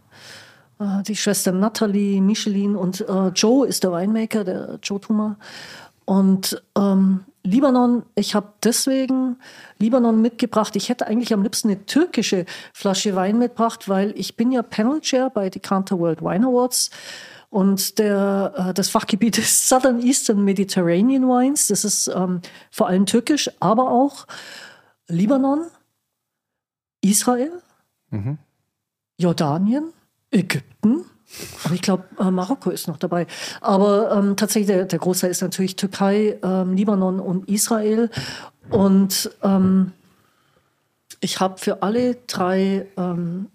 [0.79, 5.37] Äh, Die Schwester Natalie, Michelin und äh, Joe ist der Winemaker, der Joe Tuma.
[6.05, 9.37] Und ähm, Libanon, ich habe deswegen
[9.77, 10.75] Libanon mitgebracht.
[10.75, 14.99] Ich hätte eigentlich am liebsten eine türkische Flasche Wein mitgebracht, weil ich bin ja Panel
[15.01, 16.89] Chair bei Decanter World Wine Awards.
[17.49, 21.67] Und der, äh, das Fachgebiet ist Southern Eastern Mediterranean Wines.
[21.67, 22.41] Das ist ähm,
[22.71, 24.27] vor allem türkisch, aber auch
[25.07, 25.67] Libanon,
[27.01, 27.61] Israel,
[29.17, 29.93] Jordanien,
[30.31, 31.05] Ägypten.
[31.63, 33.27] Und ich glaube, äh, Marokko ist noch dabei.
[33.61, 38.09] Aber ähm, tatsächlich, der, der Großteil ist natürlich Türkei, ähm, Libanon und Israel.
[38.69, 39.91] Und ähm,
[41.19, 43.47] ich habe für alle drei ähm,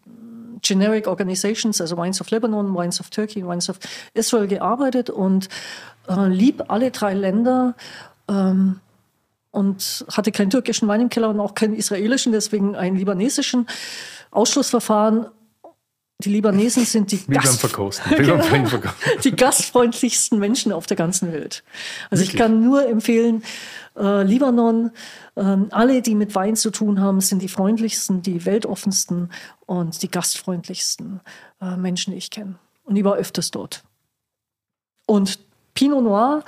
[0.63, 3.79] Generic Organizations, also Wines of Lebanon, Wines of Turkey und Wines of
[4.15, 5.49] Israel gearbeitet und
[6.09, 7.75] äh, lieb alle drei Länder
[8.29, 8.81] ähm,
[9.51, 13.67] und hatte keinen türkischen Wein im Keller und auch keinen israelischen, deswegen einen libanesischen
[14.31, 15.27] Ausschlussverfahren.
[16.21, 18.15] Die Libanesen sind die, Gast Weinverkosten.
[19.25, 21.65] die gastfreundlichsten Menschen auf der ganzen Welt.
[22.11, 22.41] Also ich Wirklich?
[22.41, 23.43] kann nur empfehlen,
[23.97, 24.93] äh, Libanon,
[25.37, 29.31] ähm, alle, die mit Wein zu tun haben, sind die freundlichsten, die weltoffensten
[29.67, 31.21] und die gastfreundlichsten
[31.61, 32.59] äh, Menschen, die ich kenne.
[32.85, 33.83] Und ich war öfters dort.
[35.07, 35.41] Und
[35.75, 36.45] Pinot Noir,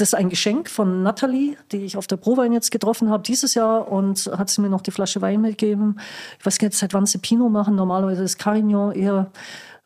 [0.00, 3.54] das ist ein Geschenk von Nathalie, die ich auf der Prowein jetzt getroffen habe dieses
[3.54, 6.00] Jahr und hat sie mir noch die Flasche Wein mitgegeben.
[6.38, 7.74] Ich weiß gar nicht, seit wann sie Pinot machen.
[7.74, 9.30] Normalerweise ist Carignan eher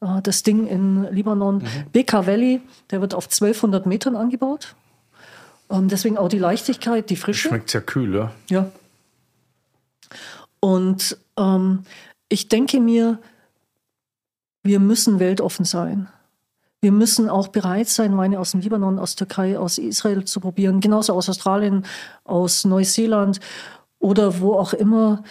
[0.00, 1.64] äh, das Ding in Libanon.
[1.92, 2.60] BK Valley,
[2.90, 4.76] der wird auf 1200 Metern angebaut.
[5.68, 7.48] Ähm, deswegen auch die Leichtigkeit, die Frische.
[7.48, 8.32] Schmeckt sehr kühl, ja.
[8.48, 8.70] Ja.
[10.60, 11.82] Und ähm,
[12.28, 13.18] ich denke mir,
[14.62, 16.08] wir müssen weltoffen sein.
[16.84, 20.82] Wir müssen auch bereit sein, Weine aus dem Libanon, aus Türkei, aus Israel zu probieren,
[20.82, 21.86] genauso aus Australien,
[22.24, 23.40] aus Neuseeland
[24.00, 25.24] oder wo auch immer.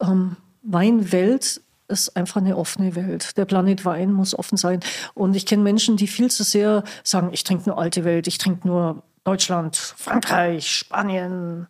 [0.00, 3.36] Ähm, Weinwelt ist einfach eine offene Welt.
[3.36, 4.78] Der Planet Wein muss offen sein.
[5.14, 8.38] Und ich kenne Menschen, die viel zu sehr sagen, ich trinke nur alte Welt, ich
[8.38, 11.66] trinke nur Deutschland, Frankreich, Spanien,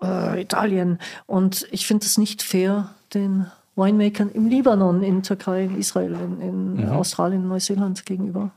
[0.00, 1.00] äh, Italien.
[1.26, 6.78] Und ich finde es nicht fair, den Winemakern im Libanon, in Türkei, in Israel, in,
[6.78, 8.50] in Australien, Neuseeland gegenüber.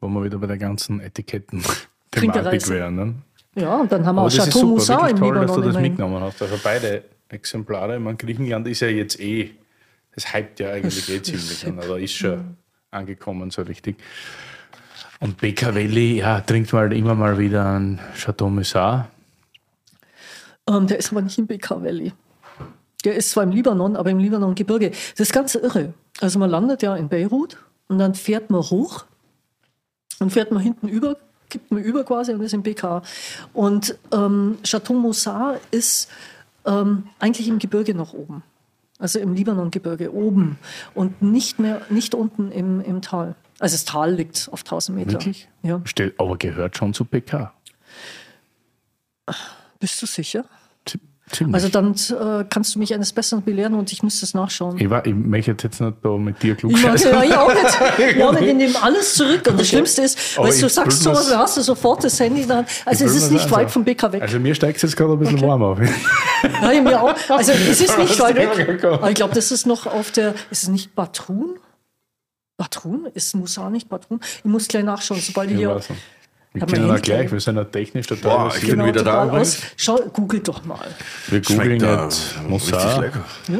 [0.00, 2.94] Wo wir wieder bei der ganzen Etiketten-Thematik wären.
[2.96, 3.14] Ne?
[3.54, 5.46] Ja, und dann haben wir Aber auch Chateau super, wirklich im toll, dass Libanon.
[5.46, 5.82] du das immerhin.
[5.92, 6.42] mitgenommen hast.
[6.42, 7.98] Also beide Exemplare.
[7.98, 9.50] Meine, Griechenland ist ja jetzt eh,
[10.14, 11.66] das hypt ja eigentlich eh ziemlich.
[11.66, 12.56] an, Also ist schon
[12.90, 13.96] angekommen so richtig.
[15.20, 19.08] Und Beccavelli, ja, trinkt mal immer mal wieder ein Chateau Moussard.
[20.68, 22.12] Ähm, der ist aber nicht im Valley.
[23.06, 24.90] Der ist zwar im Libanon, aber im Libanon-Gebirge.
[24.90, 25.94] Das ist ganz irre.
[26.20, 27.56] Also man landet ja in Beirut
[27.86, 29.04] und dann fährt man hoch
[30.18, 31.16] und fährt man hinten über,
[31.48, 33.02] gibt man über quasi und ist im BK.
[33.52, 36.10] Und ähm, Chateau Moussard ist
[36.64, 38.42] ähm, eigentlich im Gebirge noch oben.
[38.98, 40.58] Also im Libanon-Gebirge oben
[40.92, 43.36] und nicht mehr, nicht unten im, im Tal.
[43.60, 45.12] Also das Tal liegt auf 1000 Meter.
[45.12, 45.48] Wirklich?
[45.62, 45.80] Ja.
[45.84, 47.52] Steht, aber gehört schon zu PK.
[49.78, 50.44] Bist du sicher?
[51.32, 51.54] Ziemlich.
[51.56, 54.78] Also dann äh, kannst du mich eines Besseren belehren und ich müsste es nachschauen.
[54.78, 57.10] ich, war, ich möchte jetzt nicht da mit dir klug scheißen.
[57.10, 58.16] ja, ich auch nicht.
[58.16, 59.44] Ja, ich nehme alles zurück.
[59.48, 62.64] Und das Schlimmste ist, weißt du, sagst mir's- dann hast du sofort das Handy dann.
[62.84, 63.68] Also es ist nicht weit anschauen.
[63.70, 64.22] vom BK weg.
[64.22, 65.78] Also mir steigt es jetzt gerade ein bisschen warm auf.
[66.62, 67.14] Ja, mir auch.
[67.28, 68.84] Also es ist nicht Was weit weg.
[68.84, 71.56] Aber ich glaube, das ist noch auf der, ist es nicht Batrun?
[72.56, 73.06] Batrun?
[73.14, 74.20] Ist Musa nicht Batrun?
[74.38, 75.80] Ich muss gleich nachschauen, sobald ich hier.
[76.56, 77.16] Wir Haben wir können auch Händler?
[77.16, 78.48] gleich, wir sind ja technisch total.
[78.48, 79.56] Boah, ich bin wieder da total übrigens.
[79.58, 79.62] aus.
[79.76, 80.78] Schau, google doch mal.
[81.28, 82.34] wir googeln da jetzt
[82.70, 83.24] lecker.
[83.48, 83.58] Ja.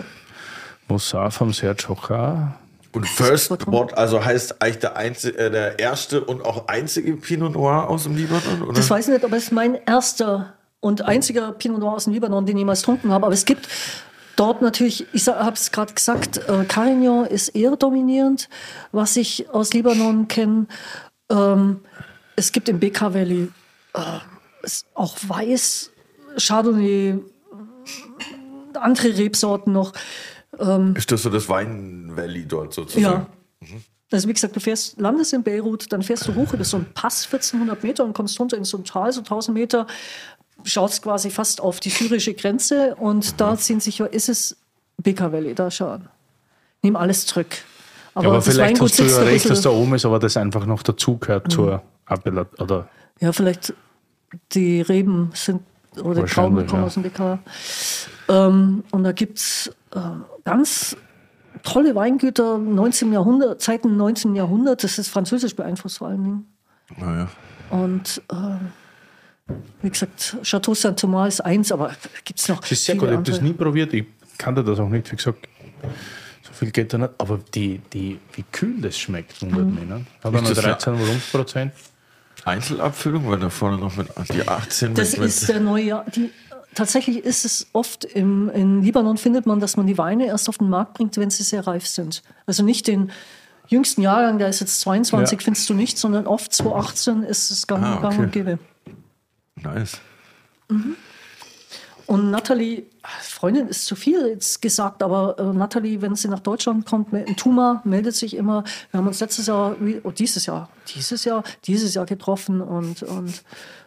[0.88, 2.58] Mossad vom Serge Hochar.
[2.92, 7.52] Und First What, also heißt eigentlich der, einzige, äh, der erste und auch einzige Pinot
[7.52, 8.62] Noir aus dem Libanon?
[8.62, 8.72] Oder?
[8.72, 12.14] Das weiß ich nicht, aber es ist mein erster und einziger Pinot Noir aus dem
[12.14, 13.26] Libanon, den ich jemals getrunken habe.
[13.26, 13.68] Aber es gibt
[14.36, 18.48] dort natürlich, ich habe es gerade gesagt, äh, Carignan ist eher dominierend,
[18.92, 20.66] was ich aus Libanon kenne.
[21.30, 21.80] Ähm,
[22.36, 23.48] es gibt im BK Valley
[23.94, 25.90] äh, auch Weiß,
[26.38, 27.18] Chardonnay,
[28.74, 29.92] andere Rebsorten noch.
[30.94, 33.26] Ist das so das Wein Valley dort sozusagen?
[33.60, 33.78] Ja.
[34.12, 36.86] Also wie gesagt, du fährst, landest in Beirut, dann fährst du hoch über so einen
[36.94, 39.86] Pass, 1400 Meter und kommst runter in so ein Tal, so 1000 Meter,
[40.64, 44.56] schaust quasi fast auf die syrische Grenze und da ziehen sich, ist es
[45.02, 46.08] Bekaa Valley, da schauen.
[46.82, 47.56] Nimm alles zurück.
[48.14, 50.36] Aber, aber das vielleicht Weingut hast du ja recht, dass da oben ist, aber das
[50.36, 52.88] einfach noch dazugehört zur Appellat oder
[53.20, 53.74] Ja, vielleicht
[54.52, 55.62] die Reben sind
[56.02, 56.86] oder Wahrscheinlich, Trauben kommen ja.
[56.86, 57.38] aus dem BK.
[58.28, 59.98] Ähm, und da gibt es äh,
[60.44, 60.96] ganz
[61.62, 63.12] tolle Weingüter, 19.
[63.12, 64.34] Jahrhundert, Zeiten 19.
[64.36, 66.46] Jahrhundert, das ist französisch beeinflusst vor allen Dingen.
[66.98, 67.28] Naja.
[67.70, 69.52] Und äh,
[69.82, 71.92] wie gesagt, Chateau Saint-Thomas ist eins, aber
[72.24, 72.60] gibt es noch.
[72.60, 74.04] Das ist sehr viele gut, ich habe das nie probiert, ich
[74.38, 75.48] kannte das auch nicht, wie gesagt.
[76.42, 77.10] So viel geht da nicht.
[77.18, 79.74] Aber die, die, wie kühl das schmeckt, wundert Mhm.
[79.74, 79.84] mich.
[79.88, 80.04] Ne?
[80.22, 81.72] Er das ja- 13 Volumensprozent?
[82.44, 86.04] Einzelabfüllung, weil da vorne noch mit die 18 Das mit, ist der neue Jahr.
[86.14, 86.30] Die,
[86.74, 90.58] tatsächlich ist es oft im, in Libanon findet man, dass man die Weine erst auf
[90.58, 92.22] den Markt bringt, wenn sie sehr reif sind.
[92.46, 93.10] Also nicht den
[93.68, 95.44] jüngsten Jahrgang, der ist jetzt 22, Ja.
[95.44, 98.22] findest du nicht, sondern oft 2018 ist es gang, Ah, gang okay.
[98.22, 98.58] und gäbe.
[99.56, 99.98] nice.
[102.06, 102.84] Und Natalie,
[103.20, 107.36] Freundin ist zu viel jetzt gesagt, aber äh, Natalie, wenn sie nach Deutschland kommt, einem
[107.36, 108.64] Tuma, meldet sich immer.
[108.90, 113.42] Wir haben uns letztes Jahr, oh, dieses Jahr, dieses Jahr, dieses Jahr getroffen und, und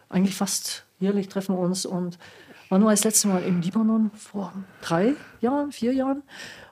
[0.08, 2.18] eigentlich fast jährlich treffen wir uns und
[2.68, 6.22] waren nur das letzte Mal im Libanon vor drei Jahren, vier Jahren.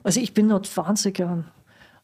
[0.03, 1.45] Also ich bin dort wahnsinnig gern.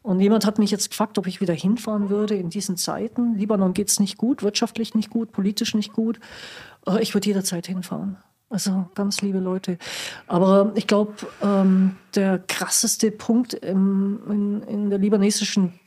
[0.03, 3.39] Und jemand hat mich jetzt gefragt, ob ich wieder hinfahren würde in diesen Zeiten.
[3.39, 6.21] Libanon geht es nicht gut, wirtschaftlich nicht gut, politisch nicht gut.
[6.87, 8.19] Äh, Ich würde jederzeit hinfahren.
[8.51, 9.79] Also ganz liebe Leute.
[10.27, 15.79] Aber ich glaube, ähm, der krasseste Punkt im, in, in der libanesischen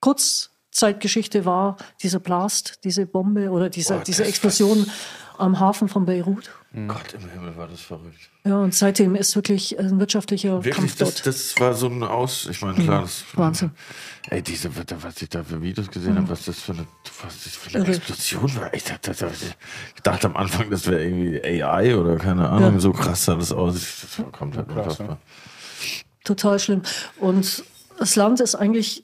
[0.00, 4.90] Kurzzeitgeschichte war dieser Blast, diese Bombe oder diese, Boah, diese Explosion
[5.38, 6.50] am Hafen von Beirut.
[6.72, 8.30] Gott im Himmel war das verrückt.
[8.44, 11.26] Ja, und seitdem ist wirklich ein wirtschaftlicher Wirklich, Kampf das, dort.
[11.26, 12.46] das war so ein Aus.
[12.48, 13.72] Ich meine, klar, das, Wahnsinn.
[14.28, 14.70] Ey, diese,
[15.02, 16.86] was ich da für Videos gesehen habe, was das für eine,
[17.24, 17.96] was das für eine Irre.
[17.96, 18.72] Explosion war.
[18.72, 22.80] Ich dachte, das- ich dachte am Anfang, das wäre irgendwie AI oder keine Ahnung, Ja.
[22.80, 23.74] so krass sah das aus.
[23.74, 25.18] Das war komplett unfassbar.
[26.22, 26.82] Total schlimm.
[27.18, 27.64] Und
[27.98, 29.02] das Land ist eigentlich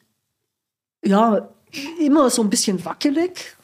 [1.05, 1.49] ja
[2.01, 3.56] immer so ein bisschen wackelig.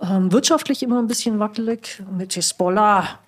[0.00, 2.02] Ähm, wirtschaftlich immer ein bisschen wackelig.
[2.10, 3.18] Mit Hezbollah.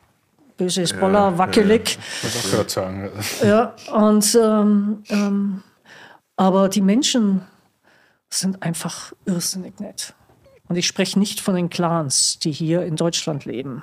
[0.56, 1.98] Böse Hezbollah, wackelig.
[2.22, 3.10] Ich wollte auch sagen.
[3.42, 5.62] Ja, und ähm, ähm,
[6.36, 7.42] aber die Menschen
[8.28, 10.14] sind einfach irrsinnig nett.
[10.68, 13.82] Und ich spreche nicht von den Clans, die hier in Deutschland leben,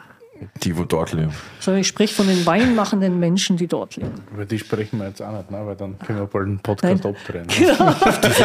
[0.64, 1.32] Die, wo dort leben.
[1.60, 4.14] sondern ich spreche von den weinmachenden Menschen, die dort leben.
[4.34, 5.62] Über die sprechen wir jetzt auch nicht, ne?
[5.66, 7.16] weil dann können wir bald einen Podcast Nein.
[7.16, 7.48] abdrehen.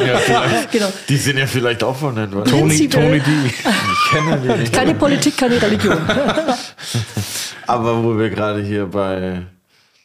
[0.00, 0.66] Ne?
[0.72, 0.92] Genau.
[1.08, 3.30] Die sind ja vielleicht auch von den Tony, Prinzipiell- Tony D.
[3.46, 4.72] Ich kenne die nicht.
[4.72, 5.98] Keine Politik, keine Religion.
[7.66, 9.42] Aber wo wir gerade hier bei.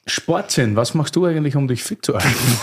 [0.08, 2.58] Sportsinn, was machst du eigentlich, um dich fit zu halten?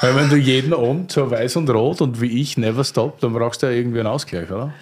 [0.00, 3.32] Weil wenn du jeden Abend so weiß und rot und wie ich never stop, dann
[3.34, 4.72] brauchst du ja irgendwie einen Ausgleich, oder?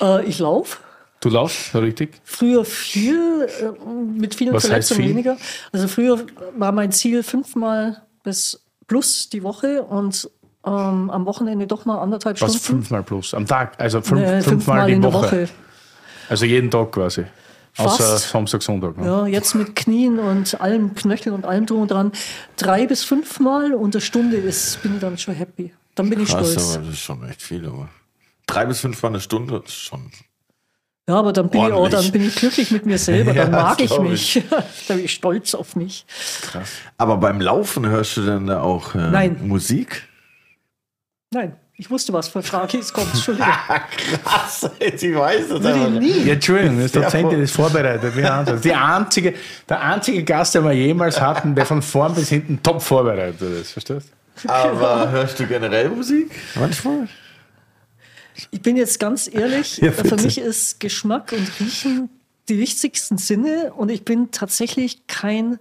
[0.00, 0.78] äh, ich laufe.
[1.22, 2.20] Du laufst, richtig?
[2.24, 3.88] Früher viel, äh,
[4.18, 5.10] mit vielen Was Verletzungen viel?
[5.10, 5.36] weniger.
[5.72, 6.18] Also früher
[6.58, 10.28] war mein Ziel fünfmal bis plus die Woche und
[10.66, 12.82] ähm, am Wochenende doch mal anderthalb Was Stunden.
[12.82, 13.34] fünfmal plus?
[13.34, 13.80] Am Tag?
[13.80, 15.26] Also fünf, Äh, fünfmal die in der Woche.
[15.42, 15.48] Woche.
[16.28, 17.24] Also jeden Tag quasi.
[17.72, 18.00] Fast.
[18.00, 18.98] Außer Samstag, Sonntag.
[18.98, 19.06] Ne?
[19.06, 22.12] Ja, jetzt mit Knien und allem Knöcheln und allem drum und dran.
[22.56, 25.72] Drei bis fünfmal und eine Stunde ist, bin ich dann schon happy.
[25.94, 26.74] Dann bin ich Krass, stolz.
[26.76, 27.64] aber das ist schon echt viel.
[27.66, 27.88] Aber
[28.46, 30.10] drei bis fünf Mal eine Stunde ist schon.
[31.08, 33.32] Ja, aber dann bin, ich, oh, dann bin ich glücklich mit mir selber.
[33.34, 34.42] Ja, Dann mag das ich mich.
[34.88, 36.06] da bin ich stolz auf mich.
[36.96, 39.36] Aber beim Laufen hörst du denn da auch äh, Nein.
[39.42, 40.06] Musik?
[41.34, 43.12] Nein, ich wusste, was für Frage jetzt kommt.
[43.12, 43.48] Entschuldigung.
[44.24, 46.26] Krass, ich weiß es Würde ich nie.
[46.26, 47.40] Ja, Entschuldigung, das ist Ja, tatsächlich voll.
[47.40, 48.16] das vorbereitet.
[48.16, 48.60] Wie anders.
[48.60, 49.34] Die einzige,
[49.68, 53.72] der einzige Gast, den wir jemals hatten, der von vorn bis hinten top vorbereitet ist.
[53.72, 54.12] Verstehst
[54.46, 56.30] Aber hörst du generell Musik?
[56.54, 57.08] Manchmal?
[58.50, 60.16] Ich bin jetzt ganz ehrlich, Ja, für bitte.
[60.22, 62.08] mich ist Geschmack und Riechen
[62.48, 65.58] die wichtigsten Sinne und ich bin tatsächlich kein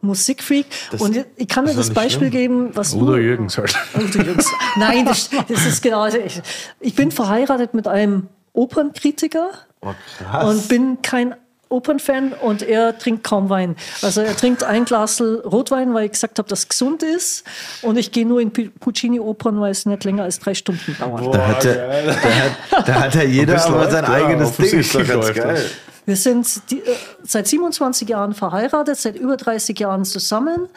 [0.00, 0.66] Musikfreak.
[0.98, 2.30] und ich kann dir das Beispiel schlimm.
[2.30, 3.74] geben, was Udo du, Jürgens halt.
[3.94, 4.46] Udo Jürgens.
[4.76, 6.02] Nein, das, das ist genau.
[6.02, 6.40] also Ich,
[6.80, 9.50] ich bin verheiratet mit einem Opernkritiker
[9.80, 11.34] Oh, und bin kein
[11.68, 13.76] Opernfan und er trinkt kaum Wein.
[14.02, 17.44] Also er trinkt ein Glas Rotwein, weil ich gesagt habe, dass es gesund ist.
[17.82, 21.34] Und ich gehe nur in Pu- Puccini-Opern, weil es nicht länger als drei Stunden dauert.
[21.34, 24.78] da, hat der, da, hat, da hat ja jeder aber sein ja, eigenes Ding.
[24.80, 25.64] Ist doch ganz geil.
[26.06, 30.68] Wir sind die, äh, seit 27 Jahren verheiratet, seit über 30 Jahren zusammen.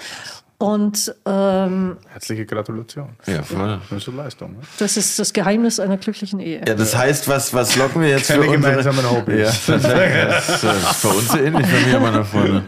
[0.60, 3.10] Und ähm, Herzliche Gratulation.
[3.28, 3.80] Ja, voll.
[3.92, 4.54] Das ist eine Leistung.
[4.54, 4.58] Ne?
[4.80, 6.64] das ist das Geheimnis einer glücklichen Ehe.
[6.68, 8.72] Ja, das heißt, was, was locken wir jetzt Keine für unsere...
[8.74, 9.68] gemeinsamen Hobbys.
[9.68, 12.64] Ja, das ist, bei uns so ähnlich, bei mir meiner Freunde.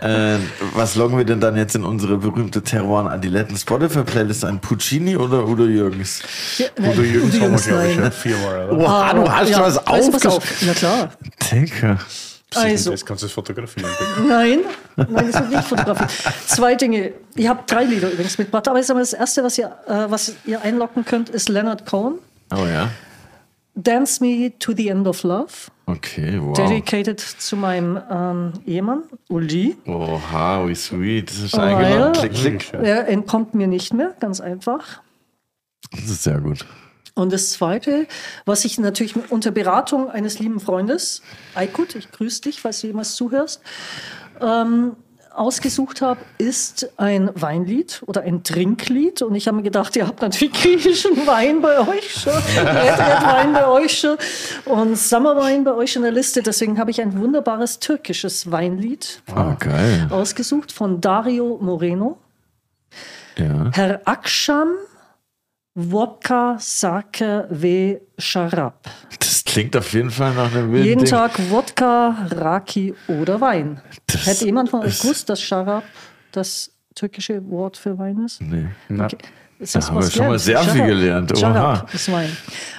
[0.00, 0.36] Äh,
[0.74, 4.60] was loggen wir denn dann jetzt in unsere berühmte Terroir Adiletten Spotify Playlist ein?
[4.60, 6.22] Puccini oder Udo Jürgens?
[6.58, 8.70] Ja, Udo nein, Jürgens haben wir, Jürgens, glaube ich, viermal.
[8.70, 8.78] Oder?
[8.78, 10.36] Wow, du hast Ja, was aufgeschrieben.
[10.36, 10.44] auf.
[10.64, 11.10] Na klar.
[11.50, 11.98] Digga.
[12.54, 13.90] Also, Das kannst du fotografieren.
[14.28, 14.60] nein,
[14.96, 16.10] nein, das wird nicht fotografiert.
[16.46, 17.12] Zwei Dinge.
[17.34, 21.04] Ich habe drei Lieder übrigens mitgebracht, aber das erste, was ihr, äh, was ihr einlocken
[21.04, 22.18] könnt, ist Leonard Cohen.
[22.54, 22.90] Oh ja.
[23.74, 25.52] Dance Me to the End of Love.
[25.86, 26.56] Okay, wow.
[26.56, 29.76] Dedicated zu meinem ähm, Ehemann, Uli.
[29.86, 31.28] Oha, wie sweet.
[31.30, 32.14] Das ist Oh, eingeladen.
[32.14, 32.20] ja.
[32.20, 32.72] Klick, klick.
[32.72, 35.02] Er entkommt mir nicht mehr, ganz einfach.
[35.92, 36.64] Das ist sehr gut.
[37.16, 38.06] Und das Zweite,
[38.44, 41.22] was ich natürlich unter Beratung eines lieben Freundes,
[41.54, 43.62] Aykut, ich grüße dich, falls du jemals zuhörst,
[44.40, 44.96] ähm,
[45.34, 49.22] ausgesucht habe, ist ein Weinlied oder ein Trinklied.
[49.22, 53.22] Und ich habe mir gedacht, ihr habt natürlich griechischen Wein bei euch schon, Red, Red
[53.26, 54.16] Wein bei euch schon
[54.66, 56.42] und Summerwein bei euch in der Liste.
[56.42, 60.06] Deswegen habe ich ein wunderbares türkisches Weinlied Ah, geil.
[60.10, 62.18] ausgesucht von Dario Moreno.
[63.38, 63.70] Ja.
[63.74, 64.68] Herr Aksham
[65.78, 68.88] Wodka Sake ve Sharab.
[69.20, 71.10] Das klingt auf jeden Fall nach einem wilden Jeden Ding.
[71.10, 73.82] Tag Wodka, Raki oder Wein.
[74.06, 75.84] Das Hätte jemand von euch gewusst, dass Sharab
[76.32, 78.40] das türkische Wort für Wein ist?
[78.40, 78.68] Nee.
[78.88, 79.18] Okay.
[79.58, 81.32] Ist Da haben wir schon mal sehr viel gelernt.
[81.42, 81.86] Oha.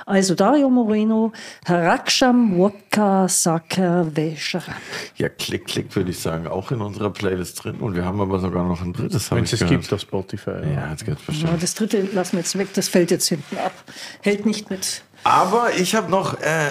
[0.06, 1.34] Also Dario Moreno,
[1.68, 4.76] Haraksham Wodka Sake ve Sharab.
[5.16, 6.48] Ja, klick, klick würde ich sagen.
[6.48, 7.78] Auch in unserer Playlist drin.
[7.78, 9.82] Und wir haben aber sogar noch ein drittes, habe Wenn ich es gehört.
[9.82, 10.52] gibt auf Spotify.
[10.74, 11.64] Ja, jetzt geht's Ja, bestimmt.
[11.64, 13.74] das dritte lassen wir jetzt weg, das fällt jetzt hinten ab.
[14.22, 15.02] Hält nicht mit.
[15.24, 16.70] Aber ich habe noch äh,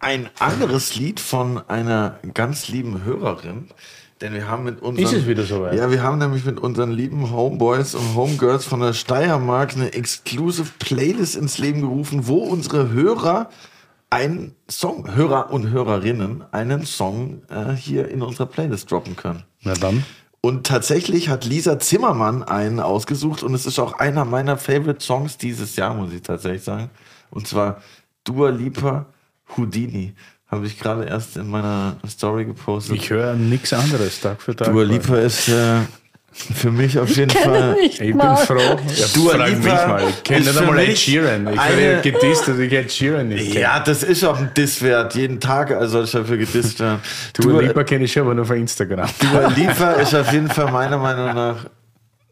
[0.00, 3.68] ein anderes Lied von einer ganz lieben Hörerin.
[4.24, 5.04] Denn wir haben mit unseren.
[5.04, 5.74] Ist es wieder soweit?
[5.74, 10.70] Ja, wir haben nämlich mit unseren lieben Homeboys und Homegirls von der Steiermark eine Exclusive
[10.78, 13.50] Playlist ins Leben gerufen, wo unsere Hörer
[14.08, 19.42] einen Song, Hörer und Hörerinnen, einen Song äh, hier in unserer Playlist droppen können.
[19.60, 20.06] Na dann.
[20.40, 25.36] Und tatsächlich hat Lisa Zimmermann einen ausgesucht und es ist auch einer meiner Favorite Songs
[25.36, 26.88] dieses Jahr, muss ich tatsächlich sagen.
[27.30, 27.82] Und zwar
[28.24, 29.04] Dua Lipa
[29.54, 30.14] Houdini.
[30.54, 32.96] Habe ich gerade erst in meiner Story gepostet.
[32.96, 34.72] Ich höre nichts anderes Tag für Tag.
[34.72, 35.80] Dua Lipa ist äh,
[36.32, 37.74] für mich auf jeden Fall.
[37.74, 38.36] Nicht Ich bin mal.
[38.36, 38.56] froh.
[38.58, 40.02] Ja, Dua frag Lipa mich mal.
[40.08, 41.48] Ich kenne ist nicht für einmal Ed mich Sheeran.
[41.52, 43.60] Ich werde gedisst, dass ich Ed Sheeran nicht kenne.
[43.60, 45.14] Ja, das ist auch ein Diss wert.
[45.14, 46.98] Jeden Tag soll ich dafür gedisst werden.
[47.34, 49.08] Dua Lipa kenne ich aber nur von Instagram.
[49.20, 51.56] Dua Lipa ist auf jeden Fall meiner Meinung nach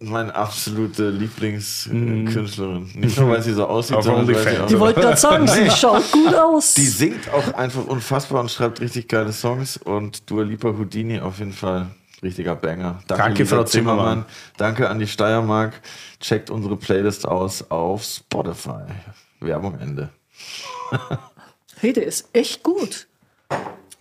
[0.03, 2.91] meine absolute Lieblingskünstlerin.
[2.95, 5.47] Nicht nur, weil sie so aussieht, Auf sondern weil sie auch Die wollte gerade sagen,
[5.49, 6.74] sie schaut gut aus.
[6.74, 9.77] Die singt auch einfach unfassbar und schreibt richtig geile Songs.
[9.77, 11.87] Und Dua Lipa Houdini auf jeden Fall
[12.23, 13.01] richtiger Banger.
[13.07, 14.24] Danke, Lisa Frau Zimmermann.
[14.57, 15.81] Danke an die Steiermark.
[16.20, 18.85] Checkt unsere Playlist aus auf Spotify.
[19.41, 20.11] Werbung Ende.
[21.81, 23.07] Hey, der ist echt gut.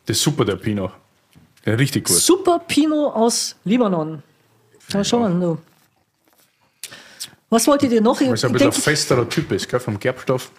[0.05, 0.91] Das ist super, der Pino.
[1.65, 2.17] Ja, richtig gut.
[2.17, 4.21] Super Pinot aus Libanon.
[4.93, 5.57] Na, schau mal, du.
[7.51, 8.19] Was wolltet ihr noch?
[8.21, 10.49] Weil es ein Ich bisschen denk, ein festerer Typ ist, gell, vom Gerbstoff.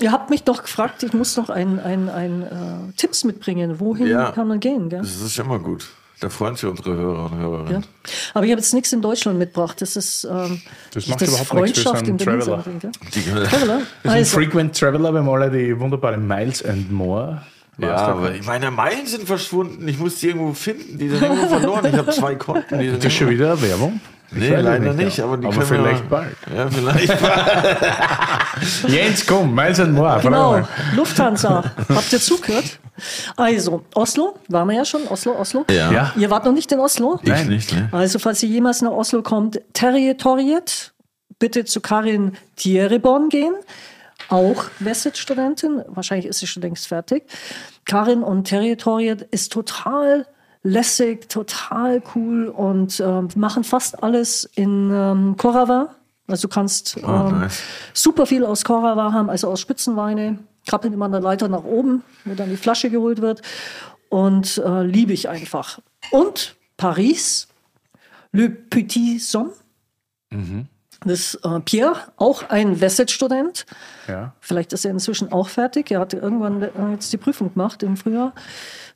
[0.00, 3.78] ihr habt mich doch gefragt, ich muss noch ein, ein, ein äh, Tipps mitbringen.
[3.78, 4.32] Wohin Ja.
[4.32, 4.88] kann man gehen?
[4.88, 5.00] Gell?
[5.00, 5.86] Das ist immer gut.
[6.20, 7.82] Da freuen sich unsere Hörer und Hörerinnen.
[7.82, 7.88] Ja.
[8.34, 9.80] Aber ich habe jetzt nichts in Deutschland mitgebracht.
[9.80, 10.60] Das ist ähm,
[10.92, 12.64] Das macht überhaupt nichts, wir sind in der Traveler.
[13.14, 13.48] Die, Traveler.
[14.02, 17.42] Wir sind Also, Frequent Traveler, wir haben alle die wunderbare Miles and More.
[17.78, 19.86] ja, aber meine Meilen sind verschwunden.
[19.86, 20.98] Ich muss die irgendwo finden.
[20.98, 21.86] Die sind irgendwo verloren.
[21.86, 22.78] Ich habe zwei Konten.
[22.80, 24.00] Die sind Das ist schon wieder Werbung?
[24.30, 25.20] Nee, leider nicht, nicht.
[25.20, 26.36] Aber, die Aber können wir- vielleicht bald.
[26.54, 27.76] Ja, vielleicht bald.
[28.88, 30.20] Jens, komm, Miles and More.
[30.22, 30.60] Genau,
[30.94, 31.64] Lufthansa.
[31.88, 32.78] Habt ihr zugehört?
[33.36, 35.06] Also, Oslo, waren wir ja schon.
[35.08, 35.64] Oslo, Oslo.
[35.70, 35.90] Ja.
[35.92, 36.12] Ja.
[36.16, 37.20] Ihr wart noch nicht in Oslo?
[37.22, 37.88] Ich nicht, ne?
[37.92, 40.92] Also, falls ihr jemals nach Oslo kommt, Territoriet,
[41.38, 43.54] bitte zu Karin Thiereborn gehen.
[44.28, 45.82] Auch Wesset-Studentin.
[45.88, 47.22] Wahrscheinlich ist sie schon längst fertig.
[47.86, 50.26] Karin und Territoriet ist total
[50.62, 55.94] lässig, total cool und ähm, machen fast alles in ähm, Korava.
[56.26, 57.62] Also du kannst ähm, nice.
[57.94, 60.38] super viel aus Korava haben, also aus Spitzenweine.
[60.66, 63.40] Krabbeln immer an der Leiter nach oben, wo dann die Flasche geholt wird.
[64.10, 65.80] Und äh, liebe ich einfach.
[66.10, 67.48] Und Paris,
[68.32, 69.52] Le Petit Somme.
[71.04, 73.66] Das ist äh, Pierre, auch ein Wesset-Student.
[74.08, 74.34] Ja.
[74.40, 75.90] Vielleicht ist er inzwischen auch fertig.
[75.90, 78.34] Er hat irgendwann äh, jetzt die Prüfung gemacht im Frühjahr.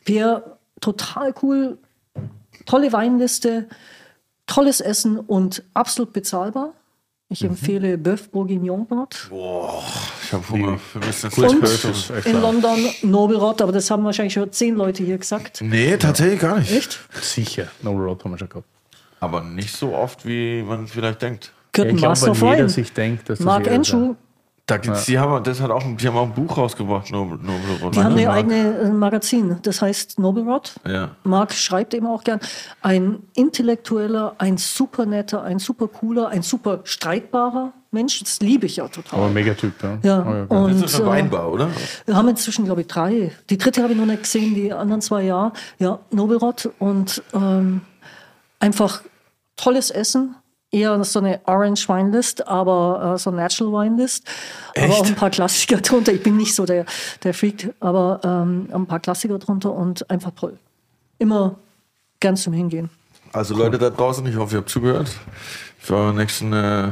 [0.04, 1.78] Pierre, total cool,
[2.66, 3.68] tolle Weinliste,
[4.46, 6.74] tolles Essen und absolut bezahlbar.
[7.30, 9.30] Ich empfehle Bœuf Bourguignon dort.
[10.22, 10.78] Ich habe Hunger.
[11.06, 12.40] Jetzt Und in.
[12.42, 15.62] London Nobelrot, aber das haben wahrscheinlich schon zehn Leute hier gesagt.
[15.62, 16.70] Nee, tatsächlich gar nicht.
[16.70, 17.00] Echt?
[17.22, 17.68] Sicher.
[17.80, 18.68] No Road haben wir schon gehabt.
[19.20, 21.52] Aber nicht so oft, wie man vielleicht denkt.
[21.72, 24.14] Gehört ich ein glaube, Master of jeder sich denkt, dass das Mark jeder Enschu,
[24.66, 27.90] Da gibt's, die haben, das hat auch, die haben auch ein Buch rausgebracht, Nobel, Nobel
[27.90, 28.36] die haben eine Mark.
[28.36, 30.74] eigene äh, Magazin, das heißt Nobelrot.
[30.86, 31.16] Ja.
[31.24, 32.38] Mark schreibt eben auch gern.
[32.80, 38.20] Ein intellektueller, ein super netter, ein super cooler, ein super streitbarer Mensch.
[38.20, 39.18] Das liebe ich ja total.
[39.18, 39.98] Aber mega Typ, ja.
[40.02, 41.68] Ja, Oh, ja, und Das ist eine äh, Weinbar, oder?
[42.06, 43.32] wir haben inzwischen, glaube ich, drei.
[43.50, 45.52] Die dritte habe ich noch nicht gesehen, die anderen zwei ja.
[45.80, 47.80] Ja, Nobelrot und ähm,
[48.60, 49.02] einfach
[49.56, 50.36] tolles Essen.
[50.72, 54.26] Eher so eine Orange Winelist, aber äh, so Natural Winelist.
[54.76, 56.12] Aber auch ein paar Klassiker drunter.
[56.12, 56.86] Ich bin nicht so der,
[57.22, 60.58] der Freak, aber ähm, ein paar Klassiker drunter und einfach toll.
[61.18, 61.56] Immer
[62.20, 62.88] gern zum Hingehen.
[63.32, 65.10] Also Leute da draußen, ich hoffe, ihr habt zugehört.
[65.78, 66.88] Für eure nächsten äh,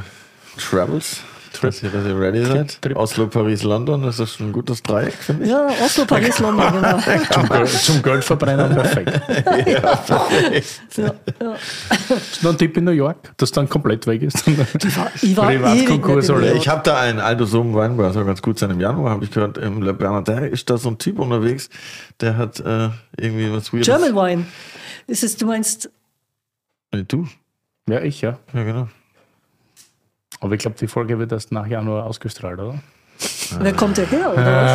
[0.59, 1.21] Travels.
[1.61, 2.81] Dass ihr, dass ihr ready seid.
[2.81, 2.97] Trip.
[2.97, 5.51] Oslo, Paris, London, das ist ein gutes Dreieck, finde ich.
[5.51, 6.99] Ja, Oslo, Paris, London, genau.
[7.33, 9.21] Zum, Geld, zum Geldverbrennen perfekt.
[9.67, 10.51] Ja, ja.
[10.53, 14.47] Ist noch ein Tipp in New York, das dann komplett weg ist.
[14.49, 16.57] Ich war Privatkonkurs nicht oder- New Ja, York.
[16.63, 18.71] ich habe da einen Aldo Sohm Weinbar, soll ganz gut sein.
[18.71, 21.69] Im Januar habe ich gehört, im Le Bernardin ist da so ein Typ unterwegs,
[22.21, 22.89] der hat äh,
[23.19, 23.87] irgendwie was Weirdes.
[23.87, 24.47] German Wine.
[25.07, 25.91] Ist es, du meinst,
[26.93, 27.27] Nee, du?
[27.89, 28.39] ja, ich, ja.
[28.55, 28.89] Ja, genau.
[30.41, 32.79] Aber ich glaube, die Folge wird erst nach Januar ausgestrahlt, oder?
[33.59, 34.33] wer kommt der her?
[34.33, 34.71] Oder was?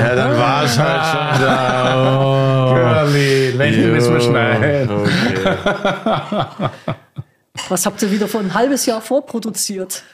[0.00, 3.04] Ja, dann war es halt schon da.
[3.04, 4.90] Curly, welche müssen wir schneiden?
[4.90, 6.70] Okay.
[7.68, 10.04] Was habt ihr wieder vor ein halbes Jahr vorproduziert?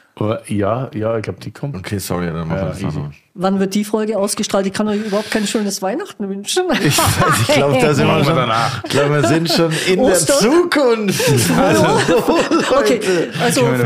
[0.47, 1.75] Ja, ja, ich glaube, die kommt.
[1.75, 2.99] okay, sorry, dann machen wir das easy.
[2.99, 3.11] noch.
[3.33, 4.67] Wann wird die Folge ausgestrahlt?
[4.67, 6.65] Ich kann euch überhaupt kein schönes Weihnachten wünschen.
[6.83, 6.99] Ich,
[7.47, 8.35] ich glaube, da sind wir Machen wir schon.
[8.35, 8.83] danach.
[8.83, 10.37] Ich glaube, wir sind schon in Ostern?
[10.41, 11.21] der Zukunft.
[11.57, 11.83] Also,
[12.77, 12.99] Okay,
[13.41, 13.77] also wir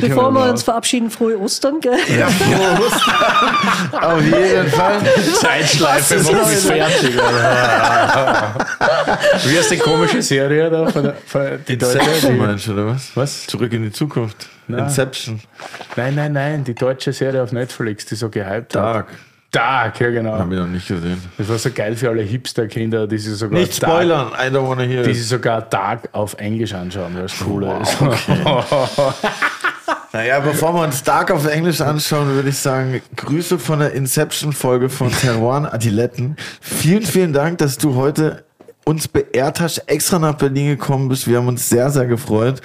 [0.00, 1.98] bevor wir wir uns verabschieden, frohe Ostern, gell?
[2.18, 2.28] Ja,
[2.76, 3.00] Prost.
[4.04, 5.00] Auf jeden Fall.
[5.34, 6.30] Zeitschleife, das?
[6.32, 7.14] mich fertig.
[9.44, 10.86] Wie heißt die komische Serie da?
[10.88, 12.32] Von der, von die deutsche?
[12.32, 13.10] Meinst du, oder was?
[13.14, 13.46] Was?
[13.46, 14.48] Zurück in die Zukunft.
[14.66, 14.84] Nein.
[14.84, 15.40] Inception.
[15.96, 18.82] nein, nein, nein, die deutsche Serie auf Netflix, die so gehypt hat.
[18.82, 19.08] Dark.
[19.50, 20.32] Dark, ja genau.
[20.32, 21.22] Haben wir noch nicht gesehen.
[21.38, 24.32] Das war so geil für alle Hipster-Kinder, die sich sogar Nicht Dark, spoilern.
[24.32, 27.96] I don't wanna hear die sich sogar Dark auf Englisch anschauen, weil es cooler ist.
[30.12, 34.88] Naja, bevor wir uns Dark auf Englisch anschauen, würde ich sagen, Grüße von der Inception-Folge
[34.88, 36.36] von Teruan Adiletten.
[36.60, 38.44] Vielen, vielen Dank, dass du heute
[38.84, 41.26] uns beehrt hast, extra nach Berlin gekommen bist.
[41.26, 42.60] Wir haben uns sehr, sehr gefreut.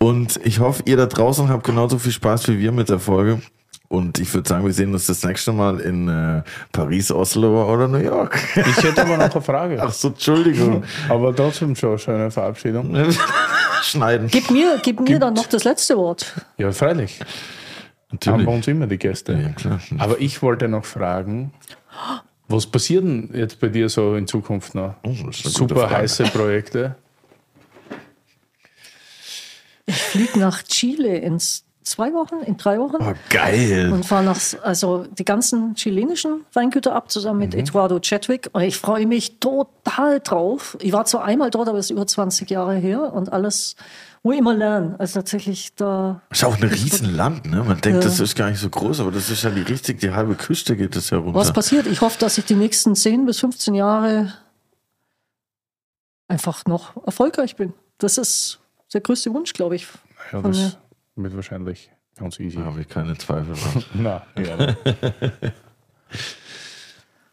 [0.00, 3.40] Und ich hoffe, ihr da draußen habt genauso viel Spaß wie wir mit der Folge.
[3.88, 6.42] Und ich würde sagen, wir sehen uns das nächste Mal in äh,
[6.72, 8.38] Paris, Oslo oder New York.
[8.56, 9.82] Ich hätte aber noch eine Frage.
[9.82, 10.82] Ach so, Entschuldigung.
[11.10, 12.96] Aber trotzdem schon schöne Verabschiedung.
[13.82, 14.28] Schneiden.
[14.28, 16.32] Gib mir, gib mir dann noch das letzte Wort.
[16.56, 17.20] Ja, freilich.
[17.20, 17.28] Haben
[18.12, 18.46] Natürlich.
[18.46, 19.34] bei uns immer die Gäste.
[19.34, 19.80] Ja, klar.
[19.98, 21.52] Aber ich wollte noch fragen,
[22.52, 24.94] was passiert denn jetzt bei dir so in Zukunft noch?
[25.04, 26.94] Oh, Super heiße Projekte.
[29.86, 32.96] Ich fliege nach Chile in s- zwei Wochen, in drei Wochen.
[33.00, 33.90] Oh, geil.
[33.92, 38.50] und fahre nach, also die ganzen chilenischen Weingüter ab, zusammen mit Eduardo Chadwick.
[38.52, 40.76] Und ich freue mich total drauf.
[40.80, 43.76] Ich war zwar einmal dort, aber es ist über 20 Jahre her und alles,
[44.22, 44.94] wo ich immer lernen.
[44.98, 46.22] Also tatsächlich da.
[46.30, 47.56] Ist auch ein Riesenland, ne?
[47.64, 48.08] Man denkt, Ja.
[48.08, 50.76] das ist gar nicht so groß, aber das ist ja die richtig, die halbe Küste
[50.76, 51.34] geht das ja runter.
[51.38, 51.86] Was passiert?
[51.86, 54.32] Ich hoffe, dass ich die nächsten 10 bis 15 Jahre
[56.28, 57.74] einfach noch erfolgreich bin.
[57.98, 58.60] Das ist
[58.94, 59.86] der größte Wunsch, glaube ich.
[60.32, 60.78] Ja, Von das
[61.16, 62.58] wird wahrscheinlich ganz easy.
[62.58, 63.84] Da habe ich keine Zweifel dran.
[63.94, 64.76] Na, ja.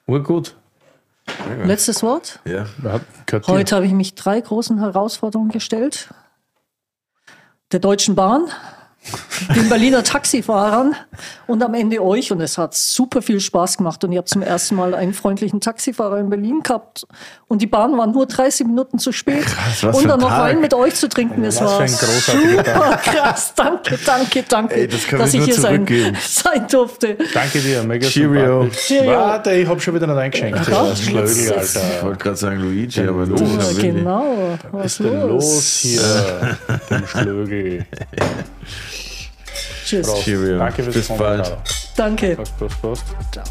[0.08, 0.56] Urgut.
[1.64, 2.40] Letztes Wort.
[2.46, 2.66] ja.
[3.48, 6.10] Heute habe ich mich drei großen Herausforderungen gestellt.
[7.72, 8.48] Der Deutschen Bahn,
[9.56, 10.96] den Berliner Taxifahrern
[11.48, 12.32] und am Ende euch.
[12.32, 14.04] Und es hat super viel Spaß gemacht.
[14.04, 17.08] Und ich habe zum ersten Mal einen freundlichen Taxifahrer in Berlin gehabt.
[17.48, 19.46] Und die Bahn war nur 30 Minuten zu spät.
[19.80, 20.42] Krass, und dann noch Tag.
[20.44, 21.44] Wein mit euch zu trinken.
[21.44, 23.54] Es war super krass.
[23.56, 25.86] Danke, danke, danke, Ey, das dass ich hier sein,
[26.28, 27.18] sein durfte.
[27.34, 28.68] Danke dir, mega Cheerio.
[28.70, 29.12] Cheerio.
[29.12, 30.68] Warte, ich habe schon wieder nicht eingeschenkt.
[30.68, 32.04] Ja, Das Schlögel, jetzt- Ich Alter.
[32.06, 33.42] wollte gerade sagen Luigi, aber los.
[33.42, 34.58] Ja, genau.
[34.72, 35.78] Was Was ist ist denn los los?
[35.82, 36.58] hier?
[36.92, 37.86] Dem Schlögel.
[39.90, 40.14] Tschüss.
[40.24, 40.60] Cheerio.
[40.60, 41.44] Danke fürs Bis Kommen, bald.
[41.44, 41.58] Caro.
[41.96, 42.36] Danke.
[42.36, 43.04] Prost, Prost, Prost.
[43.32, 43.44] Ciao.